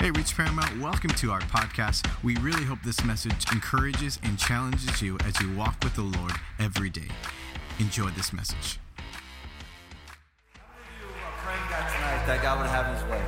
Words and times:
Hey, 0.00 0.10
Reach 0.12 0.34
Paramount, 0.34 0.80
welcome 0.80 1.10
to 1.10 1.30
our 1.30 1.42
podcast. 1.42 2.08
We 2.24 2.34
really 2.36 2.64
hope 2.64 2.78
this 2.82 3.04
message 3.04 3.44
encourages 3.52 4.18
and 4.22 4.38
challenges 4.38 5.02
you 5.02 5.18
as 5.26 5.38
you 5.42 5.54
walk 5.54 5.76
with 5.84 5.94
the 5.94 6.00
Lord 6.00 6.32
every 6.58 6.88
day. 6.88 7.08
Enjoy 7.78 8.08
this 8.08 8.32
message. 8.32 8.78
How 10.54 10.62
did 10.88 11.04
you 11.04 11.14
praying 11.44 11.60
God 11.68 11.92
tonight 11.92 12.26
that 12.26 12.42
God 12.42 12.60
would 12.60 12.70
have 12.70 12.94
his 12.94 13.04
way. 13.10 13.22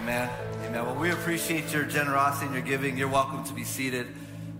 Amen. 0.00 0.28
Amen. 0.64 0.84
Well, 0.84 0.96
we 0.96 1.12
appreciate 1.12 1.72
your 1.72 1.84
generosity 1.84 2.46
and 2.46 2.56
your 2.56 2.64
giving. 2.64 2.98
You're 2.98 3.06
welcome 3.06 3.44
to 3.44 3.52
be 3.52 3.62
seated. 3.62 4.08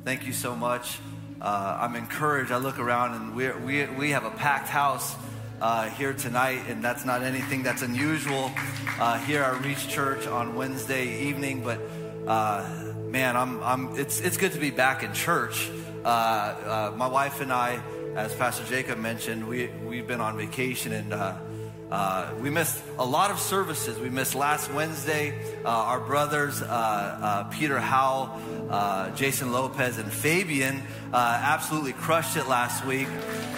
Thank 0.05 0.25
you 0.25 0.33
so 0.33 0.55
much. 0.55 1.01
Uh, 1.41 1.79
I'm 1.81 1.97
encouraged. 1.97 2.53
I 2.53 2.59
look 2.59 2.79
around 2.79 3.15
and 3.15 3.35
we 3.35 3.51
we, 3.51 3.87
we 3.87 4.11
have 4.11 4.25
a 4.25 4.31
packed 4.31 4.69
house 4.69 5.17
uh, 5.63 5.89
here 5.91 6.13
tonight, 6.13 6.61
and 6.69 6.83
that's 6.83 7.05
not 7.05 7.23
anything 7.23 7.63
that's 7.63 7.83
unusual 7.83 8.51
uh, 8.99 9.17
here 9.21 9.43
at 9.43 9.65
Reach 9.65 9.89
Church 9.89 10.27
on 10.27 10.57
Wednesday 10.57 11.29
evening. 11.29 11.63
But 11.63 11.81
uh, 12.27 12.69
man, 13.07 13.37
I'm, 13.37 13.63
I'm, 13.63 13.97
it's, 13.97 14.21
it's 14.21 14.37
good 14.37 14.53
to 14.53 14.59
be 14.59 14.71
back 14.71 15.05
in 15.05 15.13
church. 15.13 15.71
Uh, 16.05 16.09
uh, 16.09 16.95
my 16.97 17.07
wife 17.07 17.41
and 17.41 17.53
I, 17.53 17.81
as 18.17 18.35
Pastor 18.35 18.65
Jacob 18.65 18.99
mentioned, 18.99 19.47
we, 19.47 19.69
we've 19.87 20.07
been 20.07 20.21
on 20.21 20.37
vacation 20.37 20.93
and 20.93 21.13
uh, 21.93 22.33
we 22.41 22.49
missed 22.49 22.83
a 22.99 23.05
lot 23.05 23.31
of 23.31 23.39
services. 23.39 23.99
We 23.99 24.09
missed 24.09 24.35
last 24.35 24.73
Wednesday. 24.73 25.39
Uh, 25.63 25.69
our 25.69 26.01
brothers, 26.01 26.63
uh, 26.63 26.65
uh 26.65 27.45
Peter 27.51 27.79
Howell, 27.79 28.31
uh, 28.71 29.11
Jason 29.11 29.53
Lopez, 29.53 29.99
and 29.99 30.11
Fabian 30.11 30.83
uh, 31.13 31.41
absolutely 31.45 31.93
crushed 31.93 32.39
it 32.39 32.49
last 32.49 32.87
week. 32.87 33.09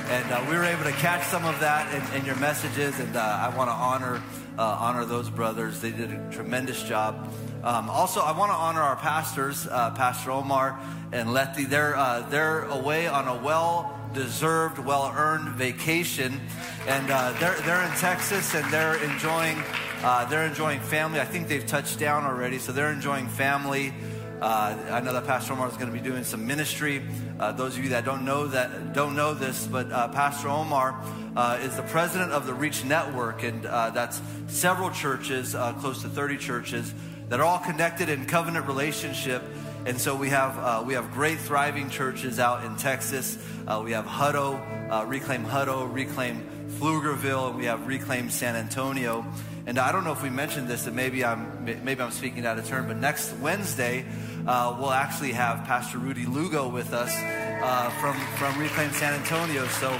And 0.08 0.48
we 0.48 0.56
were 0.56 0.64
able 0.64 0.82
to 0.82 0.92
catch 0.92 1.22
some 1.26 1.44
of 1.44 1.60
that 1.60 1.94
in, 1.94 2.20
in 2.20 2.26
your 2.26 2.34
messages. 2.34 2.98
And 2.98 3.16
I 3.16 3.56
want 3.56 3.70
to 3.70 3.74
honor, 3.74 4.20
honor 4.58 5.04
those 5.04 5.30
brothers. 5.30 5.80
They 5.80 5.92
did 5.92 6.10
a 6.10 6.30
tremendous 6.32 6.82
job. 6.82 7.32
Um, 7.62 7.88
also, 7.88 8.20
I 8.20 8.36
want 8.36 8.50
to 8.50 8.56
honor 8.56 8.82
our 8.82 8.96
pastors, 8.96 9.64
Pastor 9.64 10.32
Omar 10.32 10.80
and 11.12 11.32
Letty. 11.32 11.66
They're, 11.66 12.26
they're 12.30 12.64
away 12.64 13.06
on 13.06 13.28
a 13.28 13.41
well 13.41 14.03
deserved, 14.14 14.78
well 14.78 15.12
earned 15.14 15.50
vacation. 15.50 16.40
And 16.86 17.10
uh, 17.10 17.32
they're, 17.38 17.60
they're 17.62 17.82
in 17.82 17.92
Texas 17.96 18.54
and 18.54 18.72
they're 18.72 19.02
enjoying, 19.02 19.62
uh, 20.02 20.24
they're 20.26 20.46
enjoying 20.46 20.80
family. 20.80 21.20
I 21.20 21.24
think 21.24 21.48
they've 21.48 21.66
touched 21.66 21.98
down 21.98 22.24
already, 22.24 22.58
so 22.58 22.72
they're 22.72 22.92
enjoying 22.92 23.28
family. 23.28 23.92
Uh, 24.40 24.76
I 24.90 25.00
know 25.00 25.12
that 25.12 25.26
Pastor 25.26 25.52
Omar 25.52 25.68
is 25.68 25.74
going 25.76 25.86
to 25.86 25.92
be 25.92 26.00
doing 26.00 26.24
some 26.24 26.46
ministry. 26.46 27.02
Uh, 27.38 27.52
those 27.52 27.76
of 27.76 27.84
you 27.84 27.90
that 27.90 28.04
don't 28.04 28.24
know 28.24 28.46
that 28.48 28.92
don't 28.92 29.16
know 29.16 29.32
this, 29.32 29.66
but 29.66 29.90
uh, 29.90 30.08
Pastor 30.08 30.48
Omar 30.48 31.00
uh, 31.36 31.58
is 31.62 31.76
the 31.76 31.82
president 31.82 32.32
of 32.32 32.46
the 32.46 32.52
Reach 32.52 32.84
Network, 32.84 33.42
and 33.42 33.62
that's 33.62 34.20
several 34.48 34.90
churches, 34.90 35.56
close 35.80 36.02
to 36.02 36.08
30 36.08 36.36
churches, 36.36 36.92
that 37.28 37.40
are 37.40 37.44
all 37.44 37.58
connected 37.58 38.08
in 38.08 38.26
covenant 38.26 38.66
relationship 38.66 39.42
and 39.86 40.00
so 40.00 40.16
we 40.16 40.30
have, 40.30 40.58
uh, 40.58 40.82
we 40.86 40.94
have 40.94 41.12
great, 41.12 41.38
thriving 41.38 41.90
churches 41.90 42.38
out 42.38 42.64
in 42.64 42.74
Texas. 42.77 43.36
Uh, 43.66 43.82
we 43.84 43.92
have 43.92 44.06
Hutto, 44.06 44.58
uh, 44.91 45.04
Reclaim 45.04 45.44
Hutto, 45.44 45.92
Reclaim 45.92 46.42
Pflugerville, 46.78 47.50
and 47.50 47.58
we 47.58 47.66
have 47.66 47.86
Reclaim 47.86 48.30
San 48.30 48.56
Antonio. 48.56 49.26
And 49.66 49.78
I 49.78 49.92
don't 49.92 50.04
know 50.04 50.12
if 50.12 50.22
we 50.22 50.30
mentioned 50.30 50.68
this, 50.68 50.84
that 50.84 50.94
maybe 50.94 51.22
I'm, 51.22 51.64
maybe 51.64 52.00
I'm 52.00 52.12
speaking 52.12 52.46
out 52.46 52.58
of 52.58 52.66
turn, 52.66 52.86
but 52.86 52.96
next 52.96 53.34
Wednesday, 53.42 54.06
uh, 54.46 54.74
we'll 54.78 54.91
actually 54.91 55.32
have 55.32 55.66
Pastor 55.66 55.98
Rudy 55.98 56.24
Lugo 56.24 56.66
with 56.66 56.94
us 56.94 57.14
uh, 57.14 57.91
from, 58.00 58.19
from 58.36 58.58
Reclaim 58.58 58.91
San 58.92 59.12
Antonio. 59.12 59.66
So 59.66 59.98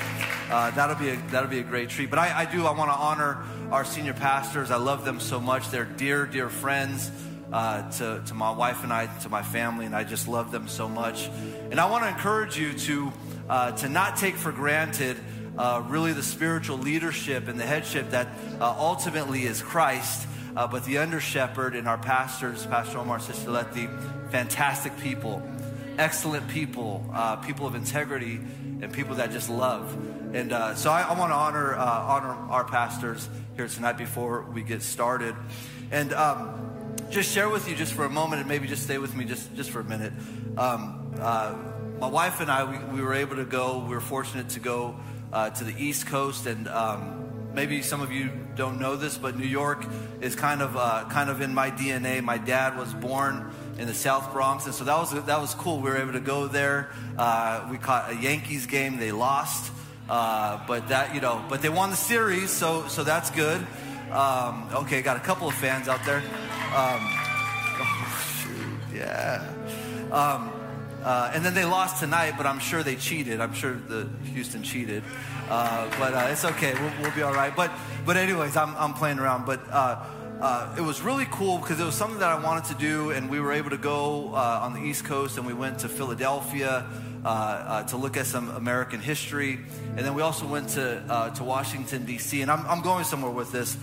uh, 0.50 0.70
that'll, 0.70 0.96
be 0.96 1.10
a, 1.10 1.16
that'll 1.30 1.50
be 1.50 1.58
a 1.58 1.62
great 1.62 1.91
treat. 1.91 2.08
But 2.08 2.19
I, 2.19 2.41
I 2.41 2.44
do, 2.46 2.64
I 2.64 2.72
want 2.72 2.91
to 2.91 2.96
honor 2.96 3.44
our 3.70 3.84
senior 3.84 4.14
pastors. 4.14 4.70
I 4.70 4.76
love 4.76 5.04
them 5.04 5.20
so 5.20 5.41
much. 5.41 5.69
They're 5.69 5.84
dear, 5.84 6.24
dear 6.24 6.48
friends 6.48 7.10
uh, 7.55 7.88
to, 7.88 8.20
to 8.27 8.34
my 8.34 8.50
wife 8.50 8.83
and 8.83 8.92
I, 8.92 9.06
to 9.20 9.28
my 9.28 9.42
family, 9.42 9.86
and 9.86 9.94
I 9.94 10.02
just 10.02 10.27
love 10.27 10.50
them 10.50 10.66
so 10.66 10.88
much. 10.88 11.30
And 11.70 11.78
I 11.78 11.88
want 11.88 12.02
to 12.02 12.08
encourage 12.08 12.58
you 12.58 12.72
to, 12.72 13.12
uh, 13.48 13.72
to 13.72 13.88
not 13.88 14.16
take 14.16 14.34
for 14.34 14.50
granted 14.50 15.16
uh, 15.56 15.84
really 15.87 16.12
the 16.12 16.22
spiritual 16.25 16.78
leadership 16.78 17.47
and 17.47 17.59
the 17.59 17.65
headship 17.65 18.10
that 18.10 18.26
uh, 18.60 18.75
ultimately 18.76 19.44
is 19.44 19.62
Christ, 19.62 20.26
uh, 20.56 20.66
but 20.66 20.84
the 20.84 20.98
under 20.98 21.20
shepherd 21.20 21.76
and 21.76 21.87
our 21.87 21.97
pastors, 21.97 22.66
Pastor 22.66 22.98
Omar, 22.98 23.20
Sister 23.20 23.53
Letty, 23.53 23.88
fantastic 24.31 24.98
people, 24.98 25.41
excellent 25.97 26.48
people, 26.48 27.09
uh, 27.12 27.36
people 27.36 27.69
of 27.69 27.76
integrity, 27.76 28.41
and 28.82 28.92
people 28.92 29.15
that 29.15 29.31
just 29.31 29.48
love. 29.48 29.97
And 30.34 30.50
so 30.76 30.91
I, 30.91 31.03
I 31.03 31.16
want 31.16 31.31
to 31.31 31.36
honor, 31.36 31.76
honor 31.76 32.34
our 32.50 32.65
pastors 32.65 33.28
here 33.54 33.69
tonight 33.69 33.97
before 33.97 34.42
we 34.42 34.62
get 34.62 34.82
started. 34.82 35.36
And 35.92 36.12
um, 36.12 36.73
just 37.14 37.32
share 37.32 37.48
with 37.48 37.69
you 37.69 37.76
just 37.76 37.92
for 37.92 38.04
a 38.04 38.10
moment 38.10 38.41
and 38.41 38.48
maybe 38.48 38.66
just 38.66 38.82
stay 38.82 38.98
with 38.98 39.14
me 39.14 39.25
just, 39.25 39.54
just 39.54 39.70
for 39.70 39.78
a 39.78 39.84
minute. 39.84 40.12
Um, 40.58 41.14
uh, 41.20 41.54
my 42.00 42.08
wife 42.08 42.41
and 42.41 42.50
I, 42.50 42.64
we, 42.64 42.97
we, 42.97 43.02
were 43.02 43.14
able 43.14 43.36
to 43.36 43.44
go, 43.44 43.78
we 43.78 43.94
were 43.94 44.00
fortunate 44.00 44.48
to 44.50 44.60
go 44.60 44.97
uh, 45.32 45.50
to 45.50 45.62
the 45.62 45.72
East 45.78 46.08
Coast 46.08 46.47
and 46.47 46.66
um, 46.66 47.53
maybe 47.54 47.82
some 47.82 48.00
of 48.00 48.10
you 48.10 48.32
don't 48.56 48.80
know 48.80 48.97
this, 48.97 49.16
but 49.16 49.38
New 49.38 49.47
York 49.47 49.86
is 50.20 50.34
kind 50.34 50.60
of, 50.60 50.76
uh, 50.76 51.04
kind 51.08 51.30
of 51.30 51.41
in 51.41 51.54
my 51.54 51.70
DNA. 51.70 52.20
My 52.20 52.36
dad 52.36 52.76
was 52.76 52.92
born 52.92 53.48
in 53.78 53.86
the 53.86 53.94
South 53.94 54.32
Bronx, 54.32 54.66
and 54.66 54.74
so 54.74 54.82
that 54.82 54.97
was, 54.97 55.12
that 55.12 55.41
was 55.41 55.54
cool. 55.54 55.76
We 55.76 55.91
were 55.91 55.98
able 55.98 56.14
to 56.14 56.20
go 56.20 56.48
there. 56.48 56.91
Uh, 57.16 57.69
we 57.70 57.78
caught 57.78 58.10
a 58.10 58.16
Yankees 58.16 58.66
game. 58.66 58.97
They 58.97 59.12
lost. 59.12 59.72
Uh, 60.08 60.66
but 60.66 60.88
that, 60.88 61.14
you 61.14 61.20
know, 61.20 61.44
but 61.48 61.62
they 61.62 61.69
won 61.69 61.91
the 61.91 61.97
series, 61.97 62.50
so, 62.50 62.88
so 62.88 63.04
that's 63.04 63.30
good. 63.30 63.64
Um, 64.10 64.69
okay, 64.74 65.00
got 65.00 65.16
a 65.16 65.20
couple 65.20 65.47
of 65.47 65.54
fans 65.54 65.86
out 65.86 66.04
there. 66.04 66.22
Um, 66.74 66.98
oh, 67.78 68.42
shoot, 68.42 68.96
yeah. 68.98 69.48
Um, 70.10 70.50
uh, 71.04 71.30
and 71.32 71.44
then 71.44 71.54
they 71.54 71.64
lost 71.64 72.00
tonight, 72.00 72.34
but 72.36 72.46
I'm 72.46 72.58
sure 72.58 72.82
they 72.82 72.96
cheated. 72.96 73.40
I'm 73.40 73.54
sure 73.54 73.74
the 73.74 74.08
Houston 74.32 74.64
cheated. 74.64 75.04
Uh, 75.48 75.88
but 76.00 76.14
uh, 76.14 76.28
it's 76.30 76.44
okay. 76.44 76.74
We'll, 76.74 76.92
we'll, 77.00 77.14
be 77.14 77.22
all 77.22 77.32
right. 77.32 77.54
But, 77.54 77.70
but 78.04 78.16
anyways, 78.16 78.56
I'm, 78.56 78.74
I'm 78.76 78.92
playing 78.92 79.20
around. 79.20 79.46
But 79.46 79.60
uh, 79.70 80.04
uh, 80.40 80.74
it 80.76 80.80
was 80.80 81.00
really 81.00 81.26
cool 81.30 81.58
because 81.58 81.78
it 81.78 81.84
was 81.84 81.94
something 81.94 82.18
that 82.18 82.30
I 82.30 82.42
wanted 82.42 82.64
to 82.64 82.74
do, 82.74 83.12
and 83.12 83.30
we 83.30 83.38
were 83.38 83.52
able 83.52 83.70
to 83.70 83.78
go 83.78 84.34
uh, 84.34 84.60
on 84.62 84.74
the 84.74 84.80
East 84.80 85.04
Coast, 85.04 85.38
and 85.38 85.46
we 85.46 85.54
went 85.54 85.78
to 85.80 85.88
Philadelphia 85.88 86.84
to 87.22 87.96
look 87.96 88.16
at 88.16 88.26
some 88.26 88.48
American 88.50 88.98
history, 88.98 89.60
and 89.96 90.00
then 90.00 90.14
we 90.14 90.22
also 90.22 90.44
went 90.44 90.70
to 90.70 91.32
to 91.36 91.44
Washington 91.44 92.04
D.C. 92.04 92.42
And 92.42 92.50
I'm, 92.50 92.66
I'm 92.66 92.82
going 92.82 93.04
somewhere 93.04 93.30
with 93.30 93.52
this. 93.52 93.76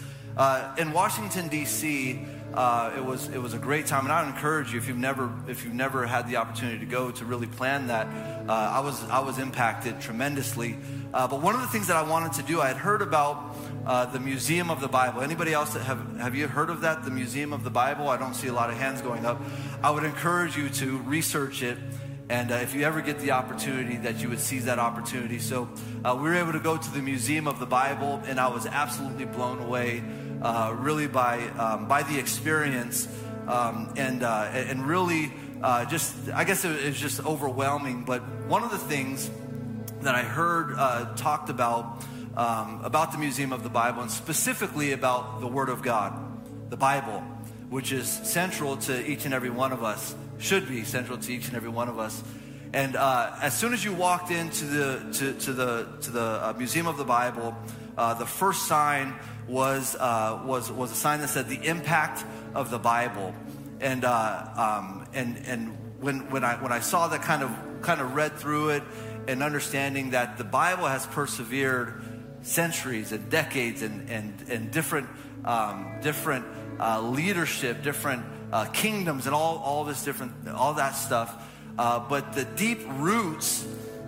in 0.78 0.91
Washington 0.91 1.47
D.C., 1.47 2.19
uh, 2.54 2.94
it 2.98 3.04
was 3.04 3.30
it 3.30 3.42
was 3.42 3.54
a 3.54 3.58
great 3.58 3.86
time, 3.86 4.04
and 4.04 4.12
I 4.12 4.28
encourage 4.28 4.74
you 4.74 4.78
if 4.78 4.88
you've 4.88 4.98
never 4.98 5.32
if 5.48 5.64
you've 5.64 5.74
never 5.74 6.06
had 6.06 6.28
the 6.28 6.36
opportunity 6.36 6.80
to 6.80 6.86
go 6.86 7.10
to 7.12 7.26
really 7.26 7.48
plan 7.48 7.88
that. 7.88 8.08
Uh, 8.48 8.52
I 8.52 8.80
was 8.82 9.02
I 9.10 9.20
was 9.20 9.40
impacted 9.40 10.02
tremendously. 10.02 10.78
Uh, 11.14 11.28
but 11.28 11.42
one 11.42 11.56
of 11.56 11.62
the 11.62 11.68
things 11.68 11.88
that 11.88 11.98
I 11.98 12.04
wanted 12.04 12.34
to 12.34 12.44
do, 12.44 12.62
I 12.62 12.68
had 12.68 12.78
heard 12.78 13.02
about 13.02 13.56
uh, 13.86 14.06
the 14.06 14.20
Museum 14.20 14.70
of 14.70 14.82
the 14.82 14.88
Bible. 14.88 15.22
Anybody 15.22 15.54
else 15.54 15.74
that 15.74 15.84
have 15.84 16.18
have 16.18 16.36
you 16.36 16.48
heard 16.48 16.70
of 16.70 16.82
that? 16.82 17.06
The 17.06 17.12
Museum 17.12 17.54
of 17.54 17.64
the 17.64 17.70
Bible. 17.70 18.10
I 18.10 18.18
don't 18.18 18.36
see 18.36 18.48
a 18.48 18.54
lot 18.54 18.70
of 18.70 18.78
hands 18.78 19.02
going 19.02 19.26
up. 19.26 19.42
I 19.82 19.92
would 19.92 20.04
encourage 20.04 20.58
you 20.58 20.70
to 20.70 20.98
research 21.00 21.64
it. 21.64 21.78
And 22.30 22.52
uh, 22.52 22.56
if 22.56 22.74
you 22.74 22.84
ever 22.84 23.02
get 23.02 23.20
the 23.20 23.32
opportunity, 23.32 23.98
that 23.98 24.22
you 24.22 24.30
would 24.30 24.40
seize 24.40 24.66
that 24.66 24.80
opportunity. 24.80 25.40
So 25.40 25.68
uh, 26.06 26.16
we 26.16 26.30
were 26.30 26.36
able 26.36 26.54
to 26.54 26.60
go 26.60 26.78
to 26.78 26.92
the 26.92 27.02
Museum 27.02 27.46
of 27.46 27.60
the 27.60 27.66
Bible, 27.66 28.22
and 28.26 28.40
I 28.40 28.48
was 28.48 28.66
absolutely 28.66 29.26
blown 29.26 29.60
away 29.60 30.02
uh, 30.41 30.75
really 30.79 31.07
by, 31.07 31.47
um, 31.50 31.88
by 31.88 32.03
the 32.03 32.18
experience 32.18 33.07
um, 33.47 33.94
and, 33.97 34.24
uh, 34.24 34.50
and 34.53 34.88
really 34.88 35.31
uh, 35.62 35.85
just, 35.85 36.16
I 36.34 36.44
guess 36.44 36.66
it 36.66 36.85
was 36.85 37.00
just 37.00 37.25
overwhelming. 37.25 38.03
But 38.03 38.22
one 38.47 38.63
of 38.63 38.72
the 38.72 38.78
things 38.78 39.29
that 40.02 40.16
I 40.16 40.24
heard 40.24 40.75
uh, 40.78 41.13
talked 41.16 41.50
about 41.50 42.03
um, 42.35 42.79
about 42.84 43.12
the 43.12 43.18
Museum 43.18 43.52
of 43.52 43.63
the 43.63 43.69
Bible 43.69 44.02
and 44.02 44.12
specifically 44.12 44.94
about 44.94 45.41
the 45.41 45.47
Word 45.47 45.69
of 45.69 45.81
God, 45.81 46.13
the 46.69 46.78
Bible, 46.78 47.19
which 47.69 47.91
is 47.91 48.08
central 48.08 48.78
to 48.78 49.05
each 49.05 49.26
and 49.26 49.34
every 49.34 49.49
one 49.49 49.72
of 49.72 49.84
us, 49.84 50.16
should 50.37 50.67
be 50.67 50.84
central 50.84 51.17
to 51.17 51.32
each 51.32 51.47
and 51.47 51.55
every 51.55 51.70
one 51.70 51.90
of 51.90 51.99
us. 51.99 52.23
And 52.73 52.96
uh, 52.96 53.35
as 53.41 53.58
soon 53.58 53.73
as 53.73 53.84
you 53.84 53.94
walked 53.94 54.32
into 54.32 54.66
the 54.66 55.14
to, 55.14 55.34
to 55.34 55.53
the 55.53 55.87
to 56.02 56.11
the 56.11 56.22
uh, 56.22 56.53
Museum 56.58 56.87
of 56.87 56.97
the 56.97 57.03
Bible, 57.03 57.55
uh, 57.97 58.14
the 58.14 58.26
first 58.26 58.66
sign 58.66 59.14
was, 59.52 59.96
uh, 60.00 60.42
was, 60.46 60.72
was 60.72 60.92
a 60.92 60.96
sign 60.96 61.20
that 61.20 61.30
said 61.30 61.50
the 61.50 61.68
impact 61.68 62.24
of 62.56 62.72
the 62.72 62.80
Bible. 62.80 63.36
And, 63.82 64.06
uh, 64.06 64.48
um, 64.56 65.06
and, 65.14 65.38
and 65.46 65.78
when, 66.00 66.30
when, 66.32 66.44
I, 66.44 66.56
when 66.62 66.72
I 66.72 66.80
saw 66.80 67.09
that 67.09 67.22
kind 67.22 67.44
of, 67.44 67.52
kind 67.82 68.00
of 68.00 68.16
read 68.16 68.38
through 68.38 68.70
it 68.70 68.84
and 69.28 69.44
understanding 69.44 70.12
that 70.12 70.38
the 70.38 70.44
Bible 70.44 70.86
has 70.86 71.06
persevered 71.06 72.02
centuries 72.44 73.12
and 73.12 73.30
decades 73.30 73.82
and, 73.82 74.09
and, 74.09 74.34
and 74.50 74.72
different, 74.72 75.09
um, 75.46 76.00
different 76.02 76.46
uh, 76.80 77.02
leadership, 77.02 77.84
different 77.84 78.24
uh, 78.52 78.66
kingdoms, 78.66 79.26
and 79.26 79.36
all, 79.36 79.58
all 79.58 79.84
this 79.84 80.04
different, 80.04 80.47
all 80.47 80.76
that 80.76 80.92
stuff. 80.92 81.50
Uh, 81.78 82.00
but 82.00 82.34
the 82.34 82.46
deep 82.46 82.80
roots 82.97 83.68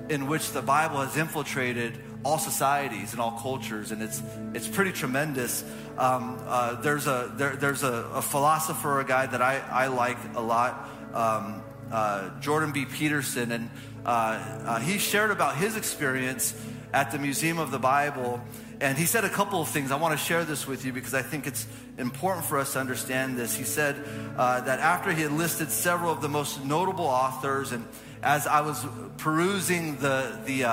in 0.09 0.27
which 0.27 0.51
the 0.51 0.61
Bible 0.61 0.97
has 0.97 1.15
infiltrated 1.17 1.97
all 2.23 2.37
societies 2.37 3.11
and 3.11 3.21
all 3.21 3.31
cultures, 3.31 3.91
and 3.91 4.01
it's 4.01 4.21
it's 4.53 4.67
pretty 4.67 4.91
tremendous. 4.91 5.63
Um, 5.97 6.39
uh, 6.47 6.81
there's 6.81 7.07
a 7.07 7.31
there, 7.35 7.55
there's 7.55 7.83
a, 7.83 8.09
a, 8.13 8.21
philosopher, 8.21 8.99
a 8.99 9.05
guy 9.05 9.25
that 9.25 9.41
I, 9.41 9.59
I 9.59 9.87
like 9.87 10.17
a 10.35 10.41
lot, 10.41 10.89
um, 11.13 11.61
uh, 11.91 12.39
Jordan 12.39 12.71
B. 12.71 12.85
Peterson, 12.85 13.51
and 13.51 13.69
uh, 14.05 14.09
uh, 14.09 14.79
he 14.79 14.97
shared 14.97 15.31
about 15.31 15.57
his 15.57 15.75
experience 15.75 16.55
at 16.93 17.11
the 17.11 17.19
Museum 17.19 17.59
of 17.59 17.71
the 17.71 17.79
Bible. 17.79 18.41
And 18.81 18.97
he 18.97 19.05
said 19.05 19.23
a 19.23 19.29
couple 19.29 19.61
of 19.61 19.69
things. 19.69 19.91
I 19.91 19.95
want 19.95 20.17
to 20.17 20.23
share 20.23 20.43
this 20.43 20.67
with 20.67 20.83
you 20.83 20.91
because 20.91 21.13
I 21.13 21.21
think 21.21 21.47
it's 21.47 21.65
important 21.97 22.45
for 22.45 22.59
us 22.59 22.73
to 22.73 22.79
understand 22.79 23.37
this. 23.37 23.55
He 23.55 23.63
said 23.63 23.95
uh, 24.35 24.61
that 24.61 24.79
after 24.79 25.11
he 25.11 25.21
had 25.21 25.31
listed 25.31 25.69
several 25.69 26.11
of 26.11 26.21
the 26.21 26.27
most 26.27 26.65
notable 26.65 27.05
authors, 27.05 27.71
and 27.71 27.87
as 28.21 28.45
I 28.45 28.61
was 28.61 28.85
perusing 29.17 29.97
the, 29.97 30.37
the, 30.45 30.65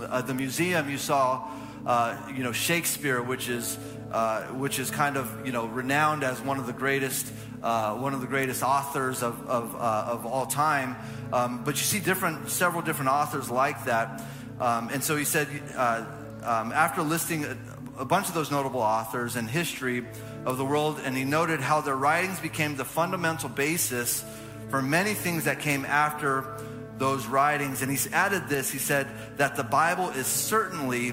uh, 0.00 0.04
uh, 0.04 0.20
the 0.22 0.34
museum, 0.34 0.90
you 0.90 0.98
saw, 0.98 1.48
uh, 1.86 2.16
you 2.34 2.42
know, 2.42 2.52
Shakespeare, 2.52 3.22
which 3.22 3.48
is, 3.48 3.78
uh, 4.12 4.42
which 4.48 4.78
is 4.78 4.90
kind 4.90 5.16
of, 5.16 5.46
you 5.46 5.52
know, 5.52 5.66
renowned 5.66 6.24
as 6.24 6.40
one 6.40 6.58
of 6.58 6.66
the 6.66 6.72
greatest, 6.72 7.30
uh, 7.62 7.94
one 7.94 8.14
of 8.14 8.20
the 8.20 8.26
greatest 8.26 8.62
authors 8.62 9.22
of, 9.22 9.48
of, 9.48 9.74
of 9.76 10.26
all 10.26 10.46
time. 10.46 10.96
Um, 11.32 11.64
but 11.64 11.76
you 11.76 11.82
see 11.82 12.00
different, 12.00 12.48
several 12.48 12.82
different 12.82 13.10
authors 13.10 13.50
like 13.50 13.84
that. 13.84 14.22
Um, 14.60 14.90
and 14.92 15.02
so 15.02 15.16
he 15.16 15.24
said, 15.24 15.48
uh, 15.76 16.04
um, 16.42 16.72
after 16.72 17.02
listing 17.02 17.44
a, 17.44 17.56
a 17.98 18.04
bunch 18.04 18.28
of 18.28 18.34
those 18.34 18.50
notable 18.50 18.80
authors 18.80 19.36
and 19.36 19.48
history 19.48 20.06
of 20.44 20.56
the 20.58 20.64
world, 20.64 21.00
and 21.04 21.16
he 21.16 21.24
noted 21.24 21.60
how 21.60 21.80
their 21.80 21.96
writings 21.96 22.40
became 22.40 22.76
the 22.76 22.84
fundamental 22.84 23.48
basis 23.48 24.24
for 24.70 24.80
many 24.80 25.14
things 25.14 25.44
that 25.44 25.60
came 25.60 25.84
after 25.84 26.56
those 27.00 27.26
writings. 27.26 27.82
And 27.82 27.90
he's 27.90 28.12
added 28.12 28.48
this 28.48 28.70
he 28.70 28.78
said 28.78 29.08
that 29.38 29.56
the 29.56 29.64
Bible 29.64 30.10
is 30.10 30.28
certainly 30.28 31.12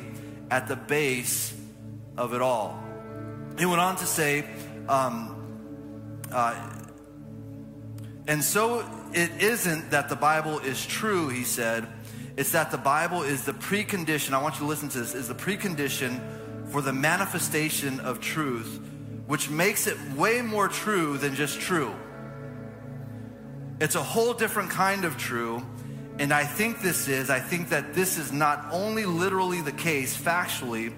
at 0.51 0.67
the 0.67 0.75
base 0.75 1.59
of 2.15 2.35
it 2.35 2.41
all. 2.41 2.79
He 3.57 3.65
went 3.65 3.81
on 3.81 3.95
to 3.95 4.05
say, 4.05 4.45
um, 4.87 5.33
uh, 6.31 6.55
and 8.27 8.43
so 8.43 8.85
it 9.13 9.31
isn't 9.41 9.89
that 9.89 10.09
the 10.09 10.15
Bible 10.15 10.59
is 10.59 10.85
true, 10.85 11.29
he 11.29 11.43
said 11.43 11.87
it's 12.37 12.51
that 12.51 12.69
the 12.69 12.77
Bible 12.77 13.23
is 13.23 13.45
the 13.45 13.53
precondition, 13.53 14.33
I 14.33 14.41
want 14.41 14.55
you 14.55 14.59
to 14.59 14.67
listen 14.67 14.89
to 14.89 14.99
this, 14.99 15.15
is 15.15 15.27
the 15.27 15.33
precondition 15.33 16.21
for 16.67 16.83
the 16.83 16.93
manifestation 16.93 17.99
of 18.01 18.21
truth, 18.21 18.79
which 19.25 19.49
makes 19.49 19.87
it 19.87 19.97
way 20.15 20.43
more 20.43 20.67
true 20.67 21.17
than 21.17 21.33
just 21.33 21.59
true. 21.59 21.95
It's 23.79 23.95
a 23.95 24.03
whole 24.03 24.35
different 24.35 24.69
kind 24.69 25.03
of 25.03 25.17
true. 25.17 25.65
And 26.19 26.33
I 26.33 26.45
think 26.45 26.81
this 26.81 27.07
is, 27.07 27.29
I 27.29 27.39
think 27.39 27.69
that 27.69 27.93
this 27.93 28.17
is 28.17 28.31
not 28.31 28.65
only 28.71 29.05
literally 29.05 29.61
the 29.61 29.71
case 29.71 30.19
factually, 30.19 30.93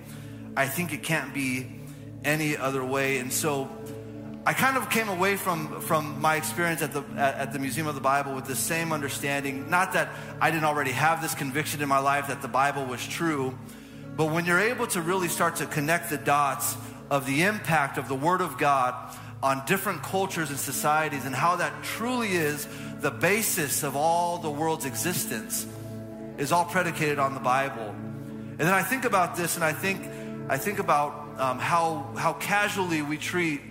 I 0.55 0.67
think 0.67 0.93
it 0.93 1.03
can't 1.03 1.33
be 1.33 1.67
any 2.23 2.55
other 2.55 2.83
way. 2.83 3.17
And 3.17 3.31
so 3.31 3.69
I 4.45 4.53
kind 4.53 4.77
of 4.77 4.89
came 4.89 5.09
away 5.09 5.35
from, 5.35 5.81
from 5.81 6.21
my 6.21 6.37
experience 6.37 6.81
at 6.81 6.93
the, 6.93 7.03
at, 7.17 7.35
at, 7.35 7.53
the 7.53 7.59
Museum 7.59 7.87
of 7.87 7.95
the 7.95 8.01
Bible 8.01 8.33
with 8.33 8.45
the 8.45 8.55
same 8.55 8.93
understanding. 8.93 9.69
Not 9.69 9.93
that 9.93 10.09
I 10.39 10.51
didn't 10.51 10.63
already 10.63 10.91
have 10.91 11.21
this 11.21 11.35
conviction 11.35 11.81
in 11.81 11.89
my 11.89 11.99
life 11.99 12.27
that 12.27 12.41
the 12.41 12.47
Bible 12.47 12.85
was 12.85 13.05
true, 13.05 13.57
but 14.15 14.31
when 14.31 14.45
you're 14.45 14.59
able 14.59 14.87
to 14.87 15.01
really 15.01 15.27
start 15.27 15.57
to 15.57 15.65
connect 15.65 16.09
the 16.09 16.17
dots 16.17 16.77
of 17.09 17.25
the 17.25 17.43
impact 17.43 17.97
of 17.97 18.07
the 18.07 18.15
Word 18.15 18.39
of 18.39 18.57
God 18.57 19.15
on 19.41 19.65
different 19.65 20.03
cultures 20.03 20.49
and 20.49 20.59
societies 20.59 21.25
and 21.25 21.33
how 21.33 21.55
that 21.57 21.83
truly 21.83 22.33
is 22.33 22.67
the 23.01 23.11
basis 23.11 23.83
of 23.83 23.95
all 23.95 24.37
the 24.37 24.49
world's 24.49 24.85
existence 24.85 25.65
is 26.37 26.51
all 26.51 26.65
predicated 26.65 27.19
on 27.19 27.33
the 27.33 27.39
Bible. 27.39 27.87
And 27.87 28.59
then 28.59 28.73
I 28.73 28.83
think 28.83 29.05
about 29.05 29.35
this 29.35 29.55
and 29.55 29.63
I 29.63 29.71
think, 29.71 30.01
I 30.49 30.57
think 30.57 30.79
about 30.79 31.39
um, 31.39 31.59
how, 31.59 32.13
how 32.17 32.33
casually 32.33 33.01
we 33.01 33.17
treat 33.17 33.61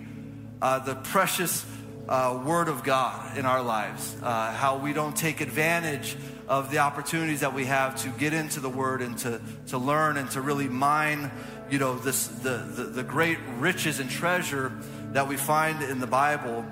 uh, 0.61 0.79
the 0.79 0.95
precious 0.95 1.65
uh, 2.07 2.41
Word 2.43 2.67
of 2.67 2.83
God 2.83 3.37
in 3.37 3.45
our 3.45 3.61
lives, 3.61 4.17
uh, 4.23 4.51
how 4.51 4.77
we 4.77 4.93
don't 4.93 5.15
take 5.15 5.41
advantage 5.41 6.17
of 6.47 6.71
the 6.71 6.79
opportunities 6.79 7.41
that 7.41 7.53
we 7.53 7.65
have 7.65 7.95
to 7.97 8.09
get 8.09 8.33
into 8.33 8.59
the 8.59 8.69
Word 8.69 9.03
and 9.03 9.15
to, 9.19 9.39
to 9.67 9.77
learn 9.77 10.17
and 10.17 10.29
to 10.31 10.41
really 10.41 10.67
mine, 10.67 11.29
you 11.69 11.77
know, 11.77 11.95
this, 11.99 12.27
the, 12.27 12.57
the, 12.57 12.83
the 12.85 13.03
great 13.03 13.37
riches 13.59 13.99
and 13.99 14.09
treasure 14.09 14.71
that 15.13 15.27
we 15.27 15.37
find 15.37 15.81
in 15.81 15.99
the 15.99 16.07
Bible. 16.07 16.65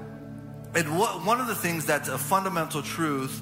And 0.75 0.98
what, 0.98 1.25
one 1.25 1.39
of 1.39 1.48
the 1.48 1.56
things 1.56 1.86
that's 1.86 2.10
a 2.10 2.18
fundamental 2.18 2.81
truth 2.81 3.42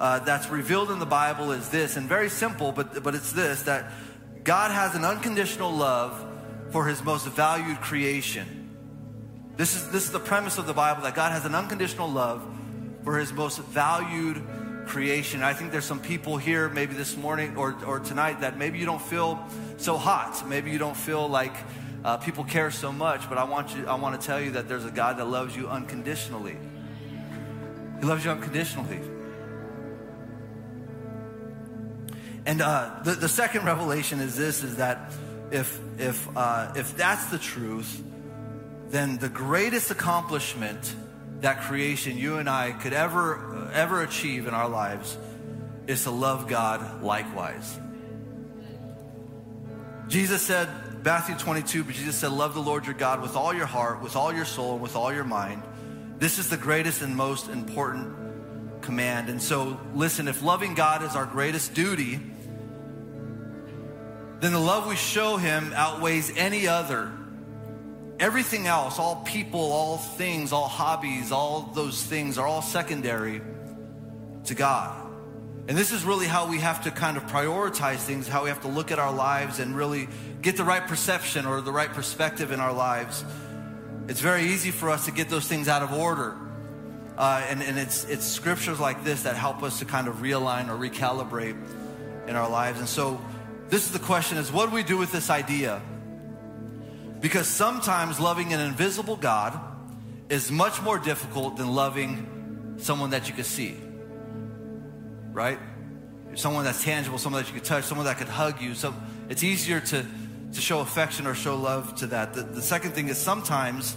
uh, 0.00 0.18
that's 0.20 0.50
revealed 0.50 0.90
in 0.90 0.98
the 0.98 1.06
Bible 1.06 1.52
is 1.52 1.68
this, 1.68 1.96
and 1.96 2.08
very 2.08 2.28
simple, 2.28 2.72
but, 2.72 3.02
but 3.02 3.14
it's 3.14 3.32
this 3.32 3.62
that 3.62 3.90
God 4.42 4.70
has 4.70 4.94
an 4.94 5.04
unconditional 5.04 5.70
love 5.70 6.12
for 6.70 6.86
his 6.86 7.02
most 7.02 7.26
valued 7.28 7.80
creation. 7.80 8.68
This 9.56 9.76
is, 9.76 9.90
this 9.90 10.04
is 10.04 10.10
the 10.10 10.20
premise 10.20 10.58
of 10.58 10.66
the 10.66 10.74
Bible 10.74 11.02
that 11.02 11.14
God 11.14 11.32
has 11.32 11.44
an 11.44 11.54
unconditional 11.54 12.10
love 12.10 12.44
for 13.04 13.18
his 13.18 13.32
most 13.32 13.58
valued 13.60 14.42
creation. 14.86 15.42
I 15.42 15.52
think 15.52 15.70
there's 15.70 15.84
some 15.84 16.00
people 16.00 16.36
here, 16.36 16.68
maybe 16.68 16.94
this 16.94 17.16
morning 17.16 17.56
or, 17.56 17.76
or 17.86 18.00
tonight, 18.00 18.40
that 18.40 18.58
maybe 18.58 18.78
you 18.78 18.86
don't 18.86 19.00
feel 19.00 19.42
so 19.76 19.96
hot. 19.96 20.46
Maybe 20.48 20.70
you 20.70 20.78
don't 20.78 20.96
feel 20.96 21.28
like 21.28 21.54
uh, 22.04 22.18
people 22.18 22.44
care 22.44 22.70
so 22.70 22.92
much, 22.92 23.28
but 23.28 23.38
I 23.38 23.44
want, 23.44 23.74
you, 23.74 23.86
I 23.86 23.94
want 23.94 24.20
to 24.20 24.26
tell 24.26 24.40
you 24.40 24.52
that 24.52 24.68
there's 24.68 24.84
a 24.84 24.90
God 24.90 25.16
that 25.16 25.24
loves 25.24 25.56
you 25.56 25.68
unconditionally. 25.68 26.56
He 28.00 28.06
loves 28.06 28.24
you 28.24 28.30
unconditionally. 28.30 29.00
And 32.46 32.60
uh, 32.60 33.00
the, 33.04 33.12
the 33.12 33.28
second 33.28 33.64
revelation 33.64 34.20
is 34.20 34.36
this, 34.36 34.62
is 34.62 34.76
that 34.76 35.12
if, 35.50 35.80
if, 35.98 36.28
uh, 36.36 36.72
if 36.76 36.94
that's 36.96 37.26
the 37.26 37.38
truth, 37.38 38.02
then 38.88 39.16
the 39.16 39.30
greatest 39.30 39.90
accomplishment 39.90 40.94
that 41.40 41.62
creation 41.62 42.18
you 42.18 42.36
and 42.36 42.48
I 42.48 42.72
could 42.72 42.92
ever 42.92 43.70
ever 43.74 44.02
achieve 44.02 44.46
in 44.46 44.54
our 44.54 44.68
lives 44.68 45.18
is 45.86 46.04
to 46.04 46.10
love 46.10 46.48
God 46.48 47.02
likewise. 47.02 47.78
Jesus 50.08 50.42
said, 50.42 50.68
Matthew 51.04 51.36
22, 51.36 51.84
but 51.84 51.94
Jesus 51.94 52.16
said, 52.16 52.32
Love 52.32 52.54
the 52.54 52.60
Lord 52.60 52.86
your 52.86 52.94
God 52.94 53.20
with 53.20 53.36
all 53.36 53.52
your 53.52 53.66
heart, 53.66 54.02
with 54.02 54.16
all 54.16 54.32
your 54.32 54.44
soul, 54.44 54.72
and 54.72 54.82
with 54.82 54.96
all 54.96 55.12
your 55.12 55.24
mind. 55.24 55.62
This 56.18 56.38
is 56.38 56.48
the 56.48 56.56
greatest 56.56 57.02
and 57.02 57.14
most 57.14 57.48
important 57.48 58.14
command. 58.80 59.28
And 59.28 59.40
so, 59.40 59.78
listen, 59.94 60.28
if 60.28 60.42
loving 60.42 60.74
God 60.74 61.02
is 61.02 61.14
our 61.14 61.26
greatest 61.26 61.74
duty, 61.74 62.18
then 64.40 64.52
the 64.52 64.58
love 64.58 64.86
we 64.86 64.96
show 64.96 65.36
Him 65.36 65.72
outweighs 65.74 66.32
any 66.36 66.66
other 66.66 67.12
Everything 68.20 68.66
else, 68.68 68.98
all 68.98 69.16
people, 69.24 69.60
all 69.60 69.98
things, 69.98 70.52
all 70.52 70.68
hobbies, 70.68 71.32
all 71.32 71.72
those 71.74 72.02
things 72.02 72.38
are 72.38 72.46
all 72.46 72.62
secondary 72.62 73.42
to 74.44 74.54
God. 74.54 75.03
And 75.66 75.78
this 75.78 75.92
is 75.92 76.04
really 76.04 76.26
how 76.26 76.48
we 76.48 76.58
have 76.58 76.84
to 76.84 76.90
kind 76.90 77.16
of 77.16 77.24
prioritize 77.26 77.98
things, 77.98 78.28
how 78.28 78.44
we 78.44 78.50
have 78.50 78.60
to 78.62 78.68
look 78.68 78.92
at 78.92 78.98
our 78.98 79.12
lives 79.12 79.60
and 79.60 79.74
really 79.74 80.08
get 80.42 80.58
the 80.58 80.64
right 80.64 80.86
perception 80.86 81.46
or 81.46 81.62
the 81.62 81.72
right 81.72 81.88
perspective 81.88 82.52
in 82.52 82.60
our 82.60 82.72
lives. 82.72 83.24
It's 84.06 84.20
very 84.20 84.44
easy 84.44 84.70
for 84.70 84.90
us 84.90 85.06
to 85.06 85.10
get 85.10 85.30
those 85.30 85.46
things 85.46 85.66
out 85.66 85.82
of 85.82 85.92
order. 85.92 86.36
Uh, 87.16 87.46
and, 87.48 87.62
and 87.62 87.78
it's, 87.78 88.04
it's 88.04 88.26
scriptures 88.26 88.78
like 88.78 89.04
this 89.04 89.22
that 89.22 89.36
help 89.36 89.62
us 89.62 89.78
to 89.78 89.86
kind 89.86 90.06
of 90.06 90.16
realign 90.16 90.68
or 90.68 90.76
recalibrate 90.76 91.56
in 92.26 92.36
our 92.36 92.50
lives. 92.50 92.78
And 92.78 92.88
so 92.88 93.18
this 93.70 93.86
is 93.86 93.92
the 93.92 93.98
question 93.98 94.36
is 94.36 94.52
what 94.52 94.68
do 94.68 94.74
we 94.74 94.82
do 94.82 94.98
with 94.98 95.12
this 95.12 95.30
idea? 95.30 95.80
Because 97.20 97.48
sometimes 97.48 98.20
loving 98.20 98.52
an 98.52 98.60
invisible 98.60 99.16
God 99.16 99.58
is 100.28 100.50
much 100.50 100.82
more 100.82 100.98
difficult 100.98 101.56
than 101.56 101.74
loving 101.74 102.76
someone 102.78 103.10
that 103.10 103.28
you 103.28 103.34
can 103.34 103.44
see. 103.44 103.76
Right? 105.34 105.58
Someone 106.34 106.64
that's 106.64 106.82
tangible, 106.82 107.18
someone 107.18 107.42
that 107.42 107.48
you 107.48 107.54
could 107.54 107.66
touch, 107.66 107.84
someone 107.84 108.06
that 108.06 108.16
could 108.16 108.28
hug 108.28 108.62
you. 108.62 108.74
So 108.74 108.94
it's 109.28 109.42
easier 109.42 109.80
to, 109.80 110.06
to 110.54 110.60
show 110.60 110.80
affection 110.80 111.26
or 111.26 111.34
show 111.34 111.56
love 111.56 111.96
to 111.96 112.06
that. 112.06 112.32
The, 112.32 112.42
the 112.42 112.62
second 112.62 112.92
thing 112.92 113.08
is 113.08 113.18
sometimes 113.18 113.96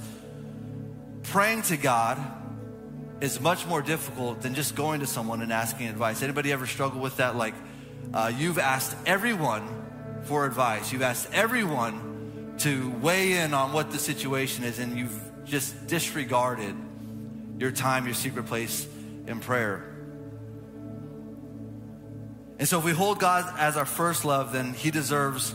praying 1.24 1.62
to 1.64 1.78
God 1.78 2.20
is 3.22 3.40
much 3.40 3.66
more 3.66 3.82
difficult 3.82 4.42
than 4.42 4.56
just 4.56 4.76
going 4.76 5.00
to 5.00 5.08
someone 5.08 5.42
and 5.42 5.54
asking 5.54 5.88
advice. 5.88 6.22
Anybody 6.22 6.52
ever 6.52 6.68
struggle 6.68 7.00
with 7.00 7.18
that? 7.18 7.36
Like, 7.36 7.56
uh, 8.14 8.32
you've 8.36 8.60
asked 8.60 8.96
everyone 9.06 9.68
for 10.24 10.46
advice. 10.46 10.92
You've 10.92 11.02
asked 11.02 11.30
everyone 11.34 12.56
to 12.60 12.90
weigh 13.02 13.34
in 13.34 13.54
on 13.54 13.74
what 13.74 13.92
the 13.92 14.00
situation 14.00 14.64
is, 14.64 14.80
and 14.80 14.98
you've 14.98 15.20
just 15.46 15.88
disregarded 15.88 16.76
your 17.60 17.72
time, 17.72 18.06
your 18.06 18.16
secret 18.16 18.46
place 18.48 18.88
in 19.28 19.40
prayer. 19.40 19.87
And 22.60 22.68
so, 22.68 22.80
if 22.80 22.86
we 22.86 22.92
hold 22.92 23.20
God 23.20 23.54
as 23.60 23.78
our 23.78 23.86
first 23.86 24.26
love, 24.26 24.52
then 24.52 24.74
He 24.74 24.90
deserves 24.90 25.54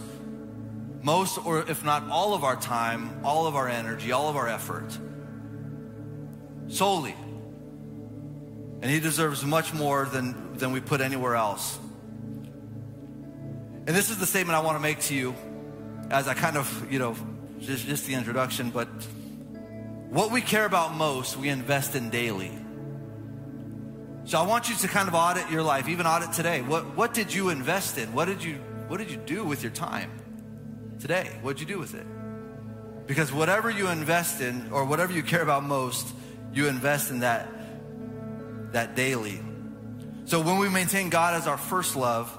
most, 1.02 1.44
or 1.44 1.68
if 1.68 1.84
not 1.84 2.08
all 2.10 2.34
of 2.34 2.44
our 2.44 2.56
time, 2.56 3.20
all 3.24 3.46
of 3.46 3.56
our 3.56 3.68
energy, 3.68 4.12
all 4.12 4.28
of 4.28 4.36
our 4.36 4.48
effort. 4.48 4.86
Solely. 6.68 7.16
And 8.82 8.90
He 8.90 9.00
deserves 9.00 9.44
much 9.44 9.74
more 9.74 10.06
than, 10.06 10.56
than 10.56 10.70
we 10.72 10.80
put 10.80 11.00
anywhere 11.00 11.34
else. 11.34 11.78
And 13.84 13.96
this 13.96 14.10
is 14.10 14.18
the 14.18 14.26
statement 14.26 14.56
I 14.56 14.60
want 14.60 14.76
to 14.76 14.82
make 14.82 15.00
to 15.00 15.14
you 15.14 15.34
as 16.08 16.28
I 16.28 16.34
kind 16.34 16.56
of, 16.56 16.92
you 16.92 17.00
know, 17.00 17.16
just, 17.60 17.86
just 17.86 18.06
the 18.06 18.14
introduction, 18.14 18.70
but 18.70 18.88
what 20.10 20.30
we 20.30 20.40
care 20.40 20.66
about 20.66 20.94
most, 20.94 21.36
we 21.36 21.48
invest 21.48 21.96
in 21.96 22.10
daily. 22.10 22.61
So 24.24 24.38
I 24.38 24.46
want 24.46 24.68
you 24.68 24.76
to 24.76 24.88
kind 24.88 25.08
of 25.08 25.14
audit 25.14 25.50
your 25.50 25.62
life, 25.62 25.88
even 25.88 26.06
audit 26.06 26.32
today. 26.32 26.62
What, 26.62 26.96
what 26.96 27.12
did 27.12 27.34
you 27.34 27.48
invest 27.48 27.98
in? 27.98 28.12
What 28.12 28.26
did 28.26 28.42
you, 28.42 28.54
what 28.86 28.98
did 28.98 29.10
you 29.10 29.16
do 29.16 29.44
with 29.44 29.62
your 29.62 29.72
time 29.72 30.10
today? 31.00 31.28
What 31.42 31.56
did 31.56 31.68
you 31.68 31.74
do 31.74 31.80
with 31.80 31.94
it? 31.94 32.06
Because 33.06 33.32
whatever 33.32 33.68
you 33.68 33.88
invest 33.88 34.40
in 34.40 34.70
or 34.70 34.84
whatever 34.84 35.12
you 35.12 35.24
care 35.24 35.42
about 35.42 35.64
most, 35.64 36.06
you 36.54 36.68
invest 36.68 37.10
in 37.10 37.20
that, 37.20 37.48
that 38.72 38.94
daily. 38.94 39.40
So 40.24 40.40
when 40.40 40.58
we 40.58 40.68
maintain 40.68 41.10
God 41.10 41.34
as 41.34 41.48
our 41.48 41.58
first 41.58 41.96
love, 41.96 42.32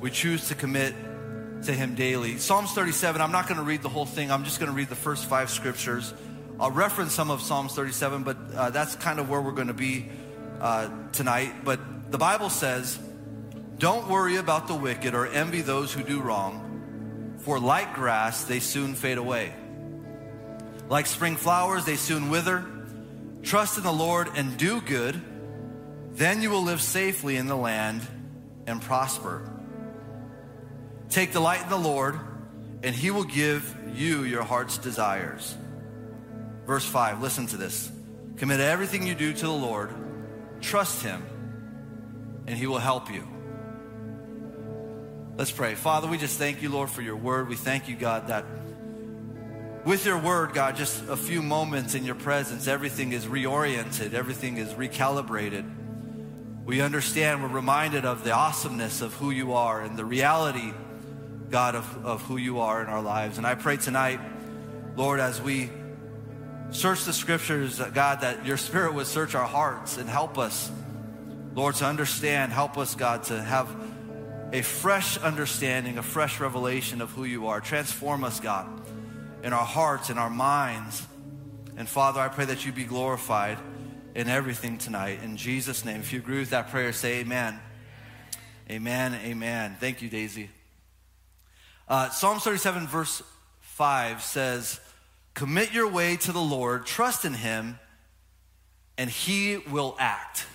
we 0.00 0.10
choose 0.10 0.48
to 0.48 0.54
commit 0.54 0.94
to 1.64 1.72
Him 1.72 1.96
daily. 1.96 2.38
Psalms 2.38 2.70
37, 2.72 3.20
I'm 3.20 3.32
not 3.32 3.48
going 3.48 3.58
to 3.58 3.64
read 3.64 3.82
the 3.82 3.88
whole 3.88 4.06
thing, 4.06 4.30
I'm 4.30 4.44
just 4.44 4.60
going 4.60 4.70
to 4.70 4.76
read 4.76 4.88
the 4.88 4.94
first 4.94 5.26
five 5.26 5.50
scriptures. 5.50 6.14
I'll 6.60 6.70
reference 6.70 7.12
some 7.12 7.32
of 7.32 7.42
Psalms 7.42 7.74
37, 7.74 8.22
but 8.22 8.36
uh, 8.54 8.70
that's 8.70 8.94
kind 8.94 9.18
of 9.18 9.28
where 9.28 9.40
we're 9.40 9.50
going 9.50 9.66
to 9.66 9.74
be 9.74 10.08
uh, 10.64 10.88
tonight. 11.12 11.52
But 11.62 12.10
the 12.10 12.18
Bible 12.18 12.48
says, 12.48 12.98
Don't 13.78 14.08
worry 14.08 14.36
about 14.36 14.66
the 14.66 14.74
wicked 14.74 15.14
or 15.14 15.26
envy 15.26 15.60
those 15.60 15.92
who 15.92 16.02
do 16.02 16.20
wrong, 16.20 17.36
for 17.40 17.60
like 17.60 17.94
grass, 17.94 18.44
they 18.44 18.60
soon 18.60 18.94
fade 18.94 19.18
away. 19.18 19.52
Like 20.88 21.06
spring 21.06 21.36
flowers, 21.36 21.84
they 21.84 21.96
soon 21.96 22.30
wither. 22.30 22.64
Trust 23.42 23.76
in 23.76 23.84
the 23.84 23.92
Lord 23.92 24.28
and 24.36 24.56
do 24.56 24.80
good, 24.80 25.20
then 26.12 26.40
you 26.40 26.48
will 26.48 26.62
live 26.62 26.80
safely 26.80 27.36
in 27.36 27.46
the 27.46 27.56
land 27.56 28.00
and 28.66 28.80
prosper. 28.80 29.50
Take 31.10 31.32
delight 31.32 31.62
in 31.62 31.68
the 31.68 31.76
Lord, 31.76 32.18
and 32.82 32.94
he 32.94 33.10
will 33.10 33.24
give 33.24 33.76
you 33.94 34.22
your 34.24 34.42
heart's 34.42 34.78
desires. 34.78 35.54
Verse 36.66 36.86
5, 36.86 37.20
listen 37.20 37.46
to 37.48 37.58
this. 37.58 37.92
Commit 38.38 38.60
everything 38.60 39.06
you 39.06 39.14
do 39.14 39.34
to 39.34 39.46
the 39.46 39.52
Lord, 39.52 39.90
trust 40.64 41.02
him, 41.02 41.22
and 42.46 42.58
he 42.58 42.66
will 42.66 42.78
help 42.78 43.12
you. 43.12 43.26
Let's 45.36 45.52
pray. 45.52 45.74
Father, 45.74 46.08
we 46.08 46.18
just 46.18 46.38
thank 46.38 46.62
you, 46.62 46.68
Lord, 46.68 46.90
for 46.90 47.02
your 47.02 47.16
word. 47.16 47.48
We 47.48 47.56
thank 47.56 47.88
you, 47.88 47.96
God, 47.96 48.28
that 48.28 48.44
with 49.84 50.06
your 50.06 50.18
word, 50.18 50.54
God, 50.54 50.76
just 50.76 51.08
a 51.08 51.16
few 51.16 51.42
moments 51.42 51.94
in 51.94 52.04
your 52.04 52.14
presence, 52.14 52.66
everything 52.66 53.12
is 53.12 53.26
reoriented, 53.26 54.14
everything 54.14 54.56
is 54.56 54.70
recalibrated. 54.70 55.70
We 56.64 56.80
understand, 56.80 57.42
we're 57.42 57.48
reminded 57.48 58.06
of 58.06 58.24
the 58.24 58.32
awesomeness 58.32 59.02
of 59.02 59.12
who 59.14 59.30
you 59.30 59.52
are 59.52 59.82
and 59.82 59.98
the 59.98 60.04
reality, 60.04 60.72
God, 61.50 61.74
of, 61.74 62.06
of 62.06 62.22
who 62.22 62.38
you 62.38 62.60
are 62.60 62.80
in 62.80 62.86
our 62.86 63.02
lives. 63.02 63.36
And 63.36 63.46
I 63.46 63.56
pray 63.56 63.76
tonight, 63.76 64.20
Lord, 64.96 65.20
as 65.20 65.42
we 65.42 65.68
search 66.74 67.04
the 67.04 67.12
scriptures, 67.12 67.80
God, 67.94 68.20
that 68.20 68.44
your 68.44 68.58
spirit 68.58 68.94
would 68.94 69.06
search 69.06 69.34
our 69.34 69.46
hearts 69.46 69.96
and 69.96 70.08
help 70.08 70.36
us, 70.36 70.70
Lord, 71.54 71.74
to 71.76 71.86
understand. 71.86 72.52
Help 72.52 72.76
us, 72.76 72.94
God, 72.94 73.24
to 73.24 73.42
have 73.42 73.74
a 74.52 74.60
fresh 74.62 75.16
understanding, 75.18 75.96
a 75.96 76.02
fresh 76.02 76.38
revelation 76.38 77.00
of 77.00 77.10
who 77.10 77.24
you 77.24 77.46
are. 77.46 77.60
Transform 77.60 78.22
us, 78.22 78.38
God 78.40 78.84
in 79.44 79.52
our 79.52 79.64
hearts, 79.64 80.08
in 80.08 80.16
our 80.16 80.30
minds. 80.30 81.06
And 81.76 81.86
Father, 81.86 82.18
I 82.18 82.28
pray 82.28 82.46
that 82.46 82.64
you 82.64 82.72
be 82.72 82.84
glorified 82.84 83.58
in 84.14 84.26
everything 84.26 84.78
tonight. 84.78 85.22
In 85.22 85.36
Jesus' 85.36 85.84
name. 85.84 86.00
If 86.00 86.12
you 86.14 86.18
agree 86.18 86.38
with 86.38 86.50
that 86.50 86.70
prayer, 86.70 86.92
say 86.94 87.20
amen. 87.20 87.60
Amen. 88.70 89.14
Amen. 89.22 89.76
Thank 89.78 90.00
you, 90.00 90.08
Daisy. 90.08 90.48
Uh, 91.86 92.08
Psalm 92.08 92.38
37, 92.38 92.86
verse 92.86 93.22
5 93.60 94.22
says, 94.22 94.80
Commit 95.34 95.72
your 95.72 95.88
way 95.88 96.16
to 96.16 96.32
the 96.32 96.40
Lord, 96.40 96.86
trust 96.86 97.24
in 97.24 97.34
him, 97.34 97.78
and 98.96 99.10
he 99.10 99.58
will 99.70 99.96
act. 99.98 100.46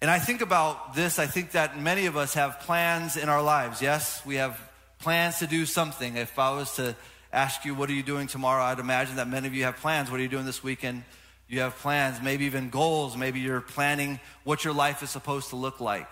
And 0.00 0.10
I 0.10 0.18
think 0.18 0.40
about 0.40 0.94
this, 0.94 1.18
I 1.18 1.26
think 1.26 1.52
that 1.52 1.80
many 1.80 2.06
of 2.06 2.16
us 2.16 2.34
have 2.34 2.60
plans 2.60 3.16
in 3.16 3.28
our 3.28 3.42
lives. 3.42 3.82
Yes, 3.82 4.24
we 4.24 4.36
have 4.36 4.60
plans 5.00 5.38
to 5.40 5.46
do 5.46 5.66
something. 5.66 6.16
If 6.16 6.38
I 6.38 6.50
was 6.50 6.76
to 6.76 6.94
ask 7.32 7.64
you, 7.64 7.74
What 7.74 7.90
are 7.90 7.94
you 7.94 8.02
doing 8.02 8.28
tomorrow? 8.28 8.62
I'd 8.62 8.78
imagine 8.78 9.16
that 9.16 9.28
many 9.28 9.48
of 9.48 9.54
you 9.54 9.64
have 9.64 9.76
plans. 9.78 10.10
What 10.10 10.20
are 10.20 10.22
you 10.22 10.28
doing 10.28 10.46
this 10.46 10.62
weekend? 10.62 11.02
You 11.48 11.60
have 11.60 11.76
plans, 11.76 12.20
maybe 12.22 12.44
even 12.44 12.70
goals. 12.70 13.16
Maybe 13.16 13.40
you're 13.40 13.60
planning 13.60 14.20
what 14.44 14.64
your 14.64 14.74
life 14.74 15.02
is 15.02 15.10
supposed 15.10 15.50
to 15.50 15.56
look 15.56 15.80
like. 15.80 16.08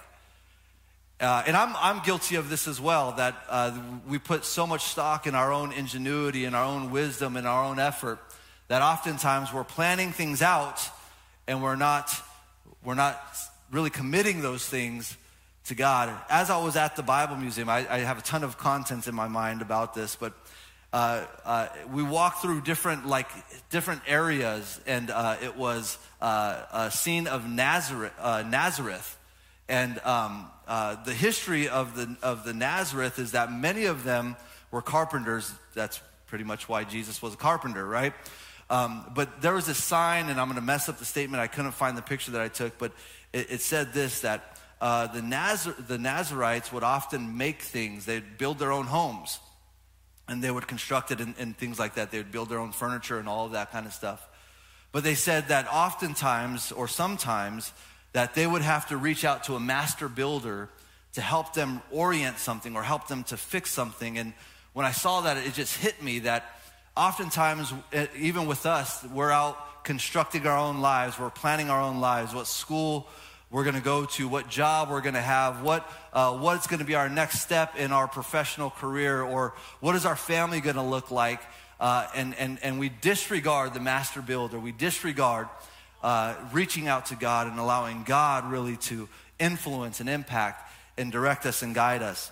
Uh, 1.25 1.43
and 1.47 1.57
I'm, 1.57 1.75
I'm 1.77 2.05
guilty 2.05 2.37
of 2.37 2.51
this 2.51 2.69
as 2.69 2.79
well, 2.79 3.13
that 3.13 3.35
uh, 3.49 3.81
we 4.07 4.19
put 4.19 4.45
so 4.45 4.67
much 4.67 4.85
stock 4.85 5.27
in 5.27 5.35
our 5.35 5.55
own 5.55 5.73
ingenuity 5.73 6.45
and 6.45 6.55
our 6.55 6.67
own 6.67 6.91
wisdom 6.91 7.39
and 7.39 7.47
our 7.47 7.65
own 7.65 7.79
effort 7.79 8.19
that 8.69 8.83
oftentimes 8.83 9.51
we're 9.51 9.65
planning 9.65 10.13
things 10.13 10.43
out 10.43 10.83
and 11.49 11.63
we're 11.63 11.77
not, 11.77 12.13
we're 12.85 12.95
not 12.95 13.19
really 13.71 13.89
committing 13.89 14.43
those 14.43 14.67
things 14.67 15.17
to 15.65 15.75
God. 15.75 16.15
As 16.29 16.51
I 16.51 16.63
was 16.63 16.77
at 16.77 16.95
the 16.95 17.03
Bible 17.03 17.37
Museum, 17.37 17.71
I, 17.71 17.91
I 17.91 18.01
have 18.01 18.19
a 18.19 18.23
ton 18.23 18.45
of 18.45 18.59
content 18.59 19.07
in 19.07 19.15
my 19.15 19.29
mind 19.29 19.63
about 19.63 19.95
this, 19.95 20.17
but 20.17 20.35
uh, 20.93 21.25
uh, 21.47 21.69
we 21.91 22.03
walked 22.03 22.43
through 22.43 22.61
different 22.61 23.07
like 23.07 23.29
different 23.71 24.03
areas, 24.07 24.79
and 24.87 25.09
uh, 25.09 25.37
it 25.43 25.57
was 25.57 25.97
uh, 26.21 26.65
a 26.71 26.91
scene 26.91 27.27
of 27.29 27.49
Nazareth, 27.49 28.13
uh, 28.21 28.45
Nazareth, 28.47 29.19
and 29.71 29.99
um, 30.01 30.51
uh, 30.67 31.03
the 31.05 31.15
history 31.15 31.69
of 31.69 31.97
the 31.97 32.17
of 32.23 32.45
the 32.45 32.55
Nazareth 32.55 33.19
is 33.19 33.33
that 33.33 33.53
many 33.53 33.85
of 33.85 34.05
them 34.05 34.37
were 34.71 34.83
carpenters. 34.83 35.53
That's 35.75 36.01
pretty 36.27 36.45
much 36.45 36.69
why 36.69 36.85
Jesus 36.85 37.21
was 37.21 37.35
a 37.35 37.37
carpenter, 37.37 37.87
right? 37.87 38.13
Um, 38.71 39.05
but 39.15 39.43
there 39.43 39.55
was 39.55 39.69
a 39.69 39.75
sign, 39.75 40.29
and 40.29 40.41
I'm 40.41 40.47
going 40.49 40.57
to 40.57 40.63
mess 40.63 40.89
up 40.89 40.99
the 40.99 41.05
statement. 41.05 41.41
I 41.41 41.47
couldn't 41.47 41.73
find 41.73 41.97
the 41.97 42.03
picture 42.03 42.33
that 42.33 42.41
I 42.41 42.49
took, 42.49 42.79
but 42.79 42.93
it, 43.33 43.51
it 43.51 43.61
said 43.61 43.93
this 43.93 44.21
that 44.21 44.59
the, 44.81 45.23
Nazar- 45.23 45.77
the 45.87 45.99
Nazarites 45.99 46.73
would 46.73 46.83
often 46.83 47.37
make 47.37 47.63
things. 47.63 48.05
They'd 48.07 48.39
build 48.39 48.59
their 48.59 48.73
own 48.73 48.87
homes 48.87 49.39
and 50.29 50.43
they 50.43 50.51
would 50.51 50.67
construct 50.67 51.11
it 51.11 51.21
and, 51.21 51.35
and, 51.39 51.57
things 51.57 51.79
like 51.79 51.95
that. 51.95 52.11
They 52.11 52.19
would 52.19 52.33
build 52.33 52.49
their 52.49 52.59
own 52.59 52.73
furniture 52.73 53.19
and 53.19 53.29
all 53.29 53.47
of 53.47 53.53
that 53.53 53.73
kind 53.73 53.87
of 53.87 53.93
stuff. 53.93 54.27
But 54.93 55.05
they 55.05 55.15
said 55.15 55.49
that 55.49 55.67
oftentimes 55.71 56.73
or 56.73 56.89
sometimes 56.89 57.73
that 58.15 58.35
they 58.35 58.47
would 58.47 58.63
have 58.63 58.89
to 58.89 58.97
reach 58.97 59.25
out 59.25 59.45
to 59.45 59.57
a 59.57 59.61
master 59.61 60.09
builder 60.09 60.71
to 61.13 61.21
help 61.21 61.53
them 61.53 61.83
orient 61.91 62.39
something 62.39 62.75
or 62.77 62.83
help 62.83 63.09
them 63.09 63.25
to 63.25 63.37
fix 63.37 63.71
something. 63.71 64.19
And 64.19 64.33
when 64.73 64.87
I 64.87 64.93
saw 64.93 65.23
that, 65.23 65.37
it 65.37 65.53
just 65.53 65.77
hit 65.77 66.03
me 66.03 66.21
that 66.21 66.57
oftentimes, 66.97 67.73
even 68.17 68.47
with 68.47 68.67
us, 68.67 69.05
we're 69.13 69.33
out 69.33 69.85
constructing 69.85 70.47
our 70.47 70.57
own 70.57 70.81
lives, 70.81 71.19
we're 71.19 71.29
planning 71.29 71.71
our 71.71 71.81
own 71.81 72.01
lives, 72.01 72.33
what 72.33 72.47
school 72.47 73.09
we're 73.51 73.65
going 73.65 73.77
to 73.77 73.83
go 73.83 74.05
to, 74.05 74.29
what 74.29 74.49
job 74.49 74.91
we're 74.91 75.01
going 75.01 75.15
to 75.15 75.21
have, 75.21 75.63
what, 75.63 75.89
uh, 76.13 76.37
what's 76.37 76.67
going 76.69 76.81
to 76.81 76.87
be 76.87 76.95
our 76.95 77.09
next 77.09 77.41
step 77.41 77.77
in 77.77 77.93
our 77.93 78.09
professional 78.09 78.71
career, 78.71 79.23
or 79.23 79.55
what 79.81 79.95
is 79.95 80.07
our 80.07 80.17
family 80.17 80.61
going 80.61 80.77
to 80.77 80.83
look 80.83 81.11
like. 81.11 81.41
Uh, 81.81 82.07
and, 82.15 82.35
and, 82.37 82.59
and 82.63 82.79
we 82.79 82.89
disregard 82.89 83.75
the 83.75 83.81
master 83.81 84.23
builder. 84.23 84.59
We 84.59 84.73
disregard 84.73 85.49
uh, 86.05 86.35
reaching 86.53 86.87
out 86.87 87.07
to 87.07 87.17
God 87.17 87.47
and 87.47 87.59
allowing 87.59 88.05
God 88.05 88.51
really 88.51 88.77
to 88.77 89.09
influence 89.41 90.01
and 90.01 90.09
impact 90.09 90.71
and 90.99 91.11
direct 91.11 91.47
us 91.47 91.63
and 91.63 91.75
guide 91.75 92.03
us. 92.03 92.31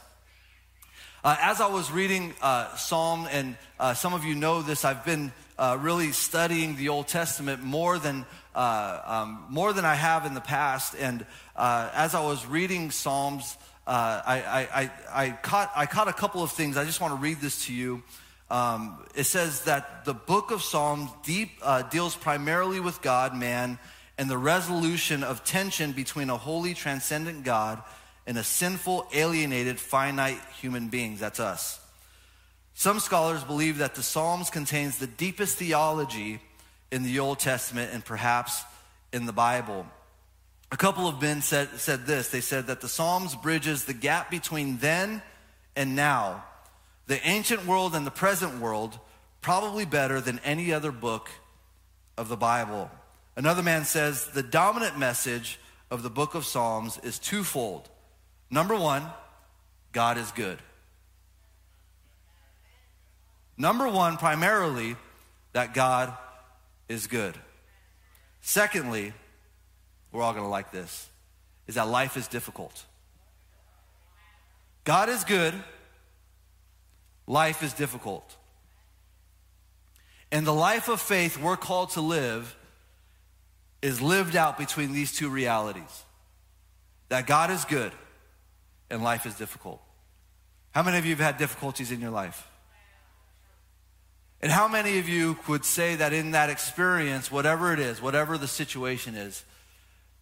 Uh, 1.25 1.37
as 1.41 1.59
I 1.59 1.69
was 1.69 1.91
reading 1.91 2.35
uh, 2.43 2.76
Psalm, 2.76 3.26
and 3.31 3.57
uh, 3.81 3.95
some 3.95 4.12
of 4.12 4.25
you 4.25 4.35
know 4.35 4.61
this, 4.61 4.85
I've 4.85 5.07
been 5.07 5.33
uh, 5.59 5.79
really 5.81 6.12
studying 6.12 6.76
the 6.76 6.91
Old 6.91 7.09
Testament 7.09 7.62
more 7.62 7.99
than 7.99 8.26
uh, 8.55 9.00
um, 9.07 9.47
more 9.49 9.73
than 9.73 9.87
I 9.87 9.95
have 9.95 10.26
in 10.26 10.35
the 10.35 10.43
past. 10.43 10.95
And 10.95 11.25
as 11.57 12.14
I 12.14 12.21
was 12.21 12.45
reading 12.45 12.91
Psalms, 12.91 13.57
uh, 13.87 14.21
I, 14.26 14.69
I, 14.75 14.91
I, 15.12 15.31
caught, 15.31 15.73
I 15.75 15.87
caught 15.87 16.09
a 16.09 16.12
couple 16.12 16.43
of 16.43 16.52
things. 16.52 16.76
I 16.76 16.85
just 16.85 17.00
want 17.00 17.14
to 17.14 17.21
read 17.21 17.41
this 17.41 17.64
to 17.67 17.73
you. 17.73 18.02
Um, 18.53 19.03
it 19.15 19.25
says 19.25 19.63
that 19.63 20.05
the 20.05 20.13
book 20.13 20.51
of 20.51 20.63
Psalms 20.63 21.11
deep, 21.25 21.53
uh, 21.63 21.83
deals 21.85 22.15
primarily 22.15 22.81
with 22.81 23.01
God, 23.01 23.35
man, 23.35 23.79
and 24.19 24.29
the 24.29 24.37
resolution 24.37 25.25
of 25.25 25.43
tension 25.43 25.93
between 25.93 26.29
a 26.29 26.37
holy, 26.37 26.75
transcendent 26.75 27.45
God 27.45 27.83
and 28.27 28.37
a 28.37 28.45
sinful, 28.45 29.07
alienated, 29.15 29.81
finite 29.81 30.39
human 30.61 30.89
beings. 30.89 31.19
That's 31.19 31.41
us. 31.41 31.81
Some 32.75 33.01
scholars 33.01 33.43
believe 33.43 33.79
that 33.79 33.95
the 33.95 34.03
Psalms 34.03 34.51
contains 34.51 34.99
the 34.99 35.07
deepest 35.07 35.57
theology 35.57 36.39
in 36.91 37.05
the 37.05 37.21
Old 37.21 37.39
Testament 37.39 37.91
and 37.95 38.05
perhaps 38.05 38.63
in 39.15 39.25
the 39.25 39.33
Bible. 39.33 39.87
A 40.71 40.77
couple 40.77 41.09
of 41.09 41.23
men 41.23 41.41
said, 41.41 41.71
said 41.79 42.05
this. 42.05 42.29
They 42.29 42.43
said 42.43 42.67
that 42.67 42.83
the 42.83 42.89
Psalms 42.89 43.35
bridges 43.35 43.87
the 43.87 43.95
gap 43.95 44.31
between 44.31 44.77
then 44.77 45.23
and 45.75 45.97
now, 45.97 46.45
the 47.07 47.27
ancient 47.27 47.67
world 47.67 47.95
and 47.95 48.07
the 48.07 48.11
present 48.11 48.61
world, 48.61 48.99
probably 49.41 49.85
better 49.85 50.21
than 50.21 50.39
any 50.41 50.73
other 50.73 50.93
book 50.93 51.31
of 52.17 52.29
the 52.29 52.37
Bible. 52.37 52.91
Another 53.37 53.63
man 53.63 53.85
says 53.85 54.27
the 54.29 54.43
dominant 54.43 54.99
message 54.99 55.59
of 55.91 56.03
the 56.03 56.11
book 56.11 56.35
of 56.35 56.45
Psalms 56.45 56.99
is 57.03 57.19
twofold. 57.19 57.89
Number 58.51 58.77
one, 58.77 59.05
God 59.93 60.19
is 60.19 60.31
good. 60.33 60.59
Number 63.57 63.89
one, 63.89 64.17
primarily, 64.17 64.97
that 65.53 65.75
God 65.75 66.17
is 66.89 67.07
good. 67.07 67.37
Secondly, 68.41 69.13
we're 70.11 70.23
all 70.23 70.33
going 70.33 70.45
to 70.45 70.49
like 70.49 70.73
this, 70.73 71.09
is 71.67 71.77
that 71.77 71.89
life 71.89 72.17
is 72.17 72.29
difficult. 72.29 72.85
God 74.85 75.09
is 75.09 75.25
good, 75.25 75.55
life 77.26 77.62
is 77.62 77.73
difficult. 77.73 78.37
And 80.31 80.47
the 80.47 80.55
life 80.55 80.88
of 80.88 81.00
faith 81.00 81.38
we're 81.38 81.57
called 81.57 81.91
to 81.91 82.00
live 82.00 82.57
is 83.83 84.00
lived 84.00 84.37
out 84.37 84.57
between 84.57 84.93
these 84.93 85.14
two 85.14 85.29
realities 85.29 86.05
that 87.09 87.26
God 87.26 87.50
is 87.50 87.64
good 87.67 87.93
and 88.88 89.02
life 89.02 89.26
is 89.26 89.35
difficult. 89.35 89.83
How 90.71 90.83
many 90.83 90.97
of 90.97 91.05
you 91.05 91.11
have 91.11 91.21
had 91.21 91.37
difficulties 91.37 91.91
in 91.91 92.00
your 92.00 92.11
life? 92.11 92.49
And 94.41 94.50
how 94.50 94.67
many 94.67 94.99
of 94.99 95.09
you 95.09 95.38
would 95.47 95.64
say 95.64 95.97
that 95.97 96.12
in 96.12 96.33
that 96.33 96.50
experience, 96.50 97.31
whatever 97.31 97.73
it 97.73 97.79
is, 97.79 98.02
whatever 98.02 98.38
the 98.38 98.49
situation 98.49 99.14
is, 99.14 99.45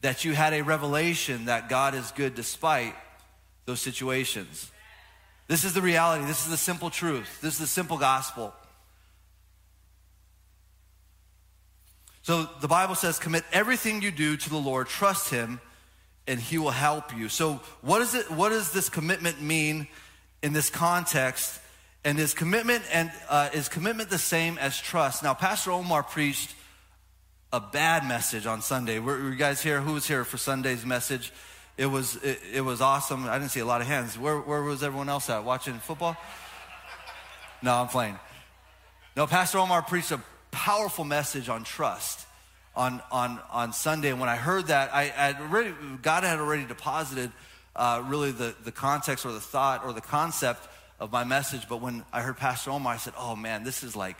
that 0.03 0.25
you 0.25 0.35
had 0.35 0.53
a 0.53 0.63
revelation 0.63 1.47
that 1.47 1.69
God 1.69 1.95
is 1.95 2.11
good 2.11 2.35
despite 2.35 2.95
those 3.67 3.81
situations? 3.81 4.70
This 5.51 5.65
is 5.65 5.73
the 5.73 5.83
reality. 5.83 6.25
This 6.27 6.45
is 6.45 6.51
the 6.51 6.57
simple 6.57 6.91
truth. 6.91 7.41
This 7.41 7.55
is 7.55 7.59
the 7.59 7.67
simple 7.67 7.99
gospel. 7.99 8.55
So 12.23 12.49
the 12.61 12.69
Bible 12.69 12.95
says, 12.95 13.19
commit 13.19 13.43
everything 13.53 14.01
you 14.01 14.13
do 14.13 14.37
to 14.37 14.49
the 14.49 14.57
Lord, 14.57 14.87
trust 14.87 15.31
Him, 15.31 15.61
and 16.29 16.39
He 16.39 16.57
will 16.57 16.71
help 16.71 17.13
you. 17.17 17.29
So, 17.29 17.55
what, 17.81 18.01
is 18.01 18.15
it, 18.15 18.31
what 18.31 18.51
does 18.51 18.71
this 18.71 18.89
commitment 18.89 19.43
mean 19.43 19.89
in 20.41 20.53
this 20.53 20.71
context? 20.71 21.59
And 22.05 22.21
is 22.21 22.33
commitment 22.33 22.85
and 22.93 23.11
uh, 23.29 23.49
is 23.53 23.69
commitment 23.69 24.09
the 24.09 24.19
same 24.19 24.57
as 24.57 24.79
trust? 24.79 25.25
Now, 25.25 25.35
Pastor 25.35 25.73
Omar 25.73 26.05
preached 26.05 26.55
a 27.53 27.59
bad 27.59 28.07
message 28.07 28.47
on 28.47 28.63
Sunday. 28.63 29.01
Were, 29.01 29.15
were 29.21 29.31
you 29.31 29.35
guys 29.35 29.61
here? 29.61 29.81
Who 29.81 29.95
was 29.95 30.07
here 30.07 30.25
for 30.25 30.37
Sunday's 30.37 30.87
message? 30.87 31.33
It 31.81 31.87
was 31.87 32.17
it, 32.17 32.41
it, 32.53 32.61
was 32.61 32.83
awesome. 32.83 33.27
I 33.27 33.39
didn't 33.39 33.53
see 33.53 33.61
a 33.61 33.65
lot 33.65 33.81
of 33.81 33.87
hands. 33.87 34.19
Where 34.19 34.39
where 34.39 34.63
was 34.63 34.83
everyone 34.83 35.09
else 35.09 35.31
at? 35.31 35.45
Watching 35.45 35.79
football? 35.79 36.15
No, 37.63 37.73
I'm 37.73 37.89
playing. 37.89 38.19
No, 39.17 39.27
Pastor 39.27 39.57
Omar 39.57 39.81
preached 39.81 40.11
a 40.11 40.21
powerful 40.51 41.05
message 41.05 41.49
on 41.49 41.65
trust 41.65 42.27
on, 42.77 43.01
on, 43.11 43.41
on 43.51 43.73
Sunday. 43.73 44.11
And 44.11 44.21
when 44.21 44.29
I 44.29 44.37
heard 44.37 44.67
that, 44.67 44.93
I 44.93 45.05
had 45.05 45.41
already, 45.41 45.73
God 46.03 46.23
had 46.23 46.39
already 46.39 46.67
deposited 46.67 47.33
uh, 47.75 48.05
really 48.07 48.31
the, 48.31 48.55
the 48.63 48.73
context 48.73 49.25
or 49.25 49.33
the 49.33 49.41
thought 49.41 49.83
or 49.83 49.95
the 49.95 50.03
concept 50.03 50.69
of 50.99 51.11
my 51.11 51.25
message. 51.25 51.67
But 51.67 51.81
when 51.81 52.05
I 52.13 52.21
heard 52.21 52.37
Pastor 52.37 52.73
Omar, 52.73 52.93
I 52.93 52.97
said, 52.99 53.15
oh 53.17 53.37
man, 53.37 53.65
this 53.65 53.83
is 53.83 53.97
like, 53.97 54.19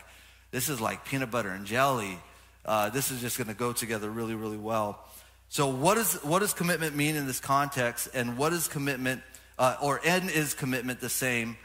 this 0.49 0.67
is 0.67 0.81
like 0.81 1.05
peanut 1.05 1.29
butter 1.29 1.49
and 1.49 1.67
jelly. 1.67 2.17
Uh, 2.65 2.89
this 2.89 3.11
is 3.11 3.21
just 3.21 3.37
going 3.37 3.49
to 3.49 3.53
go 3.53 3.71
together 3.71 4.09
really, 4.09 4.35
really 4.35 4.57
well. 4.57 5.05
So, 5.51 5.67
what, 5.67 5.97
is, 5.97 6.13
what 6.23 6.39
does 6.39 6.53
commitment 6.53 6.95
mean 6.95 7.17
in 7.17 7.27
this 7.27 7.41
context? 7.41 8.07
And 8.13 8.37
what 8.37 8.53
is 8.53 8.69
commitment, 8.69 9.21
uh, 9.59 9.75
or 9.81 9.99
N 10.01 10.29
is 10.29 10.53
commitment 10.53 11.01
the 11.01 11.09
same 11.09 11.57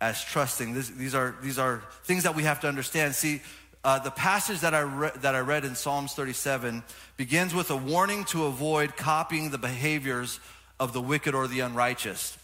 as 0.00 0.24
trusting? 0.24 0.72
This, 0.72 0.88
these, 0.88 1.14
are, 1.14 1.36
these 1.42 1.58
are 1.58 1.82
things 2.04 2.22
that 2.22 2.34
we 2.34 2.44
have 2.44 2.60
to 2.60 2.68
understand. 2.68 3.14
See, 3.14 3.42
uh, 3.84 3.98
the 3.98 4.10
passage 4.10 4.60
that 4.60 4.72
I, 4.72 4.80
re- 4.80 5.10
that 5.16 5.34
I 5.34 5.40
read 5.40 5.66
in 5.66 5.74
Psalms 5.74 6.14
37 6.14 6.82
begins 7.18 7.54
with 7.54 7.70
a 7.70 7.76
warning 7.76 8.24
to 8.26 8.46
avoid 8.46 8.96
copying 8.96 9.50
the 9.50 9.58
behaviors 9.58 10.40
of 10.80 10.94
the 10.94 11.02
wicked 11.02 11.34
or 11.34 11.46
the 11.46 11.60
unrighteous. 11.60 12.38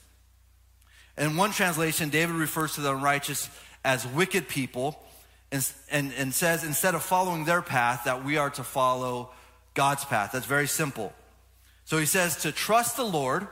In 1.16 1.34
one 1.34 1.52
translation, 1.52 2.10
David 2.10 2.34
refers 2.36 2.74
to 2.74 2.82
the 2.82 2.94
unrighteous 2.94 3.48
as 3.86 4.06
wicked 4.06 4.48
people 4.48 5.02
and, 5.50 5.66
and, 5.90 6.12
and 6.18 6.34
says 6.34 6.62
instead 6.62 6.94
of 6.94 7.02
following 7.02 7.46
their 7.46 7.62
path, 7.62 8.02
that 8.04 8.22
we 8.22 8.36
are 8.36 8.50
to 8.50 8.62
follow 8.62 9.30
God's 9.74 10.04
path. 10.04 10.32
That's 10.32 10.46
very 10.46 10.66
simple. 10.66 11.12
So 11.84 11.98
he 11.98 12.06
says 12.06 12.36
to 12.42 12.52
trust 12.52 12.96
the 12.96 13.04
Lord, 13.04 13.46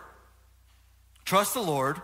trust 1.24 1.54
the 1.54 1.62
Lord. 1.62 2.00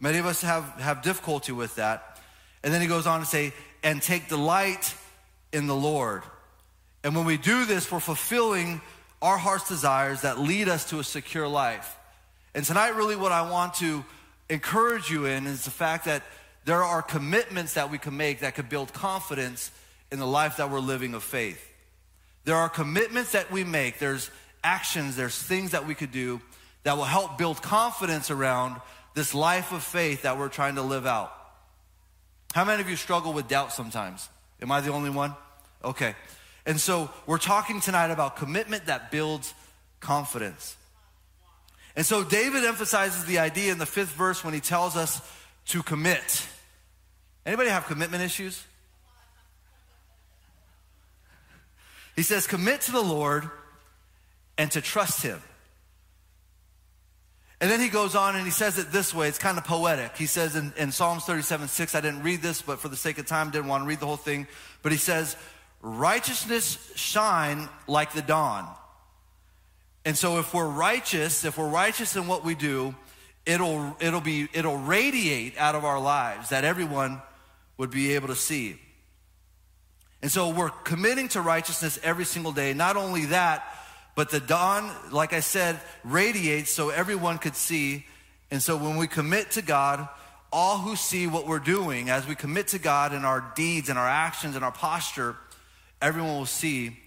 Many 0.00 0.18
of 0.18 0.26
us 0.26 0.42
have, 0.42 0.64
have 0.80 1.02
difficulty 1.02 1.52
with 1.52 1.76
that. 1.76 2.20
And 2.62 2.72
then 2.72 2.80
he 2.80 2.86
goes 2.86 3.06
on 3.06 3.20
to 3.20 3.26
say, 3.26 3.52
and 3.82 4.02
take 4.02 4.28
delight 4.28 4.94
in 5.52 5.66
the 5.66 5.76
Lord. 5.76 6.22
And 7.04 7.14
when 7.14 7.24
we 7.24 7.36
do 7.36 7.64
this, 7.64 7.90
we're 7.90 8.00
fulfilling 8.00 8.80
our 9.22 9.38
heart's 9.38 9.68
desires 9.68 10.22
that 10.22 10.38
lead 10.38 10.68
us 10.68 10.90
to 10.90 10.98
a 10.98 11.04
secure 11.04 11.46
life. 11.46 11.96
And 12.54 12.64
tonight, 12.64 12.96
really, 12.96 13.16
what 13.16 13.32
I 13.32 13.48
want 13.48 13.74
to 13.74 14.04
encourage 14.48 15.10
you 15.10 15.26
in 15.26 15.46
is 15.46 15.64
the 15.64 15.70
fact 15.70 16.06
that 16.06 16.22
there 16.64 16.82
are 16.82 17.02
commitments 17.02 17.74
that 17.74 17.90
we 17.90 17.98
can 17.98 18.16
make 18.16 18.40
that 18.40 18.54
could 18.54 18.68
build 18.68 18.92
confidence 18.92 19.70
in 20.10 20.18
the 20.18 20.26
life 20.26 20.56
that 20.56 20.70
we're 20.70 20.80
living 20.80 21.14
of 21.14 21.22
faith. 21.22 21.72
There 22.46 22.54
are 22.54 22.68
commitments 22.68 23.32
that 23.32 23.50
we 23.50 23.64
make, 23.64 23.98
there's 23.98 24.30
actions, 24.62 25.16
there's 25.16 25.36
things 25.36 25.72
that 25.72 25.84
we 25.84 25.96
could 25.96 26.12
do 26.12 26.40
that 26.84 26.96
will 26.96 27.04
help 27.04 27.38
build 27.38 27.60
confidence 27.60 28.30
around 28.30 28.80
this 29.14 29.34
life 29.34 29.72
of 29.72 29.82
faith 29.82 30.22
that 30.22 30.38
we're 30.38 30.48
trying 30.48 30.76
to 30.76 30.82
live 30.82 31.06
out. 31.06 31.32
How 32.54 32.64
many 32.64 32.80
of 32.80 32.88
you 32.88 32.94
struggle 32.94 33.32
with 33.32 33.48
doubt 33.48 33.72
sometimes? 33.72 34.28
Am 34.62 34.70
I 34.70 34.80
the 34.80 34.92
only 34.92 35.10
one? 35.10 35.34
Okay. 35.84 36.14
And 36.64 36.78
so 36.78 37.10
we're 37.26 37.38
talking 37.38 37.80
tonight 37.80 38.12
about 38.12 38.36
commitment 38.36 38.86
that 38.86 39.10
builds 39.10 39.52
confidence. 39.98 40.76
And 41.96 42.06
so 42.06 42.22
David 42.22 42.64
emphasizes 42.64 43.24
the 43.24 43.40
idea 43.40 43.72
in 43.72 43.78
the 43.78 43.86
fifth 43.86 44.12
verse 44.12 44.44
when 44.44 44.54
he 44.54 44.60
tells 44.60 44.96
us 44.96 45.20
to 45.66 45.82
commit. 45.82 46.46
Anybody 47.44 47.70
have 47.70 47.86
commitment 47.86 48.22
issues? 48.22 48.62
He 52.16 52.22
says, 52.22 52.46
commit 52.46 52.80
to 52.82 52.92
the 52.92 53.02
Lord 53.02 53.48
and 54.58 54.70
to 54.72 54.80
trust 54.80 55.22
him. 55.22 55.40
And 57.60 57.70
then 57.70 57.80
he 57.80 57.88
goes 57.88 58.14
on 58.14 58.36
and 58.36 58.44
he 58.44 58.50
says 58.50 58.78
it 58.78 58.92
this 58.92 59.14
way. 59.14 59.28
It's 59.28 59.38
kind 59.38 59.56
of 59.56 59.64
poetic. 59.64 60.16
He 60.16 60.26
says 60.26 60.56
in, 60.56 60.72
in 60.76 60.92
Psalms 60.92 61.24
37 61.24 61.68
6, 61.68 61.94
I 61.94 62.00
didn't 62.00 62.22
read 62.22 62.42
this, 62.42 62.60
but 62.60 62.80
for 62.80 62.88
the 62.88 62.96
sake 62.96 63.18
of 63.18 63.26
time, 63.26 63.50
didn't 63.50 63.68
want 63.68 63.84
to 63.84 63.88
read 63.88 64.00
the 64.00 64.06
whole 64.06 64.16
thing. 64.16 64.46
But 64.82 64.92
he 64.92 64.98
says, 64.98 65.36
Righteousness 65.80 66.92
shine 66.96 67.68
like 67.86 68.12
the 68.12 68.22
dawn. 68.22 68.68
And 70.04 70.16
so 70.16 70.38
if 70.38 70.52
we're 70.52 70.68
righteous, 70.68 71.44
if 71.44 71.58
we're 71.58 71.68
righteous 71.68 72.14
in 72.16 72.26
what 72.26 72.44
we 72.44 72.54
do, 72.54 72.94
it'll, 73.44 73.96
it'll, 74.00 74.20
be, 74.20 74.48
it'll 74.52 74.78
radiate 74.78 75.56
out 75.58 75.74
of 75.74 75.84
our 75.84 76.00
lives 76.00 76.50
that 76.50 76.64
everyone 76.64 77.22
would 77.78 77.90
be 77.90 78.14
able 78.14 78.28
to 78.28 78.36
see. 78.36 78.78
And 80.26 80.32
so 80.32 80.48
we're 80.48 80.70
committing 80.70 81.28
to 81.28 81.40
righteousness 81.40 82.00
every 82.02 82.24
single 82.24 82.50
day. 82.50 82.74
Not 82.74 82.96
only 82.96 83.26
that, 83.26 83.64
but 84.16 84.28
the 84.28 84.40
dawn, 84.40 84.90
like 85.12 85.32
I 85.32 85.38
said, 85.38 85.78
radiates 86.02 86.72
so 86.72 86.90
everyone 86.90 87.38
could 87.38 87.54
see. 87.54 88.04
And 88.50 88.60
so 88.60 88.76
when 88.76 88.96
we 88.96 89.06
commit 89.06 89.52
to 89.52 89.62
God, 89.62 90.08
all 90.50 90.78
who 90.78 90.96
see 90.96 91.28
what 91.28 91.46
we're 91.46 91.60
doing, 91.60 92.10
as 92.10 92.26
we 92.26 92.34
commit 92.34 92.66
to 92.66 92.80
God 92.80 93.12
in 93.12 93.24
our 93.24 93.52
deeds 93.54 93.88
and 93.88 93.96
our 93.96 94.08
actions 94.08 94.56
and 94.56 94.64
our 94.64 94.72
posture, 94.72 95.36
everyone 96.02 96.38
will 96.38 96.44
see 96.44 96.98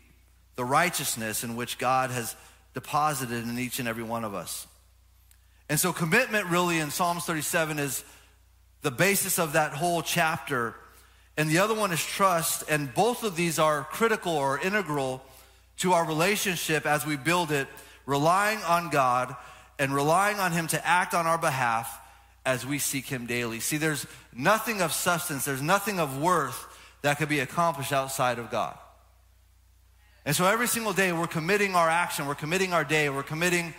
the 0.56 0.64
righteousness 0.64 1.44
in 1.44 1.58
which 1.58 1.78
God 1.78 2.12
has 2.12 2.38
deposited 2.74 3.44
in 3.44 3.60
each 3.60 3.80
and 3.80 3.90
every 3.90 4.04
one 4.04 4.24
of 4.24 4.34
us. 4.34 4.66
And 5.68 5.78
so, 5.78 5.92
commitment 5.92 6.48
really 6.48 6.80
in 6.80 6.90
Psalms 6.90 7.26
37 7.26 7.80
is 7.80 8.02
the 8.82 8.92
basis 8.92 9.40
of 9.40 9.52
that 9.52 9.74
whole 9.74 10.02
chapter. 10.02 10.74
And 11.40 11.50
the 11.50 11.60
other 11.60 11.74
one 11.74 11.94
is 11.94 12.04
trust. 12.04 12.66
And 12.68 12.94
both 12.94 13.24
of 13.24 13.38
these 13.38 13.60
are 13.60 13.86
critical 13.86 14.34
or 14.34 14.60
integral 14.60 15.24
to 15.78 15.94
our 15.94 16.06
relationship 16.06 16.86
as 16.86 17.06
we 17.06 17.16
build 17.16 17.50
it, 17.50 17.70
relying 18.06 18.60
on 18.64 18.90
God 18.90 19.34
and 19.80 19.96
relying 19.96 20.38
on 20.38 20.52
Him 20.52 20.68
to 20.68 20.86
act 20.86 21.14
on 21.14 21.26
our 21.26 21.38
behalf 21.38 21.98
as 22.46 22.66
we 22.66 22.78
seek 22.78 23.06
Him 23.06 23.26
daily. 23.26 23.62
See, 23.62 23.78
there's 23.78 24.06
nothing 24.36 24.82
of 24.82 24.92
substance, 24.92 25.46
there's 25.46 25.62
nothing 25.62 25.98
of 25.98 26.22
worth 26.22 26.66
that 27.04 27.18
could 27.18 27.30
be 27.30 27.40
accomplished 27.40 27.94
outside 27.94 28.38
of 28.38 28.52
God. 28.52 28.78
And 30.26 30.36
so 30.36 30.46
every 30.46 30.68
single 30.68 30.92
day, 30.92 31.14
we're 31.14 31.26
committing 31.26 31.74
our 31.74 31.88
action, 31.88 32.28
we're 32.28 32.36
committing 32.36 32.74
our 32.74 32.84
day, 32.84 33.10
we're 33.10 33.24
committing 33.24 33.74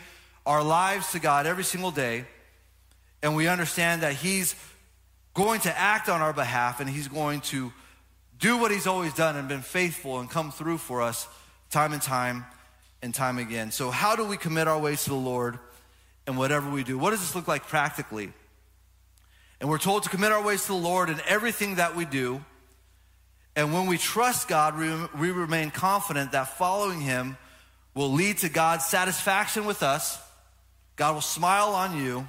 our 0.47 0.65
lives 0.65 1.13
to 1.13 1.19
God 1.19 1.47
every 1.47 1.65
single 1.65 1.91
day. 1.91 2.25
And 3.23 3.37
we 3.37 3.49
understand 3.49 4.01
that 4.01 4.15
He's 4.15 4.55
going 5.35 5.61
to 5.61 5.79
act 5.79 6.09
on 6.09 6.21
our 6.21 6.33
behalf 6.33 6.81
and 6.81 6.89
He's 6.89 7.09
going 7.09 7.41
to 7.43 7.73
do 8.39 8.57
what 8.57 8.71
He's 8.71 8.87
always 8.87 9.15
done 9.15 9.37
and 9.37 9.49
been 9.49 9.63
faithful 9.63 10.19
and 10.21 10.29
come 10.29 10.51
through 10.51 10.79
for 10.79 11.03
us 11.03 11.29
time 11.71 11.93
and 11.93 12.03
time 12.03 12.45
and 13.03 13.15
time 13.15 13.39
again. 13.39 13.71
So, 13.71 13.91
how 13.91 14.17
do 14.17 14.25
we 14.25 14.37
commit 14.37 14.69
our 14.69 14.79
ways 14.79 15.05
to 15.05 15.11
the 15.11 15.17
Lord 15.17 15.59
and 16.27 16.37
whatever 16.37 16.71
we 16.71 16.85
do? 16.85 16.99
What 16.99 17.11
does 17.11 17.21
this 17.21 17.35
look 17.35 17.49
like 17.49 17.67
practically? 17.67 18.33
And 19.61 19.69
we're 19.69 19.79
told 19.79 20.05
to 20.05 20.09
commit 20.09 20.33
our 20.33 20.43
ways 20.43 20.63
to 20.63 20.69
the 20.69 20.79
Lord 20.79 21.11
in 21.11 21.21
everything 21.29 21.77
that 21.77 21.95
we 21.95 22.05
do. 22.05 22.43
And 23.55 23.75
when 23.75 23.87
we 23.87 23.99
trust 23.99 24.49
God, 24.49 24.79
we, 24.79 24.91
we 25.21 25.31
remain 25.33 25.71
confident 25.71 26.33
that 26.33 26.57
following 26.57 27.01
Him 27.01 27.37
will 27.95 28.11
lead 28.11 28.39
to 28.39 28.49
God's 28.49 28.87
satisfaction 28.87 29.67
with 29.67 29.83
us. 29.83 30.19
God 30.97 31.15
will 31.15 31.21
smile 31.21 31.71
on 31.71 31.99
you, 31.99 32.27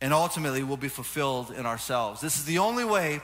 and 0.00 0.12
ultimately 0.12 0.62
will 0.62 0.76
be 0.76 0.88
fulfilled 0.88 1.50
in 1.50 1.66
ourselves. 1.66 2.20
This 2.20 2.38
is 2.38 2.44
the 2.44 2.58
only 2.58 2.84
way 2.84 3.20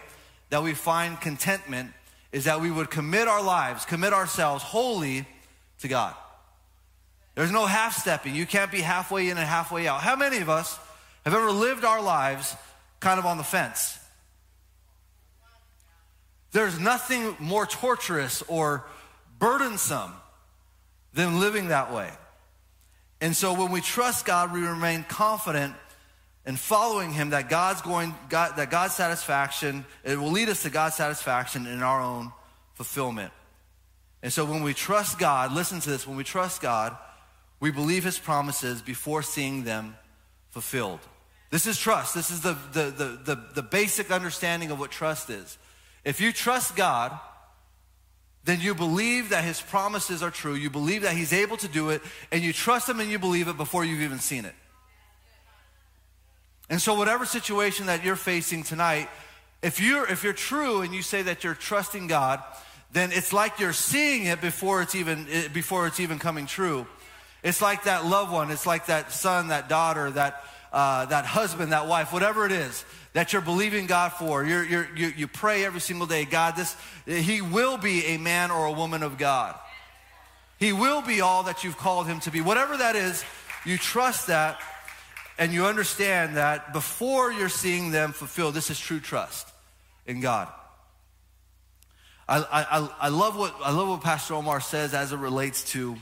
that 0.50 0.62
we 0.62 0.74
find 0.74 1.20
contentment 1.20 1.92
is 2.32 2.44
that 2.44 2.60
we 2.60 2.70
would 2.70 2.90
commit 2.90 3.28
our 3.28 3.42
lives, 3.42 3.84
commit 3.84 4.12
ourselves 4.12 4.62
wholly 4.64 5.26
to 5.80 5.88
God. 5.88 6.14
There's 7.34 7.52
no 7.52 7.66
half 7.66 7.96
stepping. 7.96 8.34
You 8.34 8.46
can't 8.46 8.70
be 8.70 8.80
halfway 8.80 9.28
in 9.28 9.38
and 9.38 9.46
halfway 9.46 9.88
out. 9.88 10.00
How 10.00 10.16
many 10.16 10.38
of 10.38 10.48
us 10.48 10.78
have 11.24 11.34
ever 11.34 11.50
lived 11.50 11.84
our 11.84 12.02
lives 12.02 12.54
kind 13.00 13.18
of 13.18 13.26
on 13.26 13.38
the 13.38 13.44
fence? 13.44 13.98
There's 16.52 16.78
nothing 16.78 17.36
more 17.40 17.66
torturous 17.66 18.42
or 18.46 18.84
burdensome 19.40 20.12
than 21.12 21.40
living 21.40 21.68
that 21.68 21.92
way. 21.92 22.10
And 23.20 23.34
so 23.34 23.54
when 23.54 23.72
we 23.72 23.80
trust 23.80 24.24
God, 24.24 24.52
we 24.52 24.60
remain 24.60 25.04
confident 25.08 25.74
in 26.46 26.56
following 26.56 27.12
Him 27.12 27.30
that 27.30 27.48
God's 27.48 27.82
going, 27.82 28.14
God, 28.28 28.56
that 28.56 28.70
God's 28.70 28.94
satisfaction, 28.94 29.84
it 30.04 30.18
will 30.18 30.30
lead 30.30 30.48
us 30.48 30.62
to 30.62 30.70
God's 30.70 30.96
satisfaction 30.96 31.66
in 31.66 31.82
our 31.82 32.00
own 32.00 32.32
fulfillment. 32.74 33.32
And 34.22 34.32
so 34.32 34.44
when 34.44 34.62
we 34.62 34.74
trust 34.74 35.18
God, 35.18 35.52
listen 35.52 35.80
to 35.80 35.90
this, 35.90 36.06
when 36.06 36.16
we 36.16 36.24
trust 36.24 36.60
God, 36.60 36.96
we 37.60 37.70
believe 37.70 38.04
His 38.04 38.18
promises 38.18 38.82
before 38.82 39.22
seeing 39.22 39.64
them 39.64 39.96
fulfilled. 40.50 41.00
This 41.50 41.66
is 41.66 41.78
trust. 41.78 42.14
This 42.14 42.30
is 42.30 42.40
the, 42.40 42.56
the, 42.72 42.90
the, 42.90 43.34
the, 43.34 43.44
the 43.54 43.62
basic 43.62 44.10
understanding 44.10 44.70
of 44.70 44.80
what 44.80 44.90
trust 44.90 45.30
is. 45.30 45.56
If 46.04 46.20
you 46.20 46.32
trust 46.32 46.76
God, 46.76 47.18
then 48.44 48.60
you 48.60 48.74
believe 48.74 49.30
that 49.30 49.44
his 49.44 49.60
promises 49.60 50.22
are 50.22 50.30
true. 50.30 50.54
You 50.54 50.68
believe 50.68 51.02
that 51.02 51.14
he's 51.14 51.32
able 51.32 51.56
to 51.58 51.68
do 51.68 51.90
it, 51.90 52.02
and 52.30 52.42
you 52.42 52.52
trust 52.52 52.88
him 52.88 53.00
and 53.00 53.10
you 53.10 53.18
believe 53.18 53.48
it 53.48 53.56
before 53.56 53.84
you've 53.84 54.02
even 54.02 54.18
seen 54.18 54.44
it. 54.44 54.54
And 56.70 56.80
so, 56.80 56.94
whatever 56.94 57.26
situation 57.26 57.86
that 57.86 58.04
you're 58.04 58.16
facing 58.16 58.62
tonight, 58.62 59.08
if 59.62 59.80
you're, 59.80 60.06
if 60.10 60.24
you're 60.24 60.32
true 60.32 60.80
and 60.80 60.94
you 60.94 61.02
say 61.02 61.22
that 61.22 61.44
you're 61.44 61.54
trusting 61.54 62.06
God, 62.06 62.42
then 62.92 63.12
it's 63.12 63.32
like 63.32 63.58
you're 63.58 63.72
seeing 63.72 64.26
it 64.26 64.40
before 64.40 64.82
it's 64.82 64.94
even, 64.94 65.26
before 65.52 65.86
it's 65.86 66.00
even 66.00 66.18
coming 66.18 66.46
true. 66.46 66.86
It's 67.42 67.60
like 67.60 67.84
that 67.84 68.06
loved 68.06 68.32
one, 68.32 68.50
it's 68.50 68.66
like 68.66 68.86
that 68.86 69.12
son, 69.12 69.48
that 69.48 69.68
daughter, 69.68 70.10
that, 70.12 70.44
uh, 70.72 71.06
that 71.06 71.26
husband, 71.26 71.72
that 71.72 71.86
wife, 71.86 72.12
whatever 72.12 72.46
it 72.46 72.52
is 72.52 72.84
that 73.14 73.32
you're 73.32 73.42
believing 73.42 73.86
God 73.86 74.12
for. 74.12 74.44
You're, 74.44 74.64
you're, 74.64 74.88
you 74.94 75.12
you 75.16 75.28
pray 75.28 75.64
every 75.64 75.80
single 75.80 76.06
day, 76.06 76.24
God, 76.24 76.56
this, 76.56 76.76
he 77.06 77.40
will 77.40 77.78
be 77.78 78.04
a 78.06 78.18
man 78.18 78.50
or 78.50 78.66
a 78.66 78.72
woman 78.72 79.02
of 79.02 79.18
God. 79.18 79.54
He 80.58 80.72
will 80.72 81.00
be 81.00 81.20
all 81.20 81.44
that 81.44 81.64
you've 81.64 81.78
called 81.78 82.06
him 82.06 82.20
to 82.20 82.30
be. 82.30 82.40
Whatever 82.40 82.76
that 82.76 82.96
is, 82.96 83.24
you 83.64 83.78
trust 83.78 84.26
that 84.26 84.58
and 85.38 85.52
you 85.52 85.66
understand 85.66 86.36
that 86.36 86.72
before 86.72 87.32
you're 87.32 87.48
seeing 87.48 87.90
them 87.90 88.12
fulfilled, 88.12 88.54
this 88.54 88.70
is 88.70 88.78
true 88.78 89.00
trust 89.00 89.48
in 90.06 90.20
God. 90.20 90.48
I, 92.28 92.38
I, 92.38 92.88
I, 93.00 93.08
love 93.08 93.36
what, 93.36 93.54
I 93.62 93.70
love 93.72 93.88
what 93.88 94.00
Pastor 94.00 94.34
Omar 94.34 94.60
says 94.60 94.94
as 94.94 95.12
it 95.12 95.18
relates 95.18 95.72
to 95.72 95.96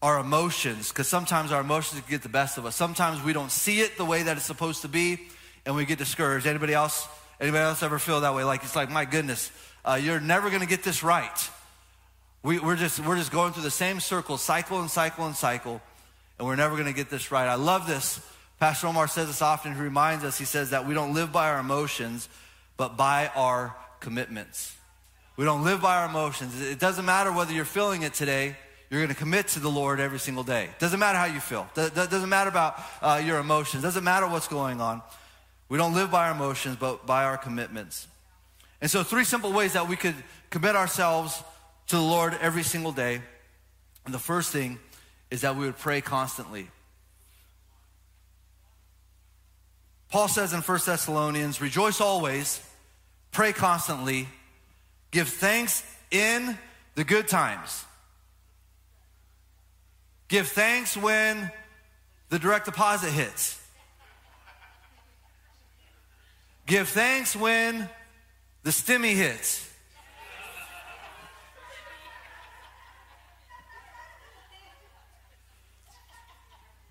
our 0.00 0.18
emotions, 0.18 0.88
because 0.88 1.08
sometimes 1.08 1.52
our 1.52 1.60
emotions 1.60 2.02
get 2.08 2.22
the 2.22 2.28
best 2.28 2.58
of 2.58 2.66
us. 2.66 2.76
Sometimes 2.76 3.22
we 3.22 3.32
don't 3.32 3.50
see 3.50 3.80
it 3.80 3.96
the 3.96 4.04
way 4.04 4.24
that 4.24 4.36
it's 4.36 4.46
supposed 4.46 4.82
to 4.82 4.88
be 4.88 5.18
and 5.64 5.74
we 5.76 5.84
get 5.84 5.98
discouraged. 5.98 6.46
Anybody 6.46 6.74
else? 6.74 7.06
Anybody 7.40 7.62
else 7.62 7.82
ever 7.82 7.98
feel 7.98 8.20
that 8.20 8.34
way? 8.34 8.44
Like 8.44 8.62
it's 8.62 8.76
like, 8.76 8.90
my 8.90 9.04
goodness, 9.04 9.50
uh, 9.84 9.98
you're 10.00 10.20
never 10.20 10.48
going 10.48 10.60
to 10.60 10.68
get 10.68 10.82
this 10.82 11.02
right. 11.02 11.50
We, 12.42 12.58
we're 12.58 12.76
just 12.76 12.98
we're 13.00 13.16
just 13.16 13.30
going 13.30 13.52
through 13.52 13.62
the 13.62 13.70
same 13.70 14.00
circle, 14.00 14.36
cycle 14.36 14.80
and 14.80 14.90
cycle 14.90 15.26
and 15.26 15.36
cycle, 15.36 15.80
and 16.42 16.48
we're 16.48 16.56
never 16.56 16.74
going 16.74 16.88
to 16.88 16.92
get 16.92 17.08
this 17.08 17.30
right. 17.30 17.46
I 17.46 17.54
love 17.54 17.86
this. 17.86 18.20
Pastor 18.58 18.88
Omar 18.88 19.06
says 19.06 19.28
this 19.28 19.42
often. 19.42 19.76
He 19.76 19.80
reminds 19.80 20.24
us. 20.24 20.36
He 20.36 20.44
says 20.44 20.70
that 20.70 20.88
we 20.88 20.92
don't 20.92 21.14
live 21.14 21.30
by 21.30 21.48
our 21.48 21.60
emotions, 21.60 22.28
but 22.76 22.96
by 22.96 23.28
our 23.36 23.76
commitments. 24.00 24.76
We 25.36 25.44
don't 25.44 25.62
live 25.62 25.80
by 25.80 25.98
our 25.98 26.08
emotions. 26.08 26.60
It 26.60 26.80
doesn't 26.80 27.04
matter 27.04 27.30
whether 27.30 27.52
you're 27.52 27.64
feeling 27.64 28.02
it 28.02 28.12
today. 28.12 28.56
You're 28.90 28.98
going 28.98 29.14
to 29.14 29.14
commit 29.14 29.46
to 29.48 29.60
the 29.60 29.68
Lord 29.68 30.00
every 30.00 30.18
single 30.18 30.42
day. 30.42 30.70
Doesn't 30.80 30.98
matter 30.98 31.16
how 31.16 31.26
you 31.26 31.38
feel. 31.38 31.70
Doesn't 31.74 32.28
matter 32.28 32.50
about 32.50 32.74
uh, 33.00 33.22
your 33.24 33.38
emotions. 33.38 33.84
Doesn't 33.84 34.02
matter 34.02 34.26
what's 34.26 34.48
going 34.48 34.80
on. 34.80 35.00
We 35.68 35.78
don't 35.78 35.94
live 35.94 36.10
by 36.10 36.26
our 36.26 36.32
emotions, 36.32 36.74
but 36.74 37.06
by 37.06 37.22
our 37.22 37.38
commitments. 37.38 38.08
And 38.80 38.90
so, 38.90 39.04
three 39.04 39.22
simple 39.22 39.52
ways 39.52 39.74
that 39.74 39.88
we 39.88 39.94
could 39.94 40.16
commit 40.50 40.74
ourselves 40.74 41.40
to 41.86 41.94
the 41.94 42.02
Lord 42.02 42.36
every 42.40 42.64
single 42.64 42.90
day. 42.90 43.22
And 44.04 44.12
the 44.12 44.18
first 44.18 44.50
thing 44.50 44.80
is 45.32 45.40
that 45.40 45.56
we 45.56 45.64
would 45.64 45.78
pray 45.78 46.02
constantly. 46.02 46.68
Paul 50.10 50.28
says 50.28 50.52
in 50.52 50.60
1 50.60 50.80
Thessalonians, 50.84 51.58
rejoice 51.58 52.02
always, 52.02 52.60
pray 53.30 53.54
constantly, 53.54 54.28
give 55.10 55.30
thanks 55.30 55.82
in 56.10 56.58
the 56.96 57.04
good 57.04 57.28
times. 57.28 57.82
Give 60.28 60.46
thanks 60.46 60.98
when 60.98 61.50
the 62.28 62.38
direct 62.38 62.66
deposit 62.66 63.12
hits. 63.12 63.58
Give 66.66 66.86
thanks 66.86 67.34
when 67.34 67.88
the 68.64 68.70
stimmy 68.70 69.14
hits. 69.14 69.71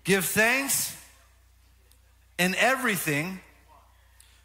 Give 0.04 0.24
thanks 0.24 0.96
in 2.38 2.54
everything, 2.56 3.40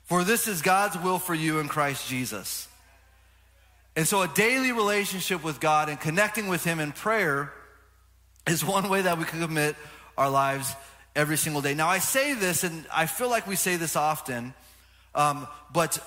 for 0.03 0.23
this 0.23 0.47
is 0.47 0.61
God's 0.61 0.97
will 0.97 1.19
for 1.19 1.33
you 1.33 1.59
in 1.59 1.67
Christ 1.67 2.07
Jesus. 2.07 2.67
And 3.95 4.07
so, 4.07 4.21
a 4.21 4.27
daily 4.27 4.71
relationship 4.71 5.43
with 5.43 5.59
God 5.59 5.89
and 5.89 5.99
connecting 5.99 6.47
with 6.47 6.63
Him 6.63 6.79
in 6.79 6.91
prayer 6.91 7.51
is 8.47 8.63
one 8.63 8.89
way 8.89 9.01
that 9.01 9.17
we 9.17 9.25
can 9.25 9.41
commit 9.41 9.75
our 10.17 10.29
lives 10.29 10.75
every 11.15 11.37
single 11.37 11.61
day. 11.61 11.73
Now, 11.73 11.87
I 11.87 11.97
say 11.97 12.35
this, 12.35 12.63
and 12.63 12.85
I 12.93 13.07
feel 13.07 13.29
like 13.29 13.47
we 13.47 13.55
say 13.55 13.75
this 13.75 13.95
often 13.95 14.53
um, 15.17 15.47
but 15.73 15.97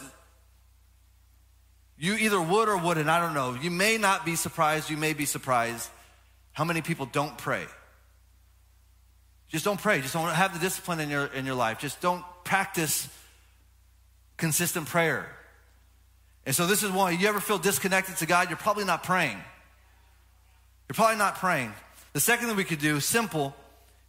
you 1.99 2.15
either 2.15 2.41
would 2.41 2.69
or 2.69 2.79
wouldn't, 2.79 3.09
I 3.09 3.21
don't 3.21 3.35
know. 3.35 3.55
You 3.61 3.71
may 3.71 3.99
not 3.99 4.25
be 4.25 4.37
surprised, 4.37 4.89
you 4.89 4.97
may 4.97 5.13
be 5.13 5.25
surprised 5.25 5.91
how 6.53 6.65
many 6.65 6.81
people 6.81 7.07
don't 7.07 7.37
pray. 7.37 7.67
Just 9.51 9.65
don't 9.65 9.81
pray. 9.81 10.01
Just 10.01 10.15
don't 10.15 10.29
have 10.29 10.55
the 10.55 10.61
discipline 10.61 11.01
in 11.01 11.11
your, 11.11 11.27
in 11.27 11.45
your 11.45 11.57
life. 11.57 11.79
Just 11.79 12.01
don't 12.01 12.25
practice 12.45 13.09
consistent 14.37 14.87
prayer. 14.87 15.27
And 16.47 16.55
so 16.55 16.67
this 16.67 16.83
is 16.83 16.91
one, 16.91 17.19
you 17.19 17.29
ever 17.29 17.41
feel 17.41 17.59
disconnected 17.59 18.17
to 18.19 18.27
God, 18.27 18.49
you're 18.49 18.57
probably 18.57 18.85
not 18.85 19.03
praying. 19.03 19.37
You're 20.89 20.95
probably 20.95 21.19
not 21.19 21.37
praying. 21.37 21.73
The 22.13 22.21
second 22.21 22.49
thing 22.49 22.57
we 22.57 22.65
could 22.65 22.81
do, 22.81 22.99
simple, 23.01 23.55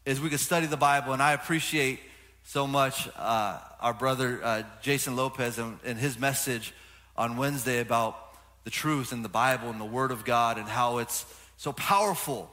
is 0.05 0.21
we 0.21 0.29
could 0.29 0.39
study 0.39 0.65
the 0.67 0.77
Bible. 0.77 1.13
And 1.13 1.21
I 1.21 1.33
appreciate 1.33 1.99
so 2.43 2.65
much 2.65 3.09
uh, 3.17 3.59
our 3.79 3.93
brother 3.93 4.39
uh, 4.43 4.63
Jason 4.81 5.15
Lopez 5.15 5.57
and, 5.57 5.77
and 5.85 5.99
his 5.99 6.17
message 6.17 6.73
on 7.17 7.37
Wednesday 7.37 7.79
about 7.79 8.17
the 8.63 8.69
truth 8.69 9.11
and 9.11 9.23
the 9.25 9.29
Bible 9.29 9.69
and 9.69 9.81
the 9.81 9.85
Word 9.85 10.11
of 10.11 10.23
God 10.23 10.57
and 10.57 10.67
how 10.67 10.99
it's 10.99 11.25
so 11.57 11.73
powerful 11.73 12.49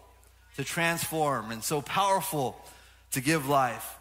to 0.57 0.65
transform 0.65 1.51
and 1.51 1.63
so 1.63 1.81
powerful 1.81 2.57
to 3.13 3.21
give 3.21 3.49
life. 3.49 3.97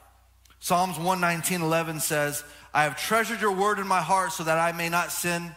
Psalms 0.60 0.98
119 0.98 1.62
11 1.62 2.00
says, 2.00 2.44
I 2.74 2.84
have 2.84 2.98
treasured 2.98 3.42
your 3.42 3.54
word 3.54 3.80
in 3.80 3.88
my 3.88 4.02
heart 4.02 4.32
so 4.32 4.44
that 4.44 4.58
I 4.58 4.72
may 4.72 4.90
not 4.90 5.12
sin 5.12 5.56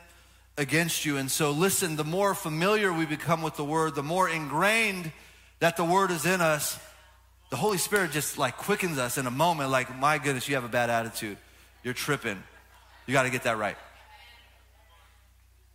against 0.57 1.05
you. 1.05 1.17
And 1.17 1.31
so, 1.31 1.51
listen, 1.51 1.97
the 1.97 2.05
more 2.05 2.35
familiar 2.35 2.93
we 2.93 3.07
become 3.07 3.43
with 3.43 3.57
the 3.57 3.65
word, 3.65 3.95
the 3.95 4.03
more 4.03 4.29
ingrained 4.29 5.11
that 5.59 5.77
the 5.77 5.85
word 5.85 6.11
is 6.11 6.27
in 6.27 6.41
us, 6.41 6.79
the 7.51 7.57
Holy 7.57 7.79
Spirit 7.79 8.13
just 8.13 8.39
like 8.39 8.57
quickens 8.57 8.99
us 8.99 9.19
in 9.19 9.27
a 9.27 9.31
moment, 9.31 9.71
like, 9.71 9.95
my 9.99 10.19
goodness, 10.19 10.49
you 10.49 10.55
have 10.55 10.65
a 10.65 10.69
bad 10.69 10.89
attitude. 10.89 11.37
You're 11.83 11.95
tripping. 11.95 12.43
You 13.07 13.13
got 13.13 13.25
to 13.25 13.31
get 13.31 13.43
that 13.45 13.59
right. 13.59 13.77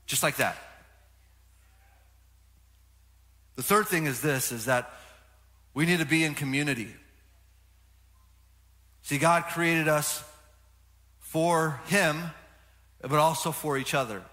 Just 0.06 0.24
like 0.24 0.38
that. 0.38 0.58
The 3.56 3.64
third 3.64 3.88
thing 3.88 4.06
is 4.06 4.22
this 4.22 4.52
is 4.52 4.66
that 4.66 4.92
we 5.74 5.86
need 5.86 6.00
to 6.00 6.06
be 6.06 6.24
in 6.24 6.36
community. 6.36 6.94
See, 9.06 9.20
God 9.20 9.44
created 9.52 9.88
us 9.88 10.24
for 11.20 11.80
Him, 11.86 12.24
but 13.02 13.20
also 13.20 13.52
for 13.52 13.78
each 13.78 13.94
other. 13.94 14.24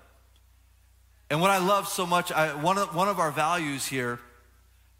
And 1.28 1.42
what 1.42 1.50
I 1.50 1.58
love 1.58 1.88
so 1.88 2.06
much, 2.06 2.32
I, 2.32 2.54
one, 2.54 2.78
of, 2.78 2.94
one 2.94 3.06
of 3.06 3.18
our 3.18 3.30
values 3.30 3.86
here 3.86 4.18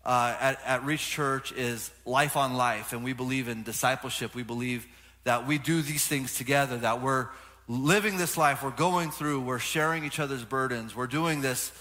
uh, 0.04 0.36
at, 0.38 0.60
at 0.66 0.84
Reach 0.84 1.08
Church 1.08 1.52
is 1.52 1.90
life 2.04 2.36
on 2.36 2.52
life, 2.52 2.92
and 2.92 3.02
we 3.02 3.14
believe 3.14 3.48
in 3.48 3.62
discipleship. 3.62 4.34
We 4.34 4.42
believe 4.42 4.86
that 5.24 5.46
we 5.46 5.56
do 5.56 5.80
these 5.80 6.06
things 6.06 6.34
together, 6.34 6.76
that 6.76 7.00
we're 7.00 7.28
living 7.66 8.18
this 8.18 8.36
life, 8.36 8.62
we're 8.62 8.72
going 8.72 9.10
through, 9.10 9.40
we're 9.40 9.58
sharing 9.58 10.04
each 10.04 10.20
other's 10.20 10.44
burdens, 10.44 10.94
we're 10.94 11.06
doing 11.06 11.40
this 11.40 11.72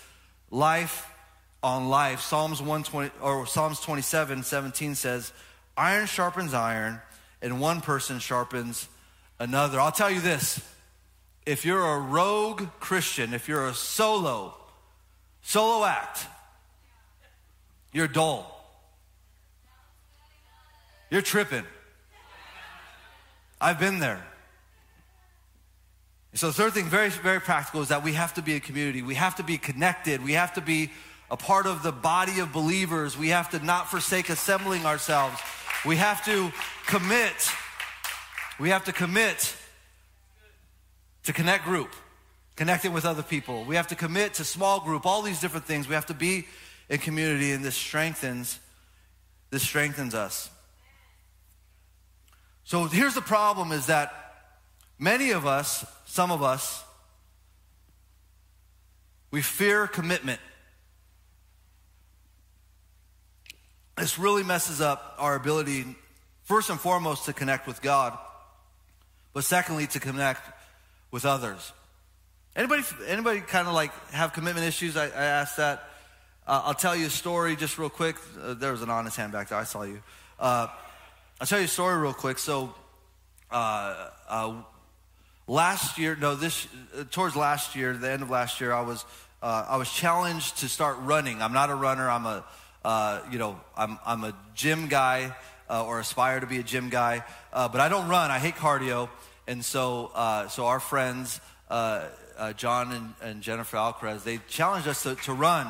life 0.49 1.13
on 1.61 1.89
life. 1.89 2.21
Psalms 2.21 2.61
120 2.61 3.11
or 3.21 3.45
Psalms 3.45 3.81
27, 3.81 4.43
17 4.43 4.95
says, 4.95 5.33
Iron 5.75 6.07
sharpens 6.07 6.53
iron, 6.53 7.01
and 7.41 7.59
one 7.59 7.81
person 7.81 8.19
sharpens 8.19 8.87
another. 9.39 9.79
I'll 9.79 9.91
tell 9.91 10.11
you 10.11 10.21
this 10.21 10.61
if 11.45 11.65
you're 11.65 11.83
a 11.83 11.99
rogue 11.99 12.67
Christian, 12.79 13.33
if 13.33 13.47
you're 13.47 13.67
a 13.67 13.73
solo, 13.73 14.55
solo 15.41 15.85
act, 15.85 16.27
you're 17.91 18.07
dull. 18.07 18.57
You're 21.09 21.21
tripping. 21.21 21.65
I've 23.59 23.79
been 23.79 23.99
there. 23.99 24.25
So 26.33 26.47
the 26.47 26.53
third 26.53 26.73
thing, 26.73 26.85
very, 26.85 27.09
very 27.09 27.41
practical, 27.41 27.81
is 27.81 27.89
that 27.89 28.03
we 28.03 28.13
have 28.13 28.33
to 28.35 28.41
be 28.41 28.55
a 28.55 28.61
community. 28.61 29.01
We 29.01 29.15
have 29.15 29.35
to 29.35 29.43
be 29.43 29.57
connected. 29.57 30.23
We 30.23 30.33
have 30.33 30.53
to 30.53 30.61
be 30.61 30.91
a 31.31 31.37
part 31.37 31.65
of 31.65 31.81
the 31.81 31.93
body 31.93 32.39
of 32.39 32.51
believers. 32.51 33.17
We 33.17 33.29
have 33.29 33.49
to 33.51 33.65
not 33.65 33.89
forsake 33.89 34.29
assembling 34.29 34.85
ourselves. 34.85 35.39
We 35.85 35.95
have 35.95 36.23
to 36.25 36.51
commit. 36.85 37.49
We 38.59 38.69
have 38.69 38.83
to 38.85 38.91
commit 38.91 39.55
to 41.23 41.33
connect 41.33 41.63
group, 41.63 41.95
connecting 42.55 42.91
with 42.91 43.05
other 43.05 43.23
people. 43.23 43.63
We 43.63 43.77
have 43.77 43.87
to 43.87 43.95
commit 43.95 44.35
to 44.35 44.43
small 44.43 44.81
group, 44.81 45.05
all 45.05 45.21
these 45.21 45.39
different 45.39 45.65
things. 45.65 45.87
We 45.87 45.95
have 45.95 46.07
to 46.07 46.13
be 46.13 46.47
in 46.89 46.99
community, 46.99 47.53
and 47.53 47.63
this 47.63 47.75
strengthens, 47.75 48.59
this 49.51 49.63
strengthens 49.63 50.13
us. 50.13 50.49
So 52.65 52.85
here's 52.85 53.15
the 53.15 53.21
problem 53.21 53.71
is 53.71 53.85
that 53.85 54.13
many 54.99 55.31
of 55.31 55.45
us, 55.45 55.85
some 56.05 56.31
of 56.31 56.43
us, 56.43 56.83
we 59.31 59.41
fear 59.41 59.87
commitment. 59.87 60.41
This 63.97 64.17
really 64.17 64.43
messes 64.43 64.81
up 64.81 65.15
our 65.19 65.35
ability, 65.35 65.85
first 66.43 66.69
and 66.69 66.79
foremost, 66.79 67.25
to 67.25 67.33
connect 67.33 67.67
with 67.67 67.81
God, 67.81 68.17
but 69.33 69.43
secondly, 69.43 69.87
to 69.87 69.99
connect 69.99 70.41
with 71.11 71.25
others. 71.25 71.73
Anybody, 72.55 72.83
anybody 73.07 73.41
kind 73.41 73.67
of 73.67 73.73
like 73.73 73.91
have 74.11 74.33
commitment 74.33 74.65
issues? 74.65 74.97
I, 74.97 75.05
I 75.05 75.23
asked 75.23 75.57
that. 75.57 75.83
Uh, 76.47 76.63
I'll 76.65 76.73
tell 76.73 76.95
you 76.95 77.05
a 77.05 77.09
story 77.09 77.55
just 77.55 77.77
real 77.77 77.89
quick. 77.89 78.15
Uh, 78.41 78.55
there 78.55 78.71
was 78.71 78.81
an 78.81 78.89
honest 78.89 79.15
hand 79.15 79.31
back 79.31 79.49
there. 79.49 79.57
I 79.57 79.63
saw 79.63 79.83
you. 79.83 80.01
Uh, 80.39 80.67
I'll 81.39 81.47
tell 81.47 81.59
you 81.59 81.65
a 81.65 81.69
story 81.69 81.97
real 81.97 82.13
quick. 82.13 82.39
So, 82.39 82.73
uh, 83.51 84.09
uh, 84.27 84.53
last 85.47 85.97
year, 85.97 86.15
no, 86.15 86.35
this 86.35 86.67
uh, 86.97 87.03
towards 87.09 87.35
last 87.35 87.75
year, 87.75 87.95
the 87.95 88.11
end 88.11 88.23
of 88.23 88.29
last 88.29 88.59
year, 88.59 88.73
I 88.73 88.81
was 88.81 89.05
I 89.43 89.77
was 89.77 89.91
challenged 89.91 90.57
to 90.59 90.69
start 90.69 90.97
running. 90.99 91.41
I'm 91.41 91.53
not 91.53 91.69
a 91.69 91.75
runner. 91.75 92.09
I'm 92.09 92.25
a 92.25 92.43
you 93.31 93.37
know 93.37 93.59
I'm 93.77 93.99
I'm 94.05 94.23
a 94.23 94.35
gym 94.55 94.87
guy 94.87 95.35
or 95.69 95.99
aspire 95.99 96.39
to 96.39 96.47
be 96.47 96.57
a 96.57 96.63
gym 96.63 96.89
guy, 96.89 97.23
but 97.51 97.79
I 97.79 97.87
don't 97.89 98.09
run. 98.09 98.31
I 98.31 98.39
hate 98.39 98.55
cardio. 98.55 99.09
And 99.47 99.65
so, 99.65 100.11
uh, 100.13 100.47
so 100.47 100.67
our 100.67 100.79
friends, 100.79 101.41
uh, 101.69 102.05
uh, 102.37 102.53
John 102.53 102.91
and, 102.91 103.13
and, 103.21 103.41
Jennifer 103.41 103.75
Alcaraz, 103.75 104.23
they 104.23 104.39
challenged 104.47 104.87
us 104.87 105.03
to, 105.03 105.15
to 105.15 105.33
run. 105.33 105.67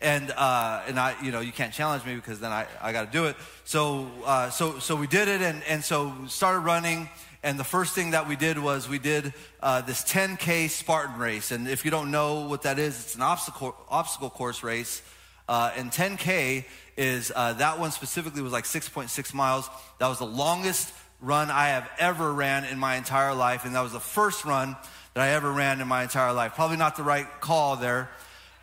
And, 0.00 0.32
uh, 0.32 0.82
and 0.88 0.98
I, 0.98 1.14
you 1.22 1.30
know, 1.30 1.40
you 1.40 1.52
can't 1.52 1.72
challenge 1.72 2.04
me 2.04 2.16
because 2.16 2.40
then 2.40 2.50
I, 2.50 2.66
I 2.82 2.92
got 2.92 3.12
to 3.12 3.16
do 3.16 3.26
it. 3.26 3.36
So, 3.64 4.10
uh, 4.24 4.50
so, 4.50 4.78
so 4.78 4.96
we 4.96 5.06
did 5.06 5.28
it 5.28 5.42
and, 5.42 5.62
and 5.68 5.84
so 5.84 6.12
started 6.28 6.60
running. 6.60 7.08
And 7.42 7.58
the 7.58 7.64
first 7.64 7.94
thing 7.94 8.12
that 8.12 8.26
we 8.26 8.36
did 8.36 8.58
was 8.58 8.88
we 8.88 8.98
did 8.98 9.32
uh, 9.62 9.82
this 9.82 10.02
10K 10.02 10.68
Spartan 10.70 11.18
race. 11.18 11.52
And 11.52 11.68
if 11.68 11.84
you 11.84 11.90
don't 11.90 12.10
know 12.10 12.46
what 12.48 12.62
that 12.62 12.78
is, 12.78 12.98
it's 12.98 13.14
an 13.14 13.22
obstacle, 13.22 13.76
obstacle 13.90 14.30
course 14.30 14.62
race. 14.62 15.02
And 15.48 15.90
10K 15.90 16.64
is, 16.96 17.28
that 17.28 17.78
one 17.78 17.90
specifically 17.90 18.42
was 18.42 18.52
like 18.52 18.64
6.6 18.64 19.34
miles. 19.34 19.68
That 19.98 20.08
was 20.08 20.18
the 20.18 20.26
longest 20.26 20.92
run 21.20 21.50
I 21.50 21.68
have 21.68 21.88
ever 21.98 22.32
ran 22.32 22.64
in 22.64 22.78
my 22.78 22.96
entire 22.96 23.34
life, 23.34 23.64
and 23.64 23.74
that 23.74 23.82
was 23.82 23.92
the 23.92 24.00
first 24.00 24.44
run 24.44 24.76
that 25.14 25.22
I 25.22 25.30
ever 25.30 25.50
ran 25.50 25.80
in 25.80 25.88
my 25.88 26.02
entire 26.02 26.32
life. 26.32 26.54
Probably 26.54 26.76
not 26.76 26.96
the 26.96 27.02
right 27.02 27.26
call 27.40 27.76
there. 27.76 28.10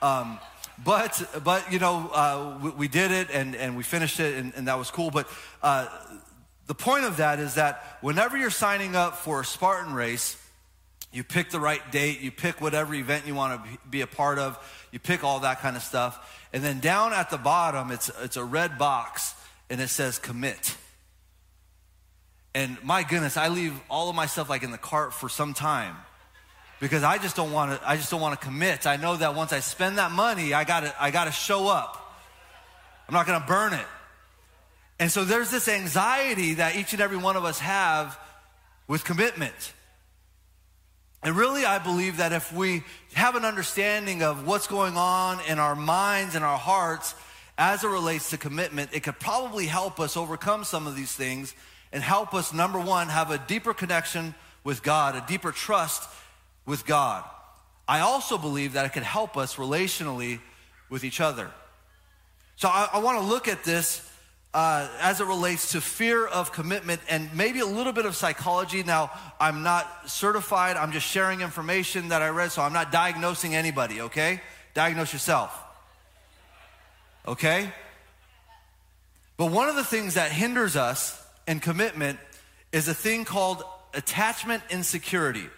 Um, 0.02 0.39
but, 0.84 1.22
but, 1.44 1.72
you 1.72 1.80
know, 1.80 2.10
uh, 2.13 2.60
we, 2.62 2.70
we, 2.72 2.88
did 2.88 3.12
it 3.12 3.30
and, 3.32 3.56
and 3.56 3.78
we 3.78 3.84
finished 3.84 4.20
it, 4.20 4.38
and, 4.38 4.54
and 4.56 4.67
that 4.67 4.78
was 4.78 4.91
cool. 4.91 5.12
But 5.12 5.28
uh, 5.62 5.88
the 6.67 6.76
point 6.76 7.06
of 7.06 7.17
that 7.17 7.39
is 7.39 7.56
that 7.56 7.98
whenever 8.02 8.38
you're 8.38 8.50
signing 8.50 8.96
up 8.96 9.17
for 9.17 9.41
a 9.41 9.46
Spartan 9.46 9.94
race, 9.94 10.38
you 11.13 11.24
pick 11.24 11.50
the 11.50 11.60
right 11.60 11.82
date, 11.91 12.22
you 12.22 12.32
pick 12.32 12.62
whatever 12.62 12.94
event 12.94 13.28
you 13.28 13.36
want 13.36 13.63
to 13.63 13.78
be 13.89 14.02
a 14.02 14.08
part 14.08 14.39
of, 14.39 14.58
you 14.91 15.00
pick 15.00 15.24
all 15.24 15.41
that 15.41 15.60
kind 15.60 15.76
of 15.76 15.84
stuff. 15.84 16.40
And 16.54 16.64
then 16.64 16.80
down 16.80 17.14
at 17.14 17.30
the 17.30 17.38
bottom, 17.38 17.92
it's, 17.92 18.12
it's 18.22 18.38
a 18.38 18.44
red 18.44 18.78
box 18.78 19.34
and 19.70 19.80
it 19.80 19.88
says 19.88 20.20
commit. 20.20 20.76
And 22.54 22.78
my 22.84 23.04
goodness, 23.04 23.38
I 23.38 23.48
leave 23.48 23.80
all 23.90 24.10
of 24.10 24.16
my 24.16 24.26
stuff 24.26 24.50
like 24.50 24.64
in 24.64 24.72
the 24.72 24.78
cart 24.78 25.14
for 25.14 25.30
some 25.30 25.54
time 25.54 25.96
because 26.82 27.04
I 27.04 27.18
just 27.18 27.38
don't 27.38 27.54
want 27.54 27.80
to. 27.80 27.90
I 27.90 27.96
just 27.96 28.12
don't 28.12 28.20
want 28.20 28.38
to 28.38 28.46
commit. 28.46 28.86
I 28.86 28.98
know 28.98 29.16
that 29.16 29.36
once 29.36 29.54
I 29.54 29.62
spend 29.62 30.00
that 30.00 30.12
money, 30.12 30.54
I 30.54 30.66
got 30.66 30.82
to. 30.82 30.94
I 31.02 31.12
got 31.12 31.26
to 31.26 31.32
show 31.32 31.70
up. 31.70 31.98
I'm 33.08 33.14
not 33.14 33.28
to 33.28 33.46
burn 33.48 33.74
it. 33.74 33.86
And 35.00 35.12
so 35.12 35.24
there's 35.24 35.50
this 35.50 35.68
anxiety 35.68 36.56
that 36.56 36.76
each 36.76 36.94
and 36.94 37.02
every 37.02 37.18
one 37.18 37.36
of 37.36 37.46
us 37.46 37.60
have 37.60 38.20
with 38.88 39.04
commitment. 39.04 39.74
And 41.24 41.36
really, 41.36 41.66
I 41.66 41.78
believe 41.78 42.18
that 42.18 42.34
if 42.34 42.52
we 42.52 42.84
have 43.14 43.36
an 43.36 43.46
understanding 43.46 44.24
of 44.24 44.48
what's 44.48 44.68
going 44.68 44.98
on 44.98 45.40
in 45.48 45.60
our 45.60 45.76
minds 45.76 46.34
and 46.36 46.44
our 46.44 46.58
hearts 46.58 47.14
as 47.58 47.84
it 47.84 47.88
relates 47.90 48.32
to 48.32 48.38
commitment, 48.38 48.90
it 48.94 49.02
could 49.04 49.20
probably 49.20 49.68
help 49.68 50.00
us 50.00 50.18
overcome 50.18 50.64
some 50.64 50.88
of 50.88 50.96
these 50.96 51.12
things 51.12 51.54
and 51.92 52.02
help 52.02 52.34
us, 52.34 52.54
number 52.54 52.80
one, 52.80 53.08
have 53.08 53.30
a 53.30 53.38
deeper 53.38 53.74
connection 53.74 54.34
with 54.64 54.82
God, 54.82 55.16
a 55.16 55.24
deeper 55.28 55.52
trust 55.52 56.10
with 56.66 56.86
God. 56.86 57.24
I 57.88 58.00
also 58.00 58.38
believe 58.38 58.74
that 58.74 58.86
it 58.86 58.94
can 58.94 59.04
help 59.04 59.38
us 59.38 59.56
relationally 59.58 60.40
with 60.90 61.04
each 61.04 61.22
other. 61.22 61.52
So 62.56 62.68
I, 62.68 62.90
I 62.94 63.00
want 63.00 63.20
to 63.20 63.26
look 63.26 63.48
at 63.48 63.64
this 63.64 64.08
uh, 64.54 64.88
as 65.00 65.22
it 65.22 65.26
relates 65.26 65.72
to 65.72 65.82
fear 65.82 66.26
of 66.26 66.52
commitment 66.52 67.02
and 67.10 67.34
maybe 67.34 67.60
a 67.60 67.66
little 67.66 67.94
bit 67.94 68.06
of 68.06 68.16
psychology. 68.16 68.84
Now, 68.84 69.12
I'm 69.40 69.64
not 69.64 70.10
certified, 70.10 70.76
I'm 70.76 70.92
just 70.92 71.08
sharing 71.08 71.42
information 71.42 72.10
that 72.10 72.22
I 72.22 72.30
read, 72.30 72.52
so 72.52 72.62
I'm 72.62 72.74
not 72.74 72.92
diagnosing 72.92 73.56
anybody, 73.56 74.02
okay? 74.02 74.42
Diagnose 74.74 75.14
yourself, 75.14 75.58
okay? 77.28 77.72
But 79.38 79.52
one 79.52 79.70
of 79.70 79.76
the 79.76 79.84
things 79.84 80.16
that 80.16 80.32
hinders 80.32 80.76
us 80.76 81.22
in 81.48 81.60
commitment 81.60 82.20
is 82.72 82.88
a 82.88 82.94
thing 82.94 83.26
called 83.26 83.64
attachment 83.94 84.64
insecurity. 84.70 85.50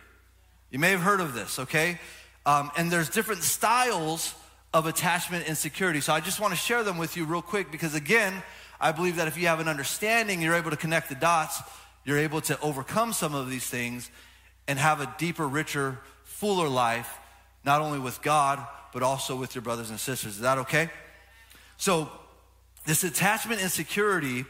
You 0.71 0.79
may 0.79 0.91
have 0.91 1.01
heard 1.01 1.19
of 1.19 1.33
this, 1.33 1.59
okay? 1.59 1.99
Um, 2.45 2.71
and 2.77 2.91
there's 2.91 3.09
different 3.09 3.43
styles 3.43 4.33
of 4.73 4.87
attachment 4.87 5.47
insecurity. 5.47 6.01
So 6.01 6.13
I 6.13 6.19
just 6.19 6.39
want 6.39 6.53
to 6.53 6.59
share 6.59 6.83
them 6.83 6.97
with 6.97 7.15
you 7.15 7.25
real 7.25 7.43
quick 7.43 7.71
because, 7.71 7.93
again, 7.93 8.41
I 8.83 8.91
believe 8.91 9.15
that 9.15 9.29
if 9.29 9.37
you 9.37 9.47
have 9.47 9.61
an 9.61 9.69
understanding, 9.69 10.41
you're 10.41 10.55
able 10.55 10.71
to 10.71 10.77
connect 10.77 11.07
the 11.07 11.15
dots, 11.15 11.61
you're 12.03 12.17
able 12.17 12.41
to 12.41 12.59
overcome 12.59 13.13
some 13.13 13.33
of 13.33 13.49
these 13.49 13.65
things 13.65 14.11
and 14.67 14.77
have 14.77 14.99
a 14.99 15.15
deeper, 15.17 15.47
richer, 15.47 15.99
fuller 16.25 16.67
life, 16.67 17.17
not 17.63 17.79
only 17.79 17.97
with 17.97 18.21
God, 18.21 18.59
but 18.91 19.01
also 19.01 19.37
with 19.37 19.55
your 19.55 19.61
brothers 19.61 19.89
and 19.89 19.97
sisters. 19.97 20.33
Is 20.35 20.41
that 20.41 20.57
okay? 20.57 20.89
So, 21.77 22.11
this 22.85 23.05
attachment 23.05 23.61
insecurity 23.61 24.43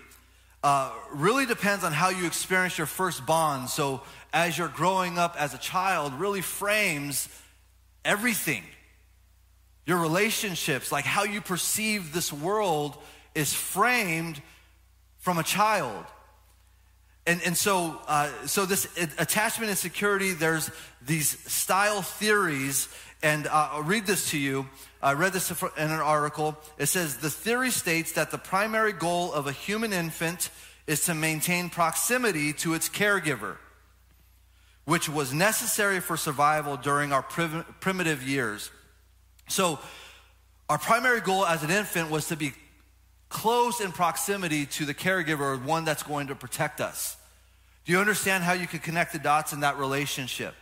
uh, 0.64 0.92
really 1.12 1.46
depends 1.46 1.84
on 1.84 1.94
how 1.94 2.10
you 2.10 2.26
experience 2.26 2.76
your 2.76 2.88
first 2.88 3.28
bond. 3.28 3.70
So, 3.70 4.02
as 4.34 4.58
you're 4.58 4.68
growing 4.68 5.20
up 5.20 5.36
as 5.38 5.54
a 5.54 5.60
child, 5.60 6.12
really 6.16 6.42
frames 6.42 7.30
everything. 8.04 8.64
Your 9.86 10.00
relationships, 10.00 10.92
like 10.92 11.06
how 11.06 11.24
you 11.24 11.40
perceive 11.40 12.14
this 12.14 12.34
world, 12.34 12.98
is 13.36 13.54
framed 13.54 14.42
from 15.20 15.38
a 15.38 15.44
child. 15.44 16.06
And, 17.26 17.42
and 17.46 17.56
so, 17.56 18.00
uh, 18.08 18.30
so 18.46 18.66
this 18.66 18.86
attachment 19.18 19.70
insecurity, 19.70 20.34
there's 20.34 20.70
these 21.02 21.30
style 21.50 22.02
theories, 22.02 22.90
and 23.22 23.48
uh, 23.48 23.70
I'll 23.72 23.84
read 23.84 24.06
this 24.06 24.32
to 24.32 24.38
you. 24.38 24.68
I 25.02 25.14
read 25.14 25.32
this 25.32 25.50
in 25.52 25.68
an 25.78 25.92
article. 25.92 26.58
It 26.78 26.88
says 26.88 27.18
the 27.18 27.30
theory 27.30 27.72
states 27.72 28.14
that 28.14 28.32
the 28.32 28.38
primary 28.38 28.92
goal 28.92 29.32
of 29.32 29.48
a 29.48 29.54
human 29.54 29.94
infant 29.94 30.50
is 30.86 31.06
to 31.06 31.14
maintain 31.14 31.70
proximity 31.70 32.52
to 32.54 32.74
its 32.74 32.90
caregiver, 32.90 33.56
which 34.84 35.08
was 35.08 35.34
necessary 35.34 36.02
for 36.02 36.18
survival 36.18 36.76
during 36.76 37.14
our 37.14 37.24
primitive 37.24 38.22
years. 38.22 38.70
So, 39.48 39.80
our 40.70 40.78
primary 40.78 41.22
goal 41.22 41.46
as 41.46 41.64
an 41.64 41.70
infant 41.70 42.10
was 42.10 42.28
to 42.30 42.36
be 42.36 42.54
close 43.34 43.82
in 43.82 43.92
proximity 43.92 44.66
to 44.68 44.86
the 44.86 44.94
caregiver, 44.94 45.42
or 45.42 45.58
one 45.58 45.84
that's 45.84 46.04
going 46.04 46.28
to 46.28 46.36
protect 46.36 46.80
us. 46.80 47.18
Do 47.86 47.92
you 47.92 48.00
understand 48.00 48.44
how 48.44 48.54
you 48.54 48.68
can 48.68 48.80
connect 48.80 49.12
the 49.12 49.20
dots 49.20 49.52
in 49.52 49.60
that 49.62 49.78
relationship? 49.78 50.56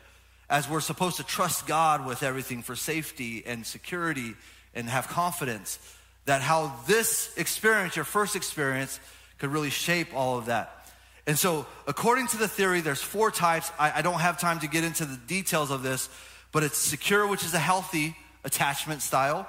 as 0.51 0.69
we're 0.69 0.81
supposed 0.81 1.15
to 1.15 1.23
trust 1.23 1.65
God 1.65 2.05
with 2.05 2.23
everything 2.23 2.61
for 2.61 2.75
safety 2.75 3.41
and 3.47 3.65
security 3.65 4.35
and 4.75 4.87
have 4.89 5.07
confidence, 5.07 5.79
that 6.25 6.41
how 6.41 6.75
this 6.87 7.33
experience, 7.37 7.95
your 7.95 8.03
first 8.03 8.35
experience, 8.35 8.99
could 9.39 9.49
really 9.49 9.69
shape 9.69 10.09
all 10.13 10.37
of 10.37 10.47
that. 10.47 10.89
And 11.25 11.39
so, 11.39 11.65
according 11.87 12.27
to 12.27 12.37
the 12.37 12.49
theory, 12.49 12.81
there's 12.81 13.01
four 13.01 13.31
types. 13.31 13.71
I, 13.79 13.99
I, 13.99 14.01
don't 14.01 14.19
have 14.19 14.39
time 14.39 14.59
to 14.59 14.67
get 14.67 14.83
into 14.83 15.05
the 15.05 15.15
details 15.15 15.71
of 15.71 15.83
this, 15.83 16.09
but 16.51 16.63
it's 16.63 16.77
secure, 16.77 17.25
which 17.25 17.45
is 17.45 17.53
a 17.53 17.59
healthy 17.59 18.15
attachment 18.43 19.01
style. 19.01 19.47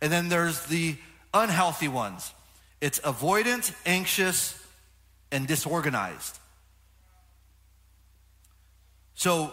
And 0.00 0.10
then 0.10 0.28
there's 0.28 0.64
the 0.66 0.96
unhealthy 1.34 1.88
ones 1.88 2.32
it's 2.80 3.00
avoidant, 3.00 3.72
anxious, 3.84 4.54
and 5.30 5.46
disorganized. 5.46 6.38
So, 9.14 9.52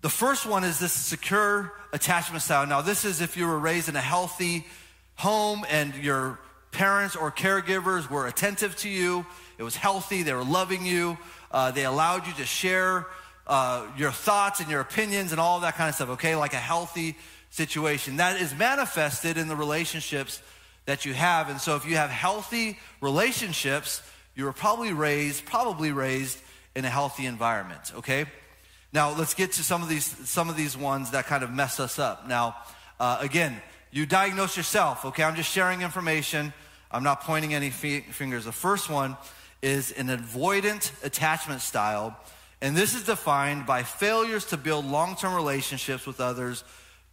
the 0.00 0.08
first 0.08 0.46
one 0.46 0.64
is 0.64 0.78
this 0.78 0.92
secure 0.92 1.72
attachment 1.92 2.42
style. 2.42 2.66
Now, 2.66 2.80
this 2.80 3.04
is 3.04 3.20
if 3.20 3.36
you 3.36 3.46
were 3.46 3.58
raised 3.58 3.88
in 3.88 3.94
a 3.94 4.00
healthy 4.00 4.66
home 5.14 5.64
and 5.70 5.94
your 5.94 6.40
parents 6.72 7.14
or 7.14 7.30
caregivers 7.30 8.10
were 8.10 8.26
attentive 8.26 8.74
to 8.78 8.88
you, 8.88 9.24
it 9.58 9.62
was 9.62 9.76
healthy, 9.76 10.22
they 10.22 10.32
were 10.32 10.42
loving 10.42 10.84
you, 10.84 11.18
uh, 11.52 11.70
they 11.70 11.84
allowed 11.84 12.26
you 12.26 12.32
to 12.34 12.44
share 12.44 13.06
uh, 13.46 13.86
your 13.96 14.10
thoughts 14.10 14.60
and 14.60 14.70
your 14.70 14.80
opinions 14.80 15.30
and 15.30 15.40
all 15.40 15.60
that 15.60 15.74
kind 15.74 15.88
of 15.88 15.94
stuff, 15.94 16.08
okay? 16.10 16.34
Like 16.34 16.54
a 16.54 16.56
healthy 16.56 17.16
situation. 17.50 18.16
That 18.16 18.40
is 18.40 18.54
manifested 18.54 19.36
in 19.36 19.46
the 19.46 19.56
relationships 19.56 20.40
that 20.86 21.04
you 21.04 21.14
have. 21.14 21.48
And 21.48 21.60
so 21.60 21.76
if 21.76 21.86
you 21.86 21.96
have 21.96 22.10
healthy 22.10 22.78
relationships, 23.00 24.02
you 24.34 24.44
were 24.44 24.52
probably 24.52 24.92
raised, 24.92 25.44
probably 25.44 25.92
raised 25.92 26.38
in 26.74 26.84
a 26.84 26.90
healthy 26.90 27.26
environment, 27.26 27.92
okay? 27.96 28.26
Now 28.92 29.16
let's 29.16 29.34
get 29.34 29.52
to 29.52 29.62
some 29.62 29.82
of 29.82 29.88
these 29.88 30.04
some 30.28 30.50
of 30.50 30.56
these 30.56 30.76
ones 30.76 31.10
that 31.12 31.26
kind 31.26 31.42
of 31.42 31.50
mess 31.50 31.80
us 31.80 31.98
up. 31.98 32.28
Now, 32.28 32.56
uh, 33.00 33.18
again, 33.20 33.60
you 33.90 34.06
diagnose 34.06 34.56
yourself. 34.56 35.04
Okay, 35.04 35.22
I'm 35.22 35.34
just 35.34 35.50
sharing 35.50 35.82
information. 35.82 36.52
I'm 36.90 37.02
not 37.02 37.22
pointing 37.22 37.54
any 37.54 37.70
fingers. 37.70 38.44
The 38.44 38.52
first 38.52 38.90
one 38.90 39.16
is 39.62 39.92
an 39.92 40.08
avoidant 40.08 40.92
attachment 41.04 41.62
style, 41.62 42.16
and 42.60 42.76
this 42.76 42.94
is 42.94 43.04
defined 43.04 43.64
by 43.64 43.82
failures 43.82 44.44
to 44.46 44.56
build 44.58 44.84
long-term 44.84 45.34
relationships 45.34 46.06
with 46.06 46.20
others 46.20 46.64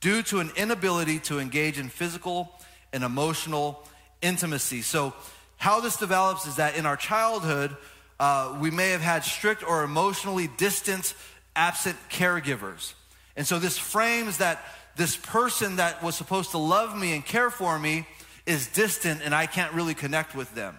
due 0.01 0.21
to 0.23 0.39
an 0.39 0.51
inability 0.57 1.19
to 1.19 1.39
engage 1.39 1.77
in 1.77 1.87
physical 1.87 2.51
and 2.93 3.03
emotional 3.03 3.83
intimacy. 4.21 4.81
So, 4.81 5.13
how 5.57 5.81
this 5.81 5.97
develops 5.97 6.45
is 6.45 6.55
that 6.55 6.77
in 6.77 6.85
our 6.85 6.95
childhood, 6.95 7.75
uh, 8.19 8.57
we 8.61 8.71
may 8.71 8.91
have 8.91 9.01
had 9.01 9.23
strict 9.23 9.67
or 9.67 9.83
emotionally 9.83 10.49
distant 10.57 11.13
absent 11.55 11.97
caregivers. 12.09 12.93
And 13.35 13.45
so 13.45 13.59
this 13.59 13.77
frames 13.77 14.37
that 14.37 14.63
this 14.95 15.15
person 15.15 15.77
that 15.77 16.03
was 16.03 16.15
supposed 16.15 16.51
to 16.51 16.57
love 16.57 16.97
me 16.97 17.13
and 17.13 17.25
care 17.25 17.49
for 17.49 17.77
me 17.77 18.07
is 18.45 18.67
distant 18.67 19.21
and 19.23 19.33
I 19.33 19.45
can't 19.45 19.73
really 19.73 19.93
connect 19.93 20.35
with 20.35 20.53
them. 20.55 20.77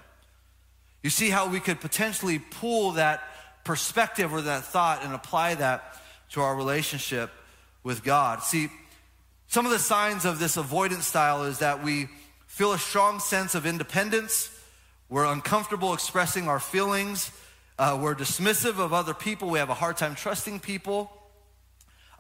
You 1.03 1.11
see 1.11 1.31
how 1.31 1.49
we 1.49 1.61
could 1.61 1.81
potentially 1.81 2.39
pull 2.39 2.93
that 2.93 3.23
perspective 3.65 4.33
or 4.33 4.43
that 4.43 4.65
thought 4.65 5.05
and 5.05 5.15
apply 5.15 5.55
that 5.57 6.01
to 6.31 6.41
our 6.41 6.55
relationship 6.55 7.31
with 7.83 8.05
God. 8.05 8.43
See, 8.43 8.69
some 9.51 9.67
of 9.67 9.73
the 9.73 9.81
signs 9.81 10.25
of 10.25 10.39
this 10.39 10.57
avoidance 10.57 11.09
style 11.09 11.43
is 11.43 11.59
that 11.59 11.83
we 11.83 12.07
feel 12.47 12.73
a 12.73 12.79
strong 12.79 13.19
sense 13.19 13.57
of 13.57 13.67
independence, 13.67 14.49
we're 15.09 15.25
uncomfortable 15.25 15.93
expressing 15.93 16.47
our 16.47 16.61
feelings, 16.61 17.33
uh, 17.77 17.99
we're 18.01 18.15
dismissive 18.15 18.79
of 18.79 18.93
other 18.93 19.13
people. 19.13 19.51
We 19.51 19.59
have 19.59 19.69
a 19.69 19.75
hard 19.75 19.97
time 19.97 20.15
trusting 20.15 20.61
people. 20.61 21.11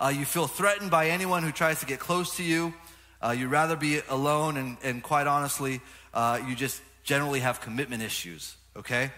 Uh, 0.01 0.09
you 0.09 0.25
feel 0.25 0.49
threatened 0.49 0.90
by 0.90 1.11
anyone 1.11 1.45
who 1.45 1.53
tries 1.53 1.79
to 1.79 1.87
get 1.87 2.01
close 2.01 2.37
to 2.38 2.43
you. 2.43 2.75
Uh, 3.23 3.31
you'd 3.31 3.47
rather 3.47 3.77
be 3.77 4.01
alone, 4.09 4.57
and, 4.57 4.77
and 4.83 5.01
quite 5.01 5.29
honestly, 5.29 5.81
uh, 6.12 6.40
you 6.49 6.57
just 6.57 6.83
generally 7.05 7.38
have 7.38 7.61
commitment 7.61 8.03
issues, 8.03 8.57
okay? 8.75 9.12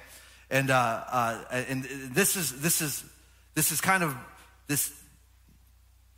And, 0.50 0.70
uh, 0.70 1.04
uh, 1.10 1.44
and 1.50 1.84
this, 2.12 2.36
is, 2.36 2.60
this, 2.60 2.82
is, 2.82 3.04
this 3.54 3.72
is 3.72 3.80
kind 3.80 4.02
of, 4.02 4.14
this, 4.66 4.92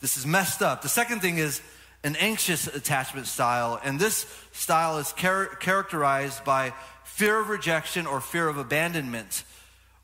this 0.00 0.16
is 0.16 0.26
messed 0.26 0.60
up. 0.60 0.82
The 0.82 0.88
second 0.88 1.20
thing 1.20 1.38
is 1.38 1.62
an 2.04 2.16
anxious 2.16 2.66
attachment 2.66 3.26
style, 3.26 3.80
and 3.82 3.98
this 3.98 4.26
style 4.52 4.98
is 4.98 5.12
char- 5.14 5.46
characterized 5.46 6.44
by 6.44 6.74
fear 7.02 7.40
of 7.40 7.48
rejection 7.48 8.06
or 8.06 8.20
fear 8.20 8.46
of 8.46 8.58
abandonment 8.58 9.42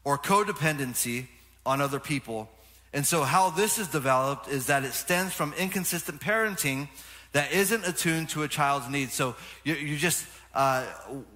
or 0.02 0.16
codependency 0.16 1.26
on 1.66 1.80
other 1.80 2.00
people. 2.00 2.48
And 2.92 3.06
so, 3.06 3.22
how 3.22 3.50
this 3.50 3.78
is 3.78 3.86
developed 3.88 4.48
is 4.48 4.66
that 4.66 4.82
it 4.82 4.92
stems 4.92 5.34
from 5.34 5.52
inconsistent 5.58 6.20
parenting 6.20 6.88
that 7.32 7.52
isn't 7.52 7.86
attuned 7.86 8.30
to 8.30 8.42
a 8.42 8.48
child's 8.48 8.88
needs. 8.88 9.12
So, 9.12 9.36
you, 9.62 9.74
you 9.74 9.96
just, 9.96 10.26
uh, 10.54 10.84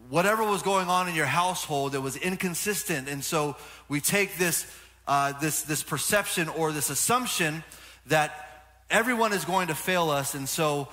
whatever 0.08 0.42
was 0.42 0.62
going 0.62 0.88
on 0.88 1.08
in 1.08 1.14
your 1.14 1.26
household, 1.26 1.94
it 1.94 2.00
was 2.00 2.16
inconsistent. 2.16 3.08
And 3.08 3.22
so, 3.22 3.56
we 3.88 4.00
take 4.00 4.38
this, 4.38 4.66
uh, 5.06 5.38
this, 5.40 5.62
this 5.62 5.82
perception 5.82 6.48
or 6.48 6.72
this 6.72 6.88
assumption 6.88 7.62
that 8.06 8.53
everyone 8.90 9.32
is 9.32 9.44
going 9.44 9.68
to 9.68 9.74
fail 9.74 10.10
us. 10.10 10.34
And 10.34 10.48
so, 10.48 10.88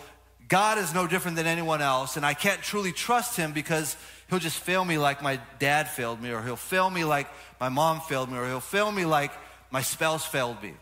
God 0.47 0.77
is 0.77 0.93
no 0.93 1.07
different 1.07 1.37
than 1.37 1.47
anyone 1.47 1.81
else. 1.81 2.17
And 2.17 2.25
I 2.25 2.33
can't 2.33 2.61
truly 2.61 2.91
trust 2.91 3.37
him 3.37 3.53
because 3.53 3.95
he'll 4.29 4.39
just 4.39 4.57
fail 4.57 4.83
me 4.83 4.97
like 4.97 5.23
my 5.23 5.39
dad 5.59 5.87
failed 5.87 6.21
me, 6.21 6.31
or 6.31 6.41
he'll 6.41 6.55
fail 6.57 6.89
me 6.89 7.05
like 7.05 7.27
my 7.59 7.69
mom 7.69 8.01
failed 8.01 8.29
me, 8.29 8.37
or 8.37 8.45
he'll 8.45 8.59
fail 8.59 8.91
me 8.91 9.05
like 9.05 9.31
my 9.71 9.81
spouse 9.81 10.25
failed 10.25 10.61
me. 10.61 10.73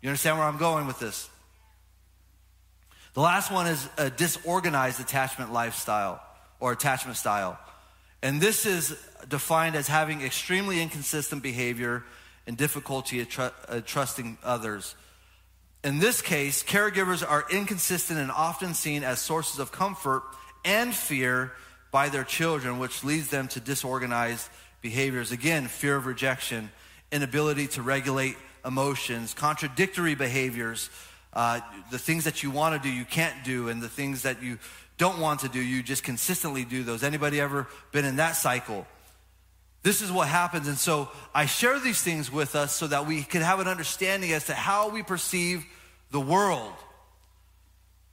You 0.00 0.08
understand 0.08 0.38
where 0.38 0.46
I'm 0.46 0.58
going 0.58 0.86
with 0.86 1.00
this? 1.00 1.28
The 3.14 3.20
last 3.20 3.50
one 3.50 3.66
is 3.66 3.88
a 3.98 4.10
disorganized 4.10 5.00
attachment 5.00 5.52
lifestyle 5.52 6.22
or 6.60 6.70
attachment 6.70 7.16
style. 7.16 7.58
And 8.22 8.40
this 8.40 8.66
is 8.66 8.96
defined 9.28 9.74
as 9.74 9.88
having 9.88 10.20
extremely 10.20 10.80
inconsistent 10.80 11.42
behavior 11.42 12.04
and 12.46 12.56
difficulty 12.56 13.24
tr- 13.24 13.42
at 13.42 13.54
uh, 13.68 13.80
trusting 13.84 14.38
others. 14.44 14.94
In 15.86 16.00
this 16.00 16.20
case, 16.20 16.64
caregivers 16.64 17.24
are 17.24 17.44
inconsistent 17.48 18.18
and 18.18 18.32
often 18.32 18.74
seen 18.74 19.04
as 19.04 19.20
sources 19.20 19.60
of 19.60 19.70
comfort 19.70 20.24
and 20.64 20.92
fear 20.92 21.52
by 21.92 22.08
their 22.08 22.24
children, 22.24 22.80
which 22.80 23.04
leads 23.04 23.28
them 23.28 23.46
to 23.46 23.60
disorganized 23.60 24.48
behaviors. 24.82 25.30
Again, 25.30 25.68
fear 25.68 25.94
of 25.94 26.06
rejection, 26.06 26.72
inability 27.12 27.68
to 27.68 27.82
regulate 27.82 28.34
emotions, 28.64 29.32
contradictory 29.32 30.16
behaviors, 30.16 30.90
uh, 31.34 31.60
the 31.92 32.00
things 32.00 32.24
that 32.24 32.42
you 32.42 32.50
want 32.50 32.74
to 32.74 32.88
do, 32.88 32.92
you 32.92 33.04
can't 33.04 33.44
do, 33.44 33.68
and 33.68 33.80
the 33.80 33.88
things 33.88 34.22
that 34.22 34.42
you 34.42 34.58
don't 34.98 35.20
want 35.20 35.38
to 35.38 35.48
do, 35.48 35.60
you 35.60 35.84
just 35.84 36.02
consistently 36.02 36.64
do 36.64 36.82
those. 36.82 37.04
Anybody 37.04 37.40
ever 37.40 37.68
been 37.92 38.04
in 38.04 38.16
that 38.16 38.32
cycle? 38.32 38.88
This 39.84 40.02
is 40.02 40.10
what 40.10 40.26
happens. 40.26 40.66
And 40.66 40.78
so 40.78 41.10
I 41.32 41.46
share 41.46 41.78
these 41.78 42.02
things 42.02 42.32
with 42.32 42.56
us 42.56 42.74
so 42.74 42.88
that 42.88 43.06
we 43.06 43.22
can 43.22 43.42
have 43.42 43.60
an 43.60 43.68
understanding 43.68 44.32
as 44.32 44.46
to 44.46 44.52
how 44.52 44.88
we 44.88 45.04
perceive 45.04 45.64
the 46.10 46.20
world. 46.20 46.72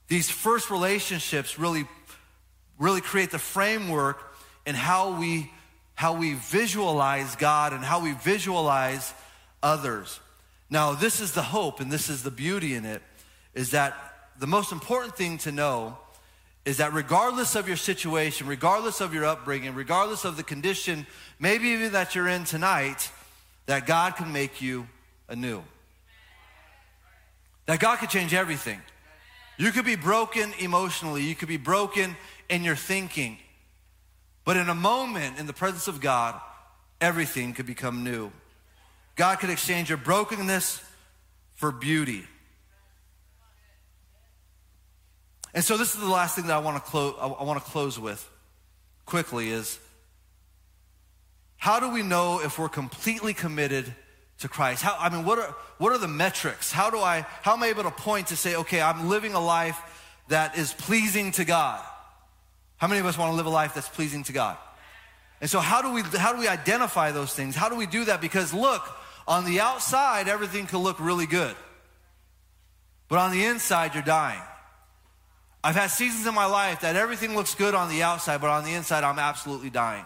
These 0.08 0.30
first 0.30 0.70
relationships 0.70 1.58
really, 1.58 1.86
really 2.78 3.00
create 3.00 3.30
the 3.30 3.38
framework 3.38 4.18
in 4.66 4.74
how 4.74 5.18
we 5.18 5.50
how 5.96 6.12
we 6.14 6.34
visualize 6.34 7.36
God 7.36 7.72
and 7.72 7.84
how 7.84 8.02
we 8.02 8.12
visualize 8.12 9.14
others. 9.62 10.18
Now, 10.68 10.92
this 10.92 11.20
is 11.20 11.32
the 11.32 11.42
hope 11.42 11.78
and 11.80 11.90
this 11.90 12.08
is 12.08 12.24
the 12.24 12.32
beauty 12.32 12.74
in 12.74 12.84
it 12.84 13.00
is 13.54 13.70
that 13.70 13.94
the 14.38 14.46
most 14.46 14.72
important 14.72 15.16
thing 15.16 15.38
to 15.38 15.52
know 15.52 15.96
is 16.64 16.78
that 16.78 16.92
regardless 16.92 17.54
of 17.54 17.68
your 17.68 17.76
situation, 17.76 18.46
regardless 18.46 19.00
of 19.00 19.14
your 19.14 19.24
upbringing, 19.24 19.74
regardless 19.74 20.24
of 20.24 20.36
the 20.36 20.42
condition, 20.42 21.06
maybe 21.38 21.68
even 21.68 21.92
that 21.92 22.14
you're 22.14 22.28
in 22.28 22.44
tonight, 22.44 23.10
that 23.66 23.86
God 23.86 24.16
can 24.16 24.32
make 24.32 24.60
you 24.60 24.88
anew. 25.28 25.62
That 27.66 27.80
God 27.80 27.98
could 27.98 28.10
change 28.10 28.34
everything. 28.34 28.80
You 29.56 29.70
could 29.70 29.84
be 29.84 29.96
broken 29.96 30.52
emotionally, 30.58 31.22
you 31.22 31.34
could 31.34 31.48
be 31.48 31.56
broken 31.56 32.16
in 32.48 32.64
your 32.64 32.76
thinking, 32.76 33.38
but 34.44 34.56
in 34.56 34.68
a 34.68 34.74
moment, 34.74 35.38
in 35.38 35.46
the 35.46 35.52
presence 35.52 35.88
of 35.88 36.00
God, 36.00 36.38
everything 37.00 37.54
could 37.54 37.66
become 37.66 38.04
new. 38.04 38.30
God 39.16 39.38
could 39.38 39.50
exchange 39.50 39.88
your 39.88 39.98
brokenness 39.98 40.82
for 41.54 41.70
beauty. 41.70 42.26
And 45.54 45.64
so 45.64 45.76
this 45.76 45.94
is 45.94 46.00
the 46.00 46.08
last 46.08 46.34
thing 46.34 46.48
that 46.48 46.54
I 46.54 46.58
want 46.58 46.84
to 46.84 46.90
close 46.90 47.14
I 47.20 47.44
want 47.44 47.64
to 47.64 47.70
close 47.70 47.98
with 47.98 48.28
quickly 49.06 49.50
is 49.50 49.78
how 51.56 51.78
do 51.78 51.88
we 51.90 52.02
know 52.02 52.40
if 52.40 52.58
we're 52.58 52.68
completely 52.68 53.32
committed 53.32 53.94
to 54.44 54.48
Christ? 54.48 54.82
How, 54.82 54.96
I 55.00 55.08
mean, 55.08 55.24
what 55.24 55.38
are, 55.38 55.56
what 55.78 55.92
are 55.92 55.98
the 55.98 56.08
metrics? 56.08 56.70
How 56.70 56.90
do 56.90 56.98
I, 56.98 57.26
how 57.42 57.54
am 57.54 57.62
I 57.62 57.68
able 57.68 57.82
to 57.82 57.90
point 57.90 58.28
to 58.28 58.36
say, 58.36 58.54
okay, 58.56 58.80
I'm 58.80 59.08
living 59.08 59.34
a 59.34 59.40
life 59.40 59.78
that 60.28 60.56
is 60.56 60.72
pleasing 60.72 61.32
to 61.32 61.44
God? 61.44 61.82
How 62.76 62.86
many 62.86 63.00
of 63.00 63.06
us 63.06 63.16
want 63.16 63.32
to 63.32 63.36
live 63.36 63.46
a 63.46 63.50
life 63.50 63.74
that's 63.74 63.88
pleasing 63.88 64.22
to 64.24 64.32
God? 64.32 64.56
And 65.40 65.48
so 65.48 65.60
how 65.60 65.82
do 65.82 65.92
we 65.92 66.02
how 66.18 66.32
do 66.32 66.38
we 66.38 66.48
identify 66.48 67.10
those 67.10 67.34
things? 67.34 67.56
How 67.56 67.68
do 67.68 67.76
we 67.76 67.86
do 67.86 68.04
that? 68.04 68.20
Because 68.20 68.52
look, 68.52 68.82
on 69.26 69.44
the 69.44 69.60
outside 69.60 70.28
everything 70.28 70.66
could 70.66 70.78
look 70.78 71.00
really 71.00 71.26
good. 71.26 71.56
But 73.08 73.18
on 73.18 73.32
the 73.32 73.44
inside 73.44 73.94
you're 73.94 74.02
dying. 74.02 74.42
I've 75.62 75.74
had 75.74 75.86
seasons 75.86 76.26
in 76.26 76.34
my 76.34 76.46
life 76.46 76.82
that 76.82 76.96
everything 76.96 77.34
looks 77.34 77.54
good 77.54 77.74
on 77.74 77.88
the 77.88 78.02
outside, 78.02 78.40
but 78.40 78.50
on 78.50 78.64
the 78.64 78.74
inside 78.74 79.04
I'm 79.04 79.18
absolutely 79.18 79.70
dying. 79.70 80.04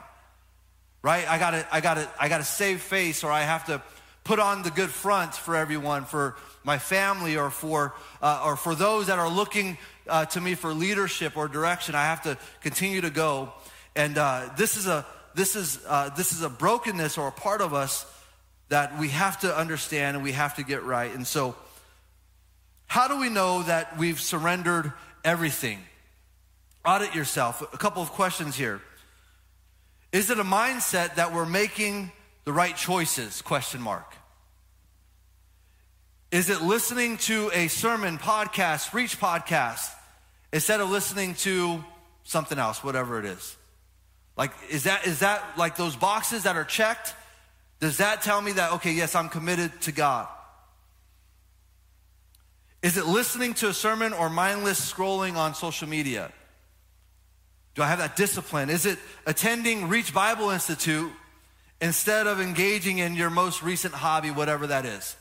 right? 1.03 1.29
I 1.29 1.39
gotta, 1.39 1.67
I 1.73 1.81
gotta, 1.81 2.09
I 2.21 2.29
gotta 2.29 2.45
save 2.45 2.81
face, 2.81 3.25
or 3.25 3.31
I 3.33 3.43
have 3.43 3.67
to 3.67 3.83
put 4.29 4.39
on 4.39 4.63
the 4.63 4.71
good 4.71 4.91
front 4.91 5.35
for 5.35 5.57
everyone, 5.57 6.05
for 6.05 6.37
my 6.63 6.77
family, 6.77 7.39
or 7.39 7.49
for, 7.49 7.95
uh, 8.21 8.43
or 8.45 8.57
for 8.57 8.75
those 8.75 9.07
that 9.07 9.19
are 9.19 9.31
looking 9.31 9.79
uh, 10.07 10.27
to 10.27 10.39
me 10.39 10.55
for 10.55 10.75
leadership 10.75 11.35
or 11.35 11.49
direction. 11.49 11.95
I 11.95 12.05
have 12.05 12.21
to 12.25 12.37
continue 12.61 13.01
to 13.01 13.09
go, 13.09 13.55
and 13.97 14.19
uh, 14.19 14.51
this 14.59 14.77
is 14.77 14.87
a, 14.87 15.07
this 15.35 15.57
is, 15.57 15.83
uh, 15.89 16.11
this 16.15 16.33
is 16.35 16.43
a 16.43 16.51
brokenness 16.51 17.17
or 17.17 17.29
a 17.29 17.33
part 17.33 17.63
of 17.63 17.73
us 17.73 18.05
that 18.69 18.99
we 18.99 19.09
have 19.09 19.41
to 19.41 19.57
understand 19.57 20.15
and 20.15 20.23
we 20.23 20.33
have 20.33 20.57
to 20.57 20.63
get 20.63 20.83
right. 20.83 21.15
And 21.15 21.27
so, 21.27 21.57
how 22.87 23.09
do 23.09 23.19
we 23.19 23.31
know 23.31 23.63
that 23.63 23.97
we've 23.97 24.21
surrendered 24.21 24.93
everything? 25.25 25.79
Audit 26.85 27.15
yourself. 27.15 27.63
A 27.73 27.79
couple 27.79 28.03
of 28.03 28.11
questions 28.11 28.57
here. 28.57 28.83
Is 30.13 30.29
it 30.29 30.39
a 30.39 30.45
mindset 30.45 31.15
that 31.15 31.33
we're 31.33 31.47
making 31.47 32.13
the 32.45 32.53
right 32.53 32.77
choices? 32.77 33.41
Question 33.41 33.81
mark. 33.81 34.18
Is 36.31 36.51
it 36.51 36.61
listening 36.61 37.17
to 37.19 37.51
a 37.55 37.69
sermon, 37.69 38.19
podcast, 38.19 38.93
reach 38.93 39.19
podcast, 39.19 39.91
instead 40.53 40.81
of 40.81 40.91
listening 40.91 41.35
to 41.37 41.83
something 42.25 42.59
else, 42.59 42.85
whatever 42.85 43.19
it 43.19 43.25
is? 43.25 43.57
Like, 44.37 44.53
is 44.69 44.85
that, 44.85 45.07
is 45.07 45.21
that 45.21 45.43
like 45.57 45.77
those 45.77 45.97
boxes 45.97 46.43
that 46.43 46.55
are 46.55 46.65
checked? 46.65 47.15
Does 47.81 47.97
that 47.97 48.21
tell 48.21 48.43
me 48.43 48.53
that, 48.53 48.73
okay, 48.75 48.93
yes, 48.93 49.15
I'm 49.15 49.31
committed 49.31 49.81
to 49.83 49.93
God? 49.93 50.29
Is 52.83 52.99
it 52.99 53.07
listening 53.07 53.55
to 53.55 53.69
a 53.69 53.75
sermon 53.75 54.13
or 54.13 54.29
mindless 54.29 54.81
scrolling 54.93 55.37
on 55.37 55.55
social 55.55 55.89
media? 55.89 56.31
Do 57.75 57.83
I 57.83 57.87
have 57.87 58.01
that 58.01 58.17
discipline? 58.17 58.69
Is 58.69 58.85
it 58.85 58.99
attending 59.27 59.89
Reach 59.89 60.13
Bible 60.13 60.51
Institute 60.51 61.11
instead 61.81 62.27
of 62.27 62.39
engaging 62.39 62.99
in 62.99 63.15
your 63.15 63.31
most 63.31 63.63
recent 63.63 63.95
hobby, 63.95 64.31
whatever 64.31 64.67
that 64.67 64.85
is? 64.85 65.17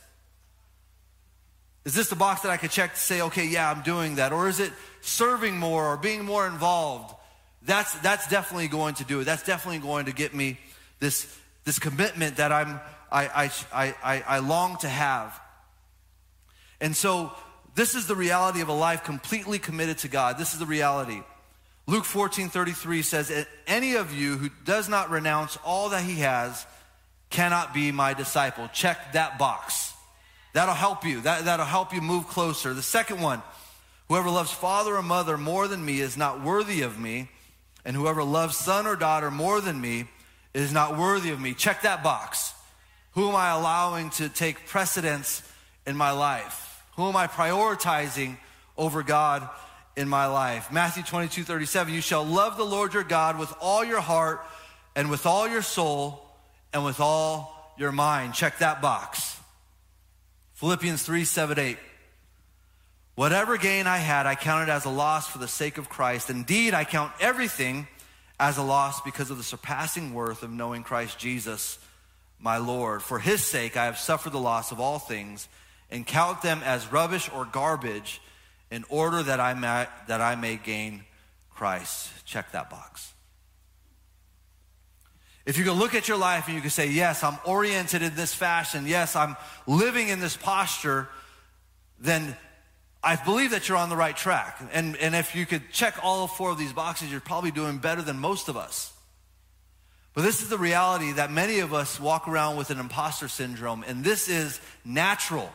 Is 1.87 1.93
this 1.93 2.09
the 2.09 2.17
box 2.17 2.41
that 2.41 2.51
I 2.51 2.57
could 2.57 2.69
check 2.69 2.95
to 2.95 2.99
say, 2.99 3.21
okay, 3.21 3.45
yeah, 3.45 3.71
I'm 3.71 3.81
doing 3.81 4.15
that? 4.15 4.33
Or 4.33 4.49
is 4.49 4.59
it 4.59 4.73
serving 4.99 5.57
more 5.57 5.85
or 5.85 5.95
being 5.95 6.25
more 6.25 6.45
involved? 6.45 7.15
That's, 7.61 7.93
that's 7.99 8.27
definitely 8.27 8.67
going 8.67 8.95
to 8.95 9.05
do 9.05 9.21
it. 9.21 9.23
That's 9.23 9.43
definitely 9.43 9.79
going 9.79 10.07
to 10.07 10.11
get 10.11 10.35
me 10.35 10.59
this, 10.99 11.33
this 11.63 11.79
commitment 11.79 12.35
that 12.37 12.51
I'm, 12.51 12.81
I, 13.09 13.49
I, 13.71 13.95
I, 14.03 14.23
I 14.27 14.39
long 14.39 14.75
to 14.79 14.89
have. 14.89 15.39
And 16.81 16.93
so, 16.93 17.31
this 17.75 17.95
is 17.95 18.05
the 18.05 18.15
reality 18.17 18.59
of 18.59 18.67
a 18.67 18.73
life 18.73 19.05
completely 19.05 19.57
committed 19.57 19.99
to 19.99 20.09
God. 20.09 20.37
This 20.37 20.51
is 20.51 20.59
the 20.59 20.65
reality. 20.65 21.21
Luke 21.85 22.03
14 22.03 22.49
33 22.49 23.01
says, 23.01 23.47
Any 23.65 23.95
of 23.95 24.13
you 24.13 24.35
who 24.35 24.49
does 24.65 24.89
not 24.89 25.09
renounce 25.09 25.57
all 25.63 25.87
that 25.91 26.03
he 26.03 26.15
has 26.15 26.65
cannot 27.29 27.73
be 27.73 27.93
my 27.93 28.13
disciple. 28.13 28.67
Check 28.73 29.13
that 29.13 29.39
box. 29.39 29.86
That'll 30.57 30.73
help 30.73 31.05
you. 31.05 31.21
That, 31.21 31.45
that'll 31.45 31.67
help 31.67 31.93
you 31.93 32.01
move 32.01 32.27
closer. 32.27 32.73
The 32.73 32.81
second 32.81 33.21
one, 33.21 33.43
whoever 34.07 34.27
loves 34.27 34.49
father 34.49 34.95
or 34.95 35.03
mother 35.03 35.37
more 35.37 35.67
than 35.67 35.85
me 35.85 35.99
is 35.99 36.17
not 36.17 36.43
worthy 36.43 36.81
of 36.81 36.99
me, 36.99 37.29
and 37.85 37.95
whoever 37.95 38.23
loves 38.23 38.57
son 38.57 38.87
or 38.87 38.95
daughter 38.95 39.29
more 39.29 39.61
than 39.61 39.79
me 39.79 40.05
is 40.55 40.73
not 40.73 40.97
worthy 40.97 41.29
of 41.29 41.39
me. 41.39 41.53
Check 41.53 41.83
that 41.83 42.01
box. 42.01 42.55
Who 43.11 43.29
am 43.29 43.35
I 43.35 43.49
allowing 43.49 44.09
to 44.11 44.29
take 44.29 44.65
precedence 44.65 45.43
in 45.85 45.95
my 45.95 46.09
life? 46.09 46.83
Who 46.95 47.07
am 47.07 47.15
I 47.15 47.27
prioritizing 47.27 48.37
over 48.77 49.03
God 49.03 49.47
in 49.95 50.09
my 50.09 50.25
life. 50.25 50.71
Matthew 50.71 51.03
22, 51.03 51.43
37, 51.43 51.93
you 51.93 52.01
shall 52.01 52.25
love 52.25 52.57
the 52.57 52.65
Lord 52.65 52.95
your 52.95 53.03
God 53.03 53.37
with 53.37 53.53
all 53.61 53.85
your 53.85 54.01
heart 54.01 54.43
and 54.95 55.11
with 55.11 55.27
all 55.27 55.47
your 55.47 55.61
soul 55.61 56.23
and 56.73 56.83
with 56.83 56.99
all 56.99 57.75
your 57.77 57.91
mind. 57.91 58.33
Check 58.33 58.57
that 58.57 58.81
box. 58.81 59.37
Philippians 60.57 61.03
3, 61.03 61.23
7, 61.23 61.59
8. 61.59 61.77
Whatever 63.13 63.57
gain 63.57 63.85
I 63.85 63.97
had, 63.97 64.25
I 64.25 64.33
counted 64.33 64.71
as 64.71 64.85
a 64.85 64.89
loss 64.89 65.27
for 65.27 65.37
the 65.37 65.47
sake 65.47 65.77
of 65.77 65.87
Christ. 65.87 66.31
Indeed, 66.31 66.73
I 66.73 66.83
count 66.83 67.11
everything 67.19 67.87
as 68.39 68.57
a 68.57 68.63
loss 68.63 68.99
because 69.01 69.29
of 69.29 69.37
the 69.37 69.43
surpassing 69.43 70.15
worth 70.15 70.41
of 70.41 70.49
knowing 70.49 70.81
Christ 70.81 71.19
Jesus, 71.19 71.77
my 72.39 72.57
Lord. 72.57 73.03
For 73.03 73.19
his 73.19 73.43
sake, 73.43 73.77
I 73.77 73.85
have 73.85 73.99
suffered 73.99 74.31
the 74.31 74.39
loss 74.39 74.71
of 74.71 74.79
all 74.79 74.97
things 74.97 75.47
and 75.91 76.07
count 76.07 76.41
them 76.41 76.61
as 76.65 76.91
rubbish 76.91 77.29
or 77.31 77.45
garbage 77.45 78.19
in 78.71 78.83
order 78.89 79.21
that 79.21 79.39
I 79.39 79.53
may, 79.53 79.85
that 80.07 80.21
I 80.21 80.33
may 80.33 80.57
gain 80.57 81.03
Christ. 81.51 82.09
Check 82.25 82.53
that 82.53 82.71
box. 82.71 83.13
If 85.47 85.57
you 85.57 85.63
can 85.63 85.75
look 85.75 85.95
at 85.95 86.09
your 86.09 86.17
life 86.17 86.47
and 86.47 86.55
you 86.55 86.61
can 86.61 86.69
say, 86.69 86.89
Yes, 86.89 87.23
I'm 87.23 87.37
oriented 87.45 88.01
in 88.01 88.13
this 88.15 88.33
fashion, 88.33 88.85
yes, 88.85 89.15
I'm 89.15 89.37
living 89.65 90.09
in 90.09 90.19
this 90.19 90.35
posture, 90.35 91.07
then 91.99 92.35
I 93.01 93.15
believe 93.15 93.51
that 93.51 93.69
you're 93.69 93.77
on 93.77 93.87
the 93.87 93.95
right 93.95 94.15
track. 94.15 94.59
And, 94.73 94.97
and 94.97 95.15
if 95.15 95.35
you 95.35 95.45
could 95.45 95.71
check 95.71 95.95
all 96.03 96.27
four 96.27 96.51
of 96.51 96.57
these 96.57 96.73
boxes, 96.73 97.09
you're 97.09 97.21
probably 97.21 97.51
doing 97.51 97.77
better 97.77 98.01
than 98.01 98.19
most 98.19 98.49
of 98.49 98.57
us. 98.57 98.91
But 100.13 100.23
this 100.23 100.41
is 100.41 100.49
the 100.49 100.57
reality 100.57 101.13
that 101.13 101.31
many 101.31 101.59
of 101.59 101.73
us 101.73 101.97
walk 101.97 102.27
around 102.27 102.57
with 102.57 102.69
an 102.69 102.79
imposter 102.79 103.29
syndrome, 103.29 103.85
and 103.87 104.03
this 104.03 104.27
is 104.27 104.59
natural 104.83 105.49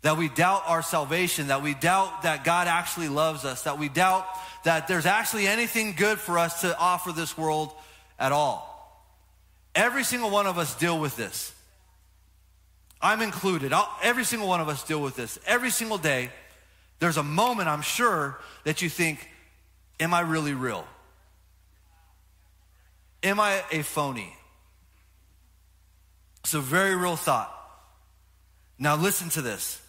that 0.00 0.16
we 0.16 0.28
doubt 0.28 0.64
our 0.66 0.82
salvation, 0.82 1.48
that 1.48 1.62
we 1.62 1.74
doubt 1.74 2.22
that 2.22 2.42
God 2.42 2.66
actually 2.66 3.08
loves 3.08 3.44
us, 3.44 3.62
that 3.62 3.78
we 3.78 3.88
doubt 3.88 4.26
that 4.64 4.88
there's 4.88 5.06
actually 5.06 5.46
anything 5.46 5.92
good 5.92 6.18
for 6.18 6.36
us 6.38 6.62
to 6.62 6.76
offer 6.76 7.12
this 7.12 7.38
world 7.38 7.72
at 8.18 8.32
all. 8.32 8.71
Every 9.74 10.04
single 10.04 10.30
one 10.30 10.46
of 10.46 10.58
us 10.58 10.74
deal 10.74 10.98
with 10.98 11.16
this. 11.16 11.52
I'm 13.00 13.20
included. 13.20 13.72
I'll, 13.72 13.90
every 14.02 14.24
single 14.24 14.48
one 14.48 14.60
of 14.60 14.68
us 14.68 14.84
deal 14.84 15.00
with 15.00 15.16
this. 15.16 15.38
Every 15.46 15.70
single 15.70 15.98
day, 15.98 16.30
there's 17.00 17.16
a 17.16 17.22
moment, 17.22 17.68
I'm 17.68 17.82
sure, 17.82 18.38
that 18.64 18.82
you 18.82 18.88
think, 18.88 19.28
Am 20.00 20.12
I 20.12 20.20
really 20.20 20.52
real? 20.52 20.84
Am 23.22 23.38
I 23.38 23.62
a 23.70 23.82
phony? 23.82 24.34
It's 26.40 26.54
a 26.54 26.60
very 26.60 26.96
real 26.96 27.14
thought. 27.14 27.56
Now, 28.80 28.96
listen 28.96 29.28
to 29.30 29.42
this. 29.42 29.80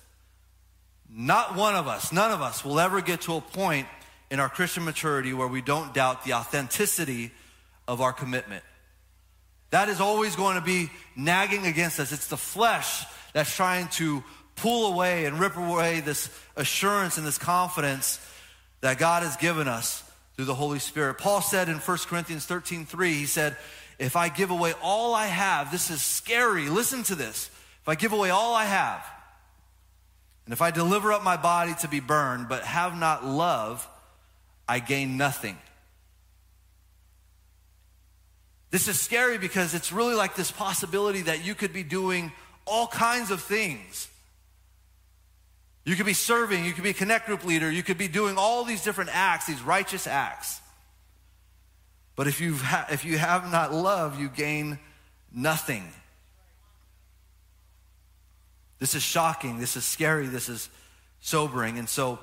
Not 1.09 1.55
one 1.55 1.75
of 1.75 1.87
us, 1.87 2.11
none 2.11 2.31
of 2.31 2.41
us 2.41 2.63
will 2.63 2.79
ever 2.79 3.01
get 3.01 3.21
to 3.21 3.35
a 3.35 3.41
point 3.41 3.87
in 4.29 4.39
our 4.39 4.49
Christian 4.49 4.85
maturity 4.85 5.33
where 5.33 5.47
we 5.47 5.61
don't 5.61 5.93
doubt 5.93 6.25
the 6.25 6.33
authenticity 6.33 7.31
of 7.87 8.01
our 8.01 8.13
commitment. 8.13 8.63
That 9.73 9.89
is 9.89 9.99
always 9.99 10.35
going 10.35 10.53
to 10.53 10.61
be 10.61 10.91
nagging 11.15 11.65
against 11.65 11.99
us. 11.99 12.11
It's 12.11 12.27
the 12.27 12.37
flesh 12.37 13.05
that's 13.33 13.55
trying 13.55 13.87
to 13.93 14.23
pull 14.55 14.93
away 14.93 15.25
and 15.25 15.39
rip 15.39 15.57
away 15.57 15.99
this 15.99 16.29
assurance 16.55 17.17
and 17.17 17.25
this 17.25 17.39
confidence 17.39 18.19
that 18.81 18.99
God 18.99 19.23
has 19.23 19.35
given 19.37 19.67
us 19.67 20.03
through 20.35 20.45
the 20.45 20.53
Holy 20.53 20.77
Spirit. 20.77 21.17
Paul 21.17 21.41
said 21.41 21.69
in 21.69 21.77
1 21.77 21.97
Corinthians 22.05 22.45
13 22.45 22.85
3, 22.85 23.13
he 23.13 23.25
said, 23.25 23.57
If 23.97 24.15
I 24.15 24.29
give 24.29 24.51
away 24.51 24.75
all 24.83 25.15
I 25.15 25.25
have, 25.25 25.71
this 25.71 25.89
is 25.89 26.03
scary. 26.03 26.69
Listen 26.69 27.01
to 27.05 27.15
this. 27.15 27.49
If 27.81 27.89
I 27.89 27.95
give 27.95 28.13
away 28.13 28.29
all 28.29 28.53
I 28.53 28.65
have, 28.65 29.03
and 30.45 30.53
if 30.53 30.61
I 30.61 30.69
deliver 30.69 31.11
up 31.11 31.23
my 31.23 31.35
body 31.35 31.73
to 31.81 31.87
be 31.87 31.99
burned, 31.99 32.47
but 32.47 32.61
have 32.61 32.95
not 32.95 33.25
love, 33.25 33.89
I 34.69 34.77
gain 34.77 35.17
nothing. 35.17 35.57
This 38.73 38.87
is 38.87 38.99
scary 38.99 39.37
because 39.37 39.75
it's 39.75 39.91
really 39.91 40.15
like 40.15 40.35
this 40.35 40.49
possibility 40.49 41.21
that 41.21 41.45
you 41.45 41.53
could 41.53 41.73
be 41.73 41.83
doing 41.83 42.31
all 42.65 42.87
kinds 42.87 43.29
of 43.29 43.39
things. 43.39 44.07
You 45.85 45.95
could 45.95 46.07
be 46.07 46.13
serving, 46.13 46.65
you 46.65 46.71
could 46.71 46.83
be 46.83 46.89
a 46.89 46.95
connect 46.95 47.27
group 47.27 47.45
leader, 47.45 47.69
you 47.69 47.83
could 47.83 47.99
be 47.99 48.07
doing 48.07 48.35
all 48.35 48.63
these 48.63 48.83
different 48.83 49.11
acts, 49.13 49.45
these 49.45 49.61
righteous 49.61 50.07
acts. 50.07 50.59
But 52.15 52.25
if, 52.25 52.41
you 52.41 52.55
ha- 52.55 52.87
if 52.89 53.05
you 53.05 53.19
have 53.19 53.51
not 53.51 53.71
love, 53.71 54.19
you 54.19 54.27
gain 54.27 54.79
nothing. 55.31 55.87
This 58.79 58.95
is 58.95 59.03
shocking. 59.03 59.59
This 59.59 59.77
is 59.77 59.85
scary. 59.85 60.25
This 60.25 60.49
is 60.49 60.67
sobering. 61.21 61.77
And 61.77 61.87
so, 61.87 62.17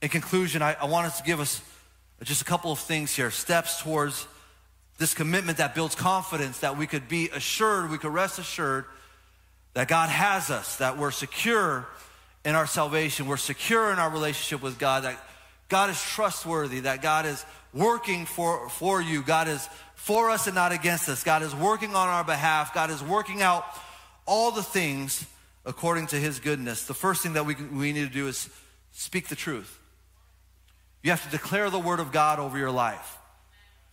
in 0.00 0.10
conclusion, 0.10 0.62
I, 0.62 0.76
I 0.80 0.84
want 0.84 1.08
us 1.08 1.18
to 1.18 1.24
give 1.24 1.40
us 1.40 1.60
just 2.22 2.40
a 2.40 2.44
couple 2.44 2.70
of 2.70 2.78
things 2.78 3.12
here 3.12 3.32
steps 3.32 3.82
towards 3.82 4.28
this 4.98 5.14
commitment 5.14 5.58
that 5.58 5.74
builds 5.74 5.94
confidence 5.94 6.60
that 6.60 6.78
we 6.78 6.86
could 6.86 7.08
be 7.08 7.28
assured, 7.30 7.90
we 7.90 7.98
could 7.98 8.12
rest 8.12 8.38
assured 8.38 8.84
that 9.74 9.88
God 9.88 10.08
has 10.08 10.50
us, 10.50 10.76
that 10.76 10.98
we're 10.98 11.10
secure 11.10 11.86
in 12.44 12.54
our 12.54 12.66
salvation, 12.66 13.26
we're 13.26 13.36
secure 13.36 13.92
in 13.92 13.98
our 13.98 14.10
relationship 14.10 14.62
with 14.62 14.78
God, 14.78 15.04
that 15.04 15.18
God 15.68 15.90
is 15.90 16.00
trustworthy, 16.00 16.80
that 16.80 17.02
God 17.02 17.26
is 17.26 17.44
working 17.72 18.26
for, 18.26 18.68
for 18.68 19.02
you, 19.02 19.22
God 19.22 19.48
is 19.48 19.68
for 19.94 20.30
us 20.30 20.46
and 20.46 20.54
not 20.54 20.70
against 20.70 21.08
us, 21.08 21.24
God 21.24 21.42
is 21.42 21.54
working 21.54 21.96
on 21.96 22.08
our 22.08 22.22
behalf, 22.22 22.72
God 22.72 22.90
is 22.90 23.02
working 23.02 23.42
out 23.42 23.64
all 24.26 24.50
the 24.50 24.62
things 24.62 25.26
according 25.66 26.06
to 26.08 26.16
his 26.16 26.40
goodness, 26.40 26.86
the 26.86 26.94
first 26.94 27.22
thing 27.22 27.32
that 27.32 27.46
we, 27.46 27.54
we 27.54 27.92
need 27.92 28.06
to 28.06 28.12
do 28.12 28.28
is 28.28 28.48
speak 28.92 29.28
the 29.28 29.34
truth. 29.34 29.78
You 31.02 31.10
have 31.10 31.24
to 31.24 31.30
declare 31.30 31.70
the 31.70 31.78
word 31.78 32.00
of 32.00 32.12
God 32.12 32.38
over 32.38 32.56
your 32.56 32.70
life. 32.70 33.18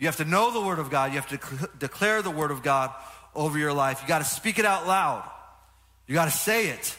You 0.02 0.08
have 0.08 0.18
to 0.18 0.26
know 0.26 0.50
the 0.52 0.60
Word 0.60 0.80
of 0.80 0.90
God. 0.90 1.14
You 1.14 1.20
have 1.20 1.30
to 1.30 1.38
dec- 1.38 1.78
declare 1.78 2.24
the 2.24 2.32
Word 2.32 2.50
of 2.50 2.64
God 2.64 2.90
over 3.36 3.60
your 3.60 3.72
life. 3.72 4.02
You 4.02 4.08
got 4.08 4.18
to 4.18 4.26
speak 4.26 4.58
it 4.58 4.66
out 4.66 4.88
loud. 4.88 5.30
You 6.08 6.16
got 6.16 6.26
to 6.26 6.32
say 6.32 6.70
it. 6.70 6.98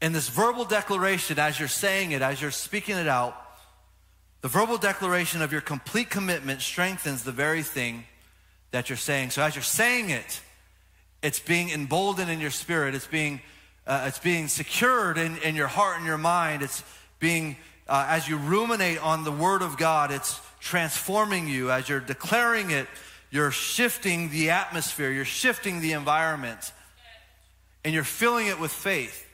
And 0.00 0.12
this 0.12 0.28
verbal 0.28 0.64
declaration, 0.64 1.38
as 1.38 1.60
you're 1.60 1.68
saying 1.68 2.10
it, 2.10 2.22
as 2.22 2.42
you're 2.42 2.50
speaking 2.50 2.96
it 2.96 3.06
out, 3.06 3.40
the 4.40 4.48
verbal 4.48 4.78
declaration 4.78 5.42
of 5.42 5.52
your 5.52 5.60
complete 5.60 6.10
commitment 6.10 6.60
strengthens 6.60 7.22
the 7.22 7.30
very 7.30 7.62
thing 7.62 8.02
that 8.72 8.90
you're 8.90 8.96
saying. 8.96 9.30
So 9.30 9.42
as 9.42 9.54
you're 9.54 9.62
saying 9.62 10.10
it, 10.10 10.40
it's 11.22 11.38
being 11.38 11.70
emboldened 11.70 12.32
in 12.32 12.40
your 12.40 12.50
spirit. 12.50 12.96
It's 12.96 13.06
being, 13.06 13.40
uh, 13.86 14.06
it's 14.08 14.18
being 14.18 14.48
secured 14.48 15.18
in, 15.18 15.38
in 15.38 15.54
your 15.54 15.68
heart 15.68 15.98
and 15.98 16.04
your 16.04 16.18
mind. 16.18 16.62
It's 16.62 16.82
being, 17.20 17.56
uh, 17.88 18.06
as 18.08 18.28
you 18.28 18.36
ruminate 18.36 19.02
on 19.02 19.24
the 19.24 19.32
Word 19.32 19.62
of 19.62 19.76
God, 19.76 20.10
it's 20.10 20.40
transforming 20.60 21.48
you. 21.48 21.70
As 21.70 21.88
you're 21.88 22.00
declaring 22.00 22.70
it, 22.70 22.86
you're 23.30 23.50
shifting 23.50 24.30
the 24.30 24.50
atmosphere, 24.50 25.10
you're 25.10 25.24
shifting 25.24 25.80
the 25.80 25.92
environment, 25.92 26.72
and 27.84 27.92
you're 27.92 28.04
filling 28.04 28.46
it 28.46 28.58
with 28.58 28.70
faith. 28.70 29.26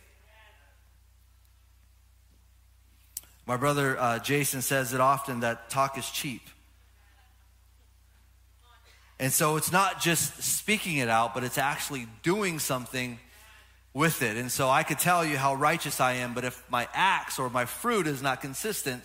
My 3.46 3.56
brother 3.56 3.98
uh, 3.98 4.18
Jason 4.20 4.62
says 4.62 4.94
it 4.94 5.00
often 5.00 5.40
that 5.40 5.70
talk 5.70 5.98
is 5.98 6.08
cheap. 6.10 6.42
And 9.18 9.32
so 9.32 9.56
it's 9.56 9.70
not 9.70 10.00
just 10.00 10.42
speaking 10.42 10.96
it 10.96 11.08
out, 11.08 11.34
but 11.34 11.44
it's 11.44 11.58
actually 11.58 12.06
doing 12.22 12.58
something 12.58 13.18
with 13.92 14.22
it. 14.22 14.36
And 14.36 14.50
so 14.50 14.68
I 14.68 14.82
could 14.82 14.98
tell 14.98 15.24
you 15.24 15.36
how 15.36 15.54
righteous 15.54 16.00
I 16.00 16.14
am, 16.14 16.34
but 16.34 16.44
if 16.44 16.62
my 16.70 16.88
acts 16.92 17.38
or 17.38 17.50
my 17.50 17.64
fruit 17.64 18.06
is 18.06 18.22
not 18.22 18.40
consistent, 18.40 19.02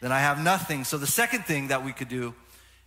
then 0.00 0.12
I 0.12 0.20
have 0.20 0.42
nothing. 0.42 0.84
So 0.84 0.98
the 0.98 1.06
second 1.06 1.44
thing 1.44 1.68
that 1.68 1.84
we 1.84 1.92
could 1.92 2.08
do 2.08 2.34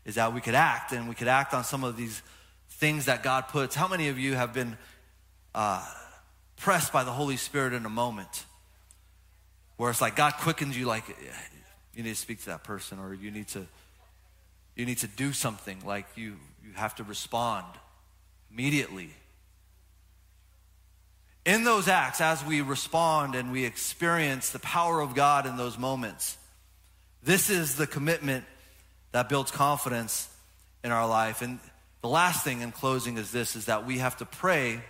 is 0.05 0.15
that 0.15 0.33
we 0.33 0.41
could 0.41 0.55
act, 0.55 0.91
and 0.91 1.09
we 1.09 1.15
could 1.15 1.27
act 1.27 1.53
on 1.53 1.63
some 1.63 1.83
of 1.83 1.97
these 1.97 2.21
things 2.69 3.05
that 3.05 3.23
God 3.23 3.47
puts. 3.47 3.75
How 3.75 3.87
many 3.87 4.09
of 4.09 4.19
you 4.19 4.35
have 4.35 4.53
been 4.53 4.77
uh, 5.53 5.85
pressed 6.57 6.93
by 6.93 7.03
the 7.03 7.11
Holy 7.11 7.37
Spirit 7.37 7.73
in 7.73 7.85
a 7.85 7.89
moment? 7.89 8.45
where 9.77 9.89
it's 9.89 10.01
like 10.01 10.15
God 10.15 10.33
quickens 10.33 10.77
you, 10.77 10.85
like 10.85 11.03
you 11.93 12.03
need 12.03 12.09
to 12.09 12.15
speak 12.15 12.39
to 12.41 12.45
that 12.47 12.63
person, 12.63 12.99
or 12.99 13.13
you 13.13 13.31
need 13.31 13.47
to 13.49 13.65
you 14.75 14.85
need 14.85 14.97
to 14.99 15.07
do 15.07 15.33
something, 15.33 15.81
like 15.85 16.05
you 16.15 16.35
you 16.63 16.73
have 16.75 16.95
to 16.95 17.03
respond 17.03 17.65
immediately. 18.51 19.09
In 21.45 21.63
those 21.63 21.87
acts, 21.87 22.21
as 22.21 22.43
we 22.43 22.61
respond 22.61 23.35
and 23.35 23.51
we 23.51 23.65
experience 23.65 24.49
the 24.49 24.59
power 24.59 24.99
of 24.99 25.13
God 25.13 25.45
in 25.45 25.57
those 25.57 25.77
moments, 25.77 26.37
this 27.23 27.51
is 27.51 27.75
the 27.75 27.85
commitment 27.85 28.45
that 29.11 29.29
builds 29.29 29.51
confidence 29.51 30.27
in 30.83 30.91
our 30.91 31.07
life. 31.07 31.43
And 31.43 31.59
the 32.01 32.07
last 32.07 32.43
thing 32.43 32.61
in 32.61 32.71
closing 32.71 33.17
is 33.17 33.31
this 33.31 33.55
is 33.55 33.65
that 33.65 33.85
we 33.85 33.99
have 33.99 34.17
to 34.17 34.25
pray 34.25 34.81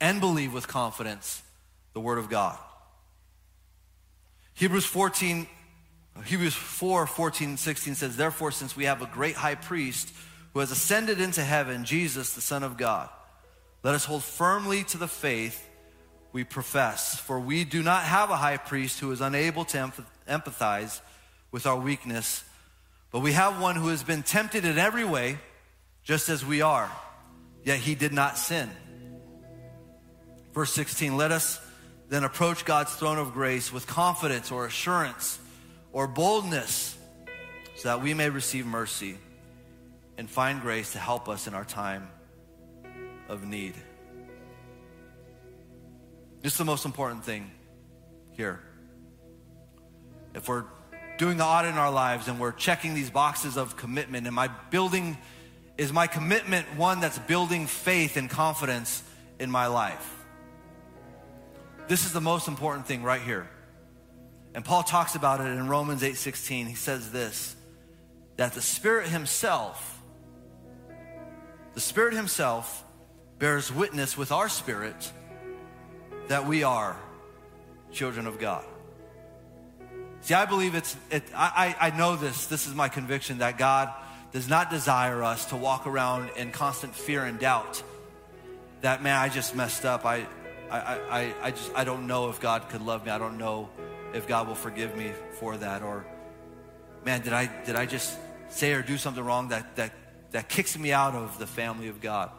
and 0.00 0.20
believe 0.20 0.52
with 0.52 0.66
confidence 0.66 1.42
the 1.92 2.00
word 2.00 2.18
of 2.18 2.28
God. 2.28 2.58
Hebrews 4.54 4.84
14, 4.86 5.46
Hebrews 6.24 6.54
4, 6.54 7.06
14, 7.06 7.56
16 7.56 7.94
says, 7.94 8.16
Therefore, 8.16 8.50
since 8.50 8.76
we 8.76 8.86
have 8.86 9.02
a 9.02 9.06
great 9.06 9.36
high 9.36 9.54
priest 9.54 10.12
who 10.52 10.60
has 10.60 10.72
ascended 10.72 11.20
into 11.20 11.44
heaven, 11.44 11.84
Jesus, 11.84 12.34
the 12.34 12.40
Son 12.40 12.64
of 12.64 12.76
God, 12.76 13.08
let 13.82 13.94
us 13.94 14.04
hold 14.04 14.24
firmly 14.24 14.84
to 14.84 14.98
the 14.98 15.08
faith 15.08 15.68
we 16.32 16.44
profess. 16.44 17.18
For 17.18 17.38
we 17.38 17.64
do 17.64 17.82
not 17.82 18.02
have 18.02 18.30
a 18.30 18.36
high 18.36 18.56
priest 18.56 19.00
who 19.00 19.12
is 19.12 19.20
unable 19.20 19.64
to 19.66 19.92
empathize 20.28 21.00
with 21.50 21.66
our 21.66 21.78
weakness, 21.78 22.44
but 23.10 23.20
we 23.20 23.32
have 23.32 23.60
one 23.60 23.76
who 23.76 23.88
has 23.88 24.02
been 24.02 24.22
tempted 24.22 24.64
in 24.64 24.78
every 24.78 25.04
way, 25.04 25.38
just 26.02 26.28
as 26.28 26.44
we 26.44 26.60
are, 26.60 26.90
yet 27.64 27.78
he 27.78 27.94
did 27.94 28.12
not 28.12 28.36
sin. 28.36 28.68
Verse 30.52 30.72
16, 30.72 31.16
let 31.16 31.32
us 31.32 31.60
then 32.08 32.24
approach 32.24 32.64
God's 32.64 32.94
throne 32.94 33.18
of 33.18 33.32
grace 33.32 33.72
with 33.72 33.86
confidence 33.86 34.50
or 34.50 34.66
assurance 34.66 35.38
or 35.92 36.06
boldness 36.06 36.96
so 37.76 37.88
that 37.88 38.02
we 38.02 38.12
may 38.12 38.28
receive 38.28 38.66
mercy 38.66 39.16
and 40.16 40.28
find 40.28 40.60
grace 40.60 40.92
to 40.92 40.98
help 40.98 41.28
us 41.28 41.46
in 41.46 41.54
our 41.54 41.64
time 41.64 42.08
of 43.28 43.46
need. 43.46 43.74
This 46.42 46.52
is 46.52 46.58
the 46.58 46.64
most 46.64 46.84
important 46.84 47.24
thing 47.24 47.50
here. 48.32 48.60
If 50.34 50.48
we're 50.48 50.64
doing 51.18 51.36
the 51.36 51.44
audit 51.44 51.72
in 51.72 51.78
our 51.78 51.90
lives 51.90 52.28
and 52.28 52.38
we're 52.38 52.52
checking 52.52 52.94
these 52.94 53.10
boxes 53.10 53.56
of 53.56 53.76
commitment, 53.76 54.26
am 54.26 54.38
I 54.38 54.48
building, 54.70 55.18
is 55.76 55.92
my 55.92 56.06
commitment 56.06 56.66
one 56.76 57.00
that's 57.00 57.18
building 57.18 57.66
faith 57.66 58.16
and 58.16 58.30
confidence 58.30 59.02
in 59.38 59.50
my 59.50 59.66
life? 59.66 60.14
This 61.88 62.04
is 62.04 62.12
the 62.12 62.20
most 62.20 62.48
important 62.48 62.86
thing 62.86 63.02
right 63.02 63.20
here. 63.20 63.48
And 64.54 64.64
Paul 64.64 64.82
talks 64.82 65.14
about 65.14 65.40
it 65.40 65.48
in 65.48 65.68
Romans 65.68 66.02
8:16. 66.02 66.66
He 66.66 66.74
says 66.74 67.10
this 67.10 67.56
that 68.36 68.52
the 68.52 68.62
Spirit 68.62 69.08
himself 69.08 69.96
the 71.74 71.80
Spirit 71.80 72.14
himself 72.14 72.84
bears 73.38 73.72
witness 73.72 74.16
with 74.16 74.32
our 74.32 74.48
spirit 74.48 75.12
that 76.28 76.46
we 76.46 76.62
are 76.62 76.96
children 77.92 78.26
of 78.26 78.38
God. 78.38 78.64
See, 80.20 80.34
I 80.34 80.46
believe 80.46 80.74
it's, 80.74 80.96
it, 81.10 81.22
I, 81.34 81.74
I 81.80 81.96
know 81.96 82.16
this, 82.16 82.46
this 82.46 82.66
is 82.66 82.74
my 82.74 82.88
conviction 82.88 83.38
that 83.38 83.56
God 83.56 83.92
does 84.32 84.48
not 84.48 84.68
desire 84.68 85.22
us 85.22 85.46
to 85.46 85.56
walk 85.56 85.86
around 85.86 86.30
in 86.36 86.50
constant 86.50 86.94
fear 86.94 87.24
and 87.24 87.38
doubt 87.38 87.82
that, 88.82 89.02
man, 89.02 89.16
I 89.16 89.28
just 89.28 89.56
messed 89.56 89.84
up. 89.84 90.04
I, 90.04 90.26
I, 90.70 91.00
I, 91.10 91.34
I 91.42 91.50
just 91.50 91.70
I 91.74 91.84
don't 91.84 92.06
know 92.06 92.28
if 92.28 92.40
God 92.40 92.68
could 92.68 92.82
love 92.82 93.04
me. 93.04 93.10
I 93.10 93.18
don't 93.18 93.38
know 93.38 93.70
if 94.12 94.26
God 94.28 94.48
will 94.48 94.54
forgive 94.54 94.96
me 94.96 95.12
for 95.38 95.56
that. 95.56 95.82
Or 95.82 96.04
man, 97.04 97.22
did 97.22 97.32
I 97.32 97.46
did 97.64 97.74
I 97.74 97.86
just 97.86 98.16
say 98.48 98.72
or 98.72 98.82
do 98.82 98.98
something 98.98 99.24
wrong 99.24 99.48
that 99.48 99.76
that 99.76 99.92
that 100.32 100.48
kicks 100.48 100.78
me 100.78 100.92
out 100.92 101.14
of 101.14 101.38
the 101.38 101.46
family 101.46 101.88
of 101.88 102.00
God? 102.00 102.30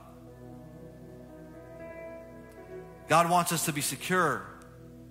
God 3.09 3.29
wants 3.29 3.51
us 3.51 3.65
to 3.65 3.73
be 3.73 3.81
secure, 3.81 4.45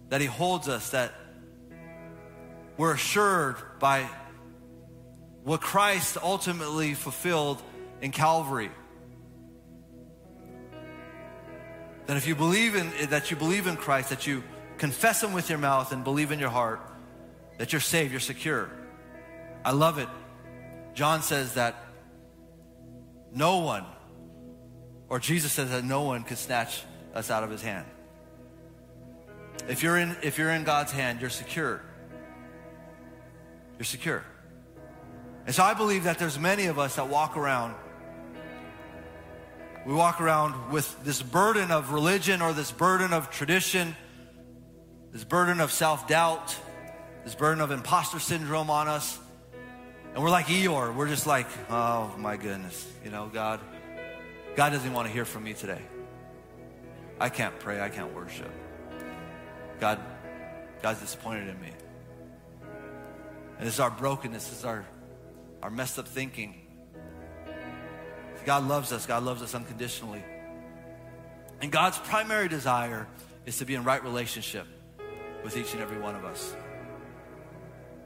that 0.08 0.20
He 0.20 0.28
holds 0.28 0.68
us, 0.68 0.90
that 0.90 1.12
we're 2.76 2.94
assured 2.94 3.56
by 3.80 4.08
what 5.42 5.60
Christ 5.60 6.16
ultimately 6.22 6.94
fulfilled 6.94 7.60
in 8.00 8.12
Calvary. 8.12 8.70
That 12.06 12.16
if 12.16 12.26
you 12.28 12.36
believe 12.36 12.76
in 12.76 13.10
that 13.10 13.30
you 13.32 13.36
believe 13.36 13.66
in 13.66 13.76
Christ, 13.76 14.10
that 14.10 14.26
you 14.26 14.44
confess 14.78 15.22
him 15.22 15.32
with 15.32 15.50
your 15.50 15.58
mouth 15.58 15.92
and 15.92 16.04
believe 16.04 16.30
in 16.30 16.38
your 16.38 16.50
heart, 16.50 16.80
that 17.58 17.72
you're 17.72 17.80
saved, 17.80 18.12
you're 18.12 18.20
secure. 18.20 18.70
I 19.64 19.72
love 19.72 19.98
it. 19.98 20.08
John 20.94 21.22
says 21.22 21.54
that 21.54 21.74
no 23.34 23.58
one, 23.58 23.84
or 25.08 25.18
Jesus 25.18 25.50
says 25.52 25.70
that 25.70 25.84
no 25.84 26.02
one 26.02 26.22
could 26.22 26.38
snatch 26.38 26.82
us 27.18 27.30
out 27.30 27.42
of 27.44 27.50
his 27.50 27.60
hand. 27.60 27.86
If 29.68 29.82
you're 29.82 29.98
in, 29.98 30.16
if 30.22 30.38
you're 30.38 30.50
in 30.50 30.64
God's 30.64 30.92
hand, 30.92 31.20
you're 31.20 31.28
secure. 31.28 31.82
You're 33.78 33.84
secure. 33.84 34.24
And 35.44 35.54
so 35.54 35.62
I 35.62 35.74
believe 35.74 36.04
that 36.04 36.18
there's 36.18 36.38
many 36.38 36.66
of 36.66 36.78
us 36.78 36.96
that 36.96 37.08
walk 37.08 37.36
around 37.36 37.74
we 39.88 39.94
walk 39.94 40.20
around 40.20 40.70
with 40.70 41.02
this 41.02 41.22
burden 41.22 41.70
of 41.70 41.92
religion 41.92 42.42
or 42.42 42.52
this 42.52 42.70
burden 42.70 43.14
of 43.14 43.30
tradition, 43.30 43.96
this 45.12 45.24
burden 45.24 45.62
of 45.62 45.72
self 45.72 46.06
doubt, 46.06 46.54
this 47.24 47.34
burden 47.34 47.62
of 47.62 47.70
imposter 47.70 48.18
syndrome 48.18 48.68
on 48.68 48.86
us. 48.86 49.18
And 50.12 50.22
we're 50.22 50.28
like 50.28 50.44
Eeyore. 50.44 50.94
We're 50.94 51.08
just 51.08 51.26
like, 51.26 51.46
oh 51.70 52.14
my 52.18 52.36
goodness, 52.36 52.86
you 53.02 53.10
know, 53.10 53.30
God, 53.32 53.60
God 54.56 54.70
doesn't 54.70 54.92
want 54.92 55.06
to 55.06 55.12
hear 55.12 55.24
from 55.24 55.44
me 55.44 55.54
today. 55.54 55.80
I 57.20 57.28
can't 57.28 57.58
pray, 57.58 57.80
I 57.80 57.88
can't 57.88 58.14
worship. 58.14 58.50
God, 59.80 60.00
God's 60.82 61.00
disappointed 61.00 61.48
in 61.48 61.60
me. 61.60 61.72
And 63.58 63.66
this 63.66 63.74
is 63.74 63.80
our 63.80 63.90
brokenness, 63.90 64.48
this 64.48 64.58
is 64.60 64.64
our, 64.64 64.86
our 65.62 65.70
messed 65.70 65.98
up 65.98 66.06
thinking. 66.06 66.54
God 68.48 68.66
loves 68.66 68.92
us. 68.92 69.04
God 69.04 69.24
loves 69.24 69.42
us 69.42 69.54
unconditionally. 69.54 70.24
And 71.60 71.70
God's 71.70 71.98
primary 71.98 72.48
desire 72.48 73.06
is 73.44 73.58
to 73.58 73.66
be 73.66 73.74
in 73.74 73.84
right 73.84 74.02
relationship 74.02 74.66
with 75.44 75.54
each 75.54 75.74
and 75.74 75.82
every 75.82 75.98
one 75.98 76.14
of 76.14 76.24
us. 76.24 76.54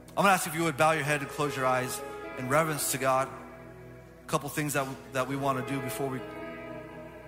I'm 0.09 0.23
going 0.23 0.27
to 0.27 0.31
ask 0.31 0.45
if 0.45 0.53
you 0.53 0.63
would 0.65 0.75
bow 0.75 0.91
your 0.91 1.05
head 1.05 1.21
and 1.21 1.29
close 1.29 1.55
your 1.55 1.65
eyes 1.65 2.01
in 2.37 2.49
reverence 2.49 2.91
to 2.91 2.97
God. 2.97 3.29
A 4.21 4.27
couple 4.27 4.49
things 4.49 4.73
that, 4.73 4.85
that 5.13 5.29
we 5.29 5.37
want 5.37 5.65
to 5.65 5.73
do 5.73 5.79
before 5.79 6.07
we, 6.07 6.19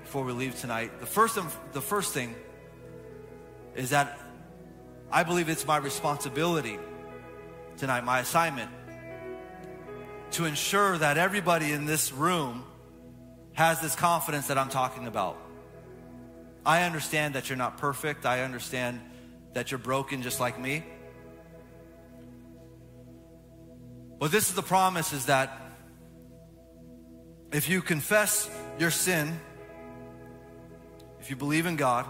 before 0.06 0.24
we 0.24 0.34
leave 0.34 0.60
tonight. 0.60 0.99
The 0.99 1.06
first, 1.08 1.38
the 1.74 1.82
first 1.82 2.14
thing 2.14 2.36
is 3.76 3.89
that 3.89 4.20
I 5.12 5.24
believe 5.24 5.49
it's 5.49 5.66
my 5.66 5.78
responsibility 5.78 6.78
tonight, 7.78 8.03
my 8.06 8.20
assignment, 8.20 8.70
to 10.32 10.45
ensure 10.45 10.97
that 10.97 11.18
everybody 11.18 11.72
in 11.72 11.86
this 11.86 12.14
room 12.14 12.64
has 13.53 13.82
this 13.82 13.95
confidence 13.95 14.47
that 14.47 14.58
I'm 14.58 14.70
talking 14.70 15.08
about. 15.08 15.38
I 16.66 16.84
understand 16.84 17.34
that 17.34 17.49
you're 17.49 17.58
not 17.58 17.78
perfect. 17.78 18.26
I 18.26 18.43
understand 18.43 19.01
that 19.53 19.72
you're 19.72 19.80
broken 19.80 20.22
just 20.22 20.39
like 20.39 20.60
me. 20.60 20.84
But 24.20 24.32
this 24.32 24.49
is 24.49 24.56
the 24.56 24.64
promise 24.64 25.14
is 25.14 25.26
that 25.26 25.62
if 27.51 27.70
you 27.70 27.82
confess 27.82 28.49
your 28.78 28.91
sin, 28.91 29.39
if 31.26 31.32
you 31.32 31.36
believe 31.36 31.66
in 31.66 31.76
God, 31.76 32.06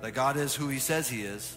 that 0.00 0.12
God 0.12 0.36
is 0.36 0.54
who 0.54 0.68
He 0.68 0.78
says 0.78 1.08
He 1.08 1.22
is, 1.22 1.56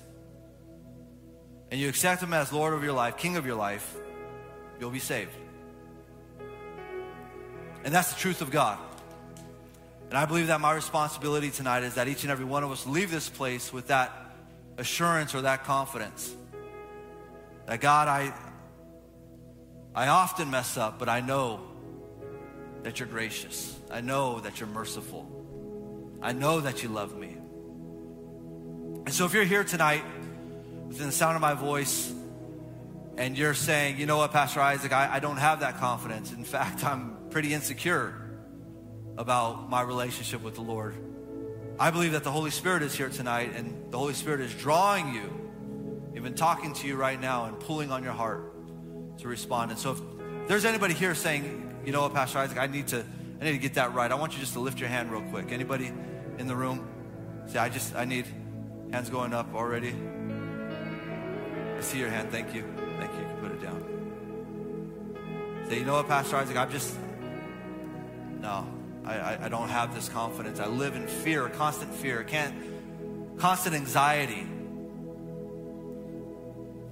and 1.69 1.79
you 1.79 1.87
accept 1.87 2.23
Him 2.23 2.33
as 2.33 2.51
Lord 2.51 2.73
of 2.73 2.83
your 2.83 2.93
life, 2.93 3.15
King 3.17 3.37
of 3.37 3.45
your 3.45 3.53
life, 3.53 3.95
you'll 4.79 4.89
be 4.89 4.97
saved. 4.97 5.29
And 7.83 7.93
that's 7.93 8.11
the 8.11 8.19
truth 8.19 8.41
of 8.41 8.49
God. 8.49 8.79
And 10.09 10.17
I 10.17 10.25
believe 10.25 10.47
that 10.47 10.59
my 10.59 10.73
responsibility 10.73 11.51
tonight 11.51 11.83
is 11.83 11.93
that 11.93 12.07
each 12.07 12.23
and 12.23 12.31
every 12.31 12.45
one 12.45 12.63
of 12.63 12.71
us 12.71 12.87
leave 12.87 13.11
this 13.11 13.29
place 13.29 13.71
with 13.71 13.89
that 13.89 14.11
assurance 14.79 15.35
or 15.35 15.41
that 15.41 15.63
confidence. 15.63 16.33
That 17.67 17.81
God, 17.81 18.07
I, 18.07 18.33
I 19.93 20.07
often 20.07 20.49
mess 20.49 20.75
up, 20.75 20.97
but 20.97 21.07
I 21.07 21.21
know 21.21 21.61
that 22.81 22.99
you're 22.99 23.07
gracious. 23.07 23.77
I 23.91 24.01
know 24.01 24.39
that 24.39 24.59
you're 24.59 24.69
merciful. 24.69 25.38
I 26.21 26.33
know 26.33 26.61
that 26.61 26.83
you 26.83 26.89
love 26.89 27.17
me. 27.17 27.37
And 29.05 29.13
so 29.13 29.25
if 29.25 29.33
you're 29.33 29.43
here 29.43 29.63
tonight 29.63 30.03
within 30.87 31.07
the 31.07 31.11
sound 31.11 31.35
of 31.35 31.41
my 31.41 31.53
voice 31.53 32.13
and 33.17 33.37
you're 33.37 33.53
saying, 33.53 33.99
you 33.99 34.05
know 34.05 34.17
what, 34.17 34.31
Pastor 34.31 34.61
Isaac, 34.61 34.91
I, 34.93 35.15
I 35.15 35.19
don't 35.19 35.37
have 35.37 35.61
that 35.61 35.77
confidence. 35.77 36.31
In 36.31 36.43
fact, 36.43 36.83
I'm 36.83 37.17
pretty 37.29 37.53
insecure 37.53 38.13
about 39.17 39.69
my 39.69 39.81
relationship 39.81 40.41
with 40.41 40.55
the 40.55 40.61
Lord. 40.61 40.95
I 41.79 41.91
believe 41.91 42.11
that 42.11 42.23
the 42.23 42.31
Holy 42.31 42.51
Spirit 42.51 42.83
is 42.83 42.93
here 42.93 43.09
tonight 43.09 43.53
and 43.55 43.91
the 43.91 43.97
Holy 43.97 44.13
Spirit 44.13 44.41
is 44.41 44.53
drawing 44.53 45.13
you, 45.13 46.11
even 46.15 46.35
talking 46.35 46.73
to 46.73 46.87
you 46.87 46.95
right 46.95 47.19
now 47.19 47.45
and 47.45 47.59
pulling 47.59 47.91
on 47.91 48.03
your 48.03 48.13
heart 48.13 48.53
to 49.19 49.27
respond. 49.27 49.71
And 49.71 49.79
so 49.79 49.91
if 49.91 49.99
there's 50.47 50.65
anybody 50.65 50.93
here 50.93 51.15
saying, 51.15 51.81
you 51.85 51.91
know 51.91 52.01
what, 52.01 52.13
Pastor 52.13 52.39
Isaac, 52.39 52.57
I 52.57 52.67
need 52.67 52.87
to, 52.89 53.05
I 53.39 53.45
need 53.45 53.51
to 53.51 53.57
get 53.57 53.75
that 53.75 53.93
right. 53.93 54.11
I 54.11 54.15
want 54.15 54.33
you 54.33 54.39
just 54.39 54.53
to 54.53 54.59
lift 54.59 54.79
your 54.79 54.89
hand 54.89 55.11
real 55.11 55.21
quick. 55.21 55.51
Anybody 55.51 55.91
in 56.37 56.47
the 56.47 56.55
room? 56.55 56.87
Say, 57.47 57.59
I 57.59 57.69
just, 57.69 57.95
I 57.95 58.05
need, 58.05 58.25
hands 58.91 59.09
going 59.09 59.33
up 59.33 59.53
already. 59.55 59.95
I 61.77 61.81
see 61.81 61.99
your 61.99 62.09
hand. 62.09 62.31
Thank 62.31 62.53
you. 62.53 62.63
Thank 62.99 63.13
you. 63.13 63.19
You 63.19 63.25
can 63.25 63.37
put 63.37 63.51
it 63.51 63.61
down. 63.61 63.99
Say, 65.69 65.79
you 65.79 65.85
know 65.85 65.93
what, 65.93 66.07
Pastor 66.07 66.35
Isaac, 66.35 66.57
I'm 66.57 66.69
just, 66.69 66.93
no, 68.41 68.67
I, 69.05 69.45
I, 69.45 69.49
don't 69.49 69.69
have 69.69 69.95
this 69.95 70.09
confidence. 70.09 70.59
I 70.59 70.67
live 70.67 70.95
in 70.95 71.07
fear, 71.07 71.47
constant 71.47 71.93
fear. 71.93 72.23
can't, 72.23 72.53
constant 73.37 73.75
anxiety. 73.75 74.45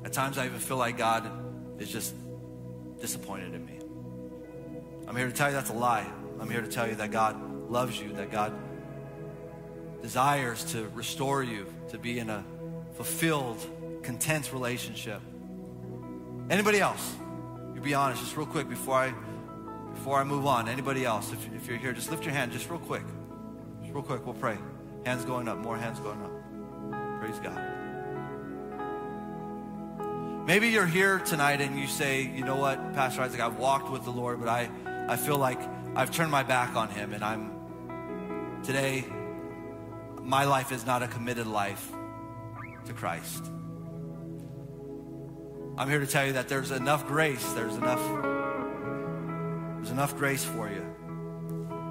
At 0.06 0.14
times 0.14 0.38
I 0.38 0.46
even 0.46 0.60
feel 0.60 0.78
like 0.78 0.98
God 0.98 1.30
is 1.80 1.90
just 1.90 2.16
disappointed 3.02 3.54
in 3.54 3.66
me. 3.66 3.80
I'm 5.08 5.16
here 5.16 5.28
to 5.28 5.34
tell 5.34 5.50
you 5.50 5.56
that's 5.56 5.70
a 5.70 5.74
lie. 5.74 6.08
I'm 6.40 6.50
here 6.50 6.62
to 6.62 6.68
tell 6.68 6.88
you 6.88 6.96
that 6.96 7.12
God 7.12 7.70
loves 7.70 8.00
you, 8.00 8.14
that 8.14 8.32
God 8.32 8.54
desires 10.02 10.64
to 10.72 10.88
restore 10.94 11.44
you 11.44 11.66
to 11.90 11.98
be 11.98 12.20
in 12.20 12.30
a 12.30 12.44
fulfilled, 12.96 13.60
content 14.04 14.54
relationship. 14.54 15.22
Anybody 16.50 16.80
else? 16.80 17.16
You 17.76 17.82
be 17.82 17.94
honest, 17.94 18.22
just 18.22 18.38
real 18.38 18.46
quick 18.46 18.70
before 18.70 18.96
I 18.96 19.14
before 19.94 20.20
I 20.20 20.24
move 20.24 20.46
on. 20.46 20.70
Anybody 20.70 21.06
else? 21.06 21.32
If, 21.34 21.54
if 21.56 21.68
you're 21.68 21.78
here, 21.78 21.92
just 21.92 22.12
lift 22.12 22.24
your 22.24 22.34
hand, 22.34 22.52
just 22.52 22.70
real 22.70 22.80
quick. 22.80 23.04
Just 23.82 23.94
real 23.94 24.04
quick, 24.04 24.26
we'll 24.26 24.36
pray. 24.36 24.58
Hands 25.06 25.26
going 25.26 25.48
up, 25.48 25.58
more 25.58 25.78
hands 25.78 26.00
going 26.00 26.22
up. 26.22 27.20
Praise 27.20 27.40
God. 27.40 27.60
Maybe 30.46 30.70
you're 30.70 30.86
here 30.86 31.20
tonight 31.20 31.60
and 31.60 31.78
you 31.78 31.88
say, 31.88 32.22
you 32.22 32.46
know 32.46 32.56
what, 32.56 32.94
Pastor 32.94 33.22
Isaac, 33.22 33.42
I've 33.42 33.58
walked 33.58 33.92
with 33.92 34.06
the 34.06 34.12
Lord, 34.12 34.40
but 34.40 34.48
I, 34.48 34.70
I 35.10 35.18
feel 35.18 35.38
like 35.38 35.60
I've 35.98 36.12
turned 36.12 36.30
my 36.30 36.44
back 36.44 36.76
on 36.76 36.90
him 36.90 37.12
and 37.12 37.24
I'm 37.24 38.62
today 38.64 39.04
my 40.22 40.44
life 40.44 40.72
is 40.72 40.86
not 40.86 41.02
a 41.02 41.08
committed 41.08 41.48
life 41.48 41.92
to 42.86 42.94
Christ. 42.94 43.44
I'm 45.76 45.90
here 45.90 46.00
to 46.00 46.06
tell 46.06 46.24
you 46.24 46.34
that 46.34 46.50
there's 46.50 46.70
enough 46.70 47.08
grace, 47.08 47.52
there's 47.54 47.76
enough 47.76 48.00
there's 49.78 49.90
enough 49.90 50.16
grace 50.16 50.46
for 50.46 50.70
you. 50.70 50.86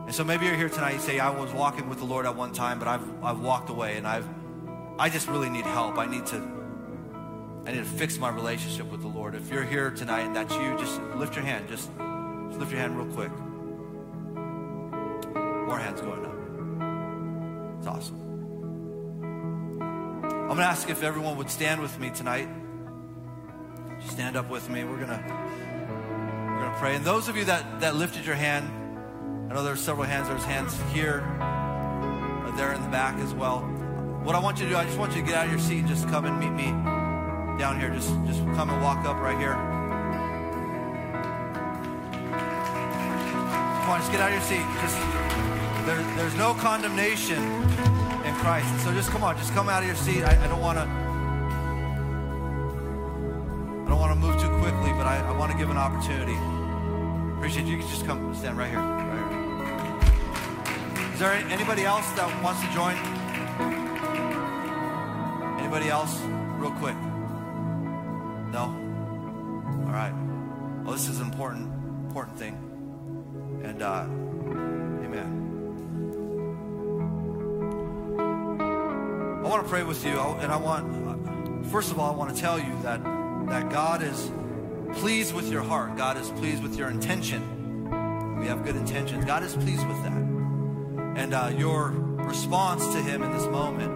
And 0.07 0.15
so 0.15 0.23
maybe 0.23 0.47
you're 0.47 0.55
here 0.55 0.69
tonight, 0.69 0.93
you 0.93 1.01
say, 1.01 1.19
I 1.19 1.31
was 1.31 1.53
walking 1.53 1.89
with 1.89 1.99
the 1.99 2.05
Lord 2.05 2.27
at 2.27 2.37
one 2.37 2.53
time, 2.53 2.79
but 2.79 2.87
I've 2.87 3.25
I've 3.25 3.41
walked 3.41 3.71
away 3.71 3.97
and 3.97 4.07
I've 4.07 4.29
I 5.01 5.09
just 5.11 5.27
really 5.27 5.51
need 5.51 5.67
help. 5.67 5.99
I 5.99 6.07
need 6.07 6.27
to 6.27 6.37
I 7.67 7.73
need 7.73 7.79
to 7.79 7.85
fix 7.85 8.19
my 8.19 8.29
relationship 8.29 8.87
with 8.87 9.03
the 9.03 9.09
Lord. 9.09 9.35
If 9.35 9.51
you're 9.51 9.65
here 9.65 9.91
tonight 9.91 10.27
and 10.27 10.37
that's 10.37 10.55
you, 10.55 10.79
just 10.79 11.03
lift 11.17 11.35
your 11.35 11.45
hand. 11.45 11.69
Just, 11.69 11.91
just 12.47 12.61
lift 12.61 12.71
your 12.71 12.81
hand 12.81 12.97
real 12.97 13.13
quick. 13.13 13.33
More 15.67 15.79
hands 15.79 16.01
going 16.01 16.25
up. 16.25 17.79
It's 17.79 17.87
awesome. 17.89 18.27
I'm 20.23 20.47
going 20.47 20.59
to 20.59 20.65
ask 20.65 20.89
if 20.89 21.03
everyone 21.03 21.37
would 21.39 21.51
stand 21.51 21.81
with 21.81 21.99
me 21.99 22.11
tonight. 22.11 22.49
Stand 24.09 24.37
up 24.37 24.49
with 24.49 24.71
me. 24.71 24.85
We're 24.85 24.97
going 24.97 25.09
to 25.09 25.19
we're 25.19 26.61
going 26.61 26.73
to 26.73 26.77
pray. 26.79 26.95
And 26.95 27.05
those 27.05 27.29
of 27.29 27.37
you 27.37 27.45
that 27.47 27.81
that 27.81 27.97
lifted 27.97 28.25
your 28.25 28.37
hand, 28.37 28.71
I 29.51 29.55
know 29.55 29.65
there's 29.65 29.81
several 29.81 30.07
hands. 30.07 30.29
There's 30.29 30.45
hands 30.45 30.79
here, 30.93 31.25
there 32.57 32.73
in 32.73 32.83
the 32.83 32.89
back 32.89 33.19
as 33.19 33.35
well. 33.35 33.63
What 34.23 34.37
I 34.37 34.39
want 34.39 34.59
you 34.59 34.67
to 34.67 34.71
do, 34.71 34.77
I 34.77 34.85
just 34.85 34.99
want 34.99 35.17
you 35.17 35.23
to 35.23 35.27
get 35.27 35.37
out 35.37 35.47
of 35.47 35.51
your 35.51 35.61
seat 35.61 35.81
and 35.81 35.89
just 35.89 36.09
come 36.09 36.27
and 36.27 36.39
meet 36.39 36.51
me 36.51 36.71
down 37.59 37.81
here. 37.81 37.91
Just 37.91 38.11
just 38.25 38.39
come 38.55 38.71
and 38.71 38.81
walk 38.81 39.05
up 39.05 39.17
right 39.17 39.37
here. 39.37 39.55
Come 43.83 43.91
on, 43.91 44.01
just 44.01 44.13
get 44.13 44.21
out 44.21 44.29
of 44.29 44.35
your 44.35 44.43
seat. 44.43 44.65
Just 44.81 45.56
there, 45.87 46.03
there's 46.17 46.35
no 46.35 46.53
condemnation 46.55 47.39
in 47.39 48.35
Christ. 48.35 48.69
So 48.85 48.93
just 48.93 49.11
come 49.11 49.23
on, 49.23 49.37
just 49.39 49.55
come 49.55 49.69
out 49.69 49.83
of 49.83 49.87
your 49.87 49.97
seat. 49.97 50.25
I, 50.25 50.45
I 50.45 50.49
don't 50.49 50.61
want 50.61 50.79
to. 50.79 50.85
I 53.85 53.89
don't 53.89 54.01
want 54.01 54.13
to 54.13 54.19
move 54.19 54.35
too 54.41 54.49
quickly, 54.59 54.91
but 54.99 55.07
I, 55.07 55.25
I 55.25 55.31
want 55.39 55.53
to 55.53 55.59
give 55.59 55.71
an 55.71 55.77
opportunity. 55.77 56.37
Appreciate 57.37 57.67
you. 57.67 57.77
You 57.77 57.79
can 57.79 57.89
just 57.89 58.05
come 58.05 58.35
stand 58.35 58.59
right 58.59 58.69
here. 58.69 58.81
Right 58.81 59.31
here. 60.97 61.13
Is 61.15 61.21
there 61.21 61.33
anybody 61.33 61.85
else 61.85 62.11
that 62.13 62.43
wants 62.43 62.61
to 62.63 62.69
join? 62.75 62.97
Anybody 65.61 65.89
else? 65.89 66.21
Real 66.59 66.73
quick. 66.73 66.97
No? 68.51 68.75
All 69.87 69.93
right. 69.93 70.13
Well, 70.85 70.93
this 70.93 71.09
is 71.09 71.21
an 71.21 71.27
important, 71.27 71.73
important 72.09 72.37
thing. 72.39 72.59
And, 73.63 73.83
uh, 73.83 74.07
I 79.47 79.49
want 79.49 79.63
to 79.63 79.69
pray 79.69 79.85
with 79.85 80.05
you, 80.05 80.19
and 80.19 80.51
I 80.51 80.57
want, 80.57 81.67
first 81.67 81.93
of 81.93 82.01
all, 82.01 82.13
I 82.13 82.17
want 82.17 82.35
to 82.35 82.43
tell 82.43 82.59
you 82.59 82.77
that, 82.83 83.01
that 83.49 83.71
God 83.71 84.03
is 84.03 84.33
pleased 84.95 85.37
with 85.37 85.53
your 85.53 85.63
heart. 85.63 85.97
God 85.97 86.17
is 86.17 86.29
pleased 86.31 86.65
with 86.65 86.77
your 86.77 86.91
intention. 86.91 88.41
We 88.41 88.49
have 88.49 88.65
good 88.65 88.75
intentions. 88.75 89.25
God 89.25 89.45
is 89.45 89.55
pleased 89.55 89.87
with 89.87 90.03
that. 90.03 90.19
And 91.17 91.33
uh, 91.33 91.53
your 91.57 91.91
response 91.91 92.89
to 92.89 93.01
Him 93.01 93.23
in 93.23 93.31
this 93.31 93.47
moment, 93.47 93.93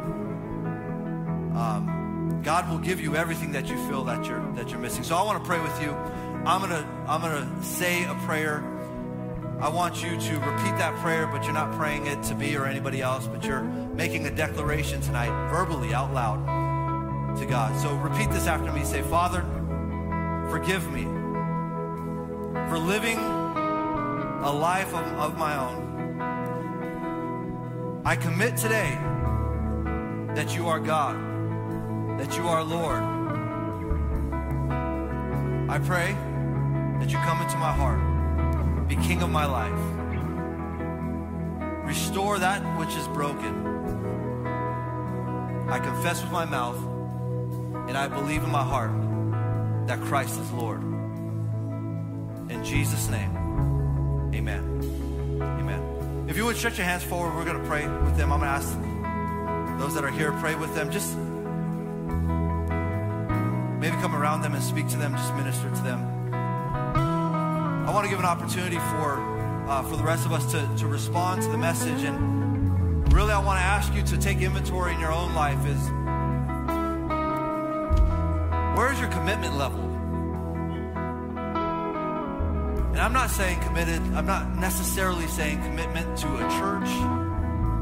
um, 1.56 2.42
God 2.44 2.70
will 2.70 2.78
give 2.78 3.00
you 3.00 3.16
everything 3.16 3.50
that 3.50 3.66
you 3.66 3.74
feel 3.88 4.04
that 4.04 4.26
you're 4.26 4.52
that 4.52 4.70
you're 4.70 4.78
missing. 4.78 5.02
So 5.02 5.16
I 5.16 5.24
want 5.24 5.42
to 5.42 5.48
pray 5.48 5.60
with 5.60 5.82
you. 5.82 5.90
I'm 5.90 6.60
gonna 6.60 6.86
I'm 7.08 7.22
gonna 7.22 7.64
say 7.64 8.04
a 8.04 8.14
prayer. 8.24 8.62
I 9.60 9.68
want 9.68 10.00
you 10.00 10.10
to 10.10 10.32
repeat 10.38 10.78
that 10.78 10.94
prayer, 11.02 11.26
but 11.26 11.42
you're 11.42 11.52
not 11.52 11.72
praying 11.76 12.06
it 12.06 12.22
to 12.22 12.36
me 12.36 12.54
or 12.54 12.66
anybody 12.66 13.02
else, 13.02 13.26
but 13.26 13.44
you're 13.44 13.64
making 13.94 14.26
a 14.26 14.30
declaration 14.30 15.00
tonight, 15.00 15.30
verbally, 15.50 15.92
out 15.92 16.12
loud 16.14 17.38
to 17.38 17.46
God. 17.46 17.78
So 17.80 17.94
repeat 17.96 18.30
this 18.30 18.46
after 18.46 18.72
me. 18.72 18.84
Say, 18.84 19.02
Father, 19.02 19.42
forgive 20.50 20.90
me 20.92 21.04
for 22.68 22.78
living 22.78 23.18
a 23.18 24.50
life 24.50 24.94
of, 24.94 25.06
of 25.18 25.38
my 25.38 25.56
own. 25.56 25.90
I 28.04 28.16
commit 28.16 28.56
today 28.56 28.98
that 30.34 30.54
you 30.54 30.68
are 30.68 30.80
God, 30.80 31.16
that 32.18 32.36
you 32.36 32.48
are 32.48 32.64
Lord. 32.64 33.02
I 35.68 35.78
pray 35.78 36.16
that 37.00 37.10
you 37.10 37.18
come 37.18 37.42
into 37.42 37.56
my 37.56 37.72
heart, 37.72 38.88
be 38.88 38.96
king 38.96 39.22
of 39.22 39.30
my 39.30 39.46
life. 39.46 39.72
Restore 41.86 42.38
that 42.38 42.62
which 42.78 42.96
is 42.96 43.06
broken. 43.08 43.79
I 45.72 45.78
confess 45.78 46.20
with 46.22 46.32
my 46.32 46.44
mouth 46.44 46.76
and 47.88 47.96
I 47.96 48.08
believe 48.08 48.42
in 48.42 48.50
my 48.50 48.64
heart 48.64 48.90
that 49.86 50.00
Christ 50.00 50.38
is 50.40 50.50
Lord. 50.52 50.82
In 52.50 52.64
Jesus' 52.64 53.08
name, 53.08 53.30
amen. 54.34 55.38
Amen. 55.40 56.26
If 56.28 56.36
you 56.36 56.44
would 56.44 56.56
stretch 56.56 56.76
your 56.76 56.86
hands 56.86 57.04
forward, 57.04 57.36
we're 57.36 57.44
going 57.44 57.60
to 57.60 57.68
pray 57.68 57.86
with 57.86 58.16
them. 58.16 58.32
I'm 58.32 58.40
going 58.40 58.50
to 58.50 58.56
ask 58.56 59.78
those 59.80 59.94
that 59.94 60.04
are 60.04 60.10
here, 60.10 60.32
pray 60.40 60.54
with 60.54 60.74
them. 60.74 60.90
Just 60.90 61.16
maybe 63.78 63.96
come 64.02 64.14
around 64.14 64.42
them 64.42 64.54
and 64.54 64.62
speak 64.62 64.88
to 64.88 64.96
them, 64.96 65.12
just 65.14 65.34
minister 65.34 65.70
to 65.70 65.82
them. 65.82 66.32
I 66.34 67.92
want 67.92 68.04
to 68.04 68.10
give 68.10 68.18
an 68.18 68.26
opportunity 68.26 68.76
for 68.76 69.18
uh, 69.68 69.82
for 69.84 69.96
the 69.96 70.02
rest 70.02 70.26
of 70.26 70.32
us 70.32 70.50
to, 70.50 70.68
to 70.78 70.86
respond 70.86 71.42
to 71.42 71.48
the 71.48 71.58
message. 71.58 72.02
And 72.02 72.49
really, 73.12 73.32
I 73.32 73.38
want 73.38 73.58
to 73.58 73.64
ask 73.64 73.92
you 73.94 74.02
to 74.02 74.18
take 74.18 74.40
inventory 74.40 74.94
in 74.94 75.00
your 75.00 75.12
own 75.12 75.34
life 75.34 75.64
is 75.66 75.90
where 78.76 78.92
is 78.92 79.00
your 79.00 79.10
commitment 79.10 79.56
level? 79.56 79.80
And 82.90 82.98
I'm 82.98 83.12
not 83.12 83.30
saying 83.30 83.60
committed, 83.60 84.00
I'm 84.14 84.26
not 84.26 84.56
necessarily 84.56 85.26
saying 85.28 85.62
commitment 85.62 86.18
to 86.18 86.26
a 86.36 86.50
church. 86.58 86.88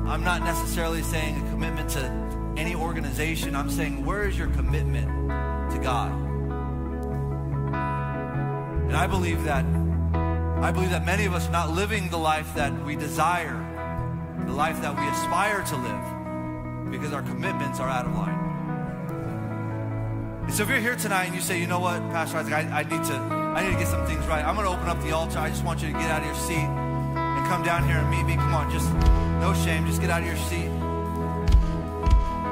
I'm 0.09 0.25
not 0.25 0.43
necessarily 0.43 1.03
saying 1.03 1.37
a 1.37 1.51
commitment 1.51 1.91
to 1.91 2.55
any 2.57 2.75
organization. 2.75 3.55
I'm 3.55 3.71
saying, 3.71 4.05
where 4.05 4.27
is 4.27 4.39
your 4.39 4.49
commitment 4.49 5.07
to 5.73 5.79
God? 5.83 6.13
And 8.89 8.97
I 8.97 9.07
believe 9.07 9.45
that 9.45 9.65
I 10.63 10.73
believe 10.73 10.91
that 10.91 11.05
many 11.05 11.25
of 11.25 11.35
us 11.35 11.47
are 11.47 11.53
not 11.53 11.71
living 11.71 12.09
the 12.09 12.19
life 12.19 12.55
that 12.57 12.73
we 12.85 12.97
desire, 12.97 13.55
the 14.47 14.53
life 14.53 14.81
that 14.83 14.97
we 14.99 15.07
aspire 15.07 15.63
to 15.65 15.77
live, 15.77 16.91
because 16.91 17.13
our 17.13 17.23
commitments 17.23 17.81
are 17.81 17.89
out 17.89 18.07
of 18.07 18.15
line. 18.15 18.39
And 20.45 20.55
so 20.55 20.63
if 20.63 20.71
you're 20.71 20.81
here 20.81 20.97
tonight 20.97 21.25
and 21.25 21.35
you 21.35 21.43
say, 21.43 21.61
you 21.61 21.67
know 21.67 21.81
what, 21.81 22.01
Pastor 22.11 22.39
Isaac, 22.39 22.55
I, 22.55 22.81
I 22.81 22.83
need 22.85 23.05
to 23.05 23.15
I 23.15 23.63
need 23.63 23.73
to 23.73 23.79
get 23.79 23.89
some 23.89 24.07
things 24.07 24.25
right. 24.27 24.45
I'm 24.45 24.55
going 24.55 24.67
to 24.67 24.73
open 24.73 24.89
up 24.89 25.03
the 25.03 25.13
altar. 25.13 25.39
I 25.39 25.51
just 25.51 25.65
want 25.65 25.83
you 25.83 25.89
to 25.89 25.93
get 25.93 26.11
out 26.11 26.21
of 26.21 26.27
your 26.27 26.37
seat 26.37 26.57
and 26.57 27.47
come 27.49 27.63
down 27.63 27.87
here 27.87 27.97
and 27.97 28.09
meet 28.09 28.25
me. 28.25 28.37
Come 28.37 28.55
on, 28.55 28.71
just 28.71 28.91
no 29.41 29.53
shame. 29.65 29.85
Just 29.87 30.01
get 30.01 30.11
out 30.11 30.23
of 30.23 30.27
your 30.27 30.37
seat. 30.37 30.71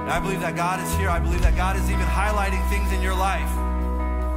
And 0.07 0.11
I 0.11 0.21
believe 0.21 0.41
that 0.41 0.57
God 0.57 0.81
is 0.81 0.95
here. 0.97 1.09
I 1.09 1.19
believe 1.21 1.41
that 1.43 1.57
God 1.57 1.77
is 1.77 1.89
even 1.91 2.05
highlighting 2.05 2.63
things 2.69 2.93
in 2.93 3.01
your 3.01 3.15
life, 3.15 3.49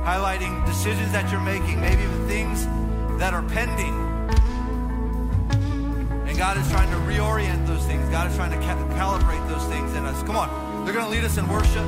highlighting 0.06 0.66
decisions 0.66 1.12
that 1.12 1.30
you're 1.32 1.42
making, 1.42 1.82
maybe 1.82 2.04
even 2.04 2.28
things 2.28 2.66
that 3.20 3.34
are 3.34 3.44
pending. 3.44 4.09
God 6.40 6.58
is 6.58 6.70
trying 6.70 6.90
to 6.90 6.96
reorient 7.00 7.68
those 7.68 7.86
things. 7.86 8.08
God 8.08 8.32
is 8.32 8.36
trying 8.38 8.52
to 8.52 8.66
calibrate 8.66 9.46
those 9.50 9.66
things 9.66 9.94
in 9.94 10.06
us. 10.06 10.24
Come 10.24 10.38
on. 10.38 10.86
They're 10.86 10.94
going 10.94 11.04
to 11.04 11.12
lead 11.12 11.26
us 11.26 11.38
in 11.38 11.46
worship. 11.50 11.84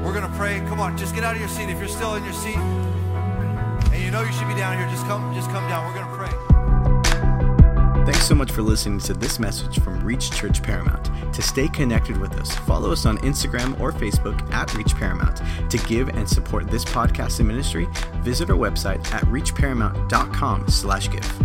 We're 0.00 0.12
going 0.12 0.30
to 0.30 0.32
pray. 0.38 0.60
Come 0.68 0.78
on, 0.78 0.96
just 0.96 1.12
get 1.12 1.24
out 1.24 1.34
of 1.34 1.40
your 1.40 1.48
seat. 1.48 1.68
If 1.68 1.80
you're 1.80 1.88
still 1.88 2.14
in 2.14 2.22
your 2.22 2.34
seat 2.34 2.56
and 2.56 4.00
you 4.00 4.12
know 4.12 4.22
you 4.22 4.30
should 4.30 4.46
be 4.46 4.54
down 4.54 4.78
here, 4.78 4.88
just 4.88 5.04
come 5.06 5.34
just 5.34 5.50
come 5.50 5.68
down. 5.68 5.86
We're 5.88 5.94
going 5.94 6.06
to 6.06 6.14
pray. 6.14 8.04
Thanks 8.04 8.24
so 8.24 8.36
much 8.36 8.52
for 8.52 8.62
listening 8.62 9.00
to 9.00 9.12
this 9.12 9.40
message 9.40 9.80
from 9.80 10.04
Reach 10.04 10.30
Church 10.30 10.62
Paramount. 10.62 11.10
To 11.34 11.42
stay 11.42 11.66
connected 11.66 12.16
with 12.18 12.34
us, 12.34 12.54
follow 12.58 12.92
us 12.92 13.06
on 13.06 13.18
Instagram 13.18 13.80
or 13.80 13.90
Facebook 13.90 14.40
at 14.52 14.72
Reach 14.74 14.94
Paramount. 14.94 15.42
To 15.68 15.78
give 15.88 16.10
and 16.10 16.28
support 16.28 16.70
this 16.70 16.84
podcast 16.84 17.40
and 17.40 17.48
ministry, 17.48 17.88
visit 18.18 18.50
our 18.50 18.56
website 18.56 19.04
at 19.12 19.24
reachparamount.com 19.24 20.68
slash 20.68 21.10
give. 21.10 21.43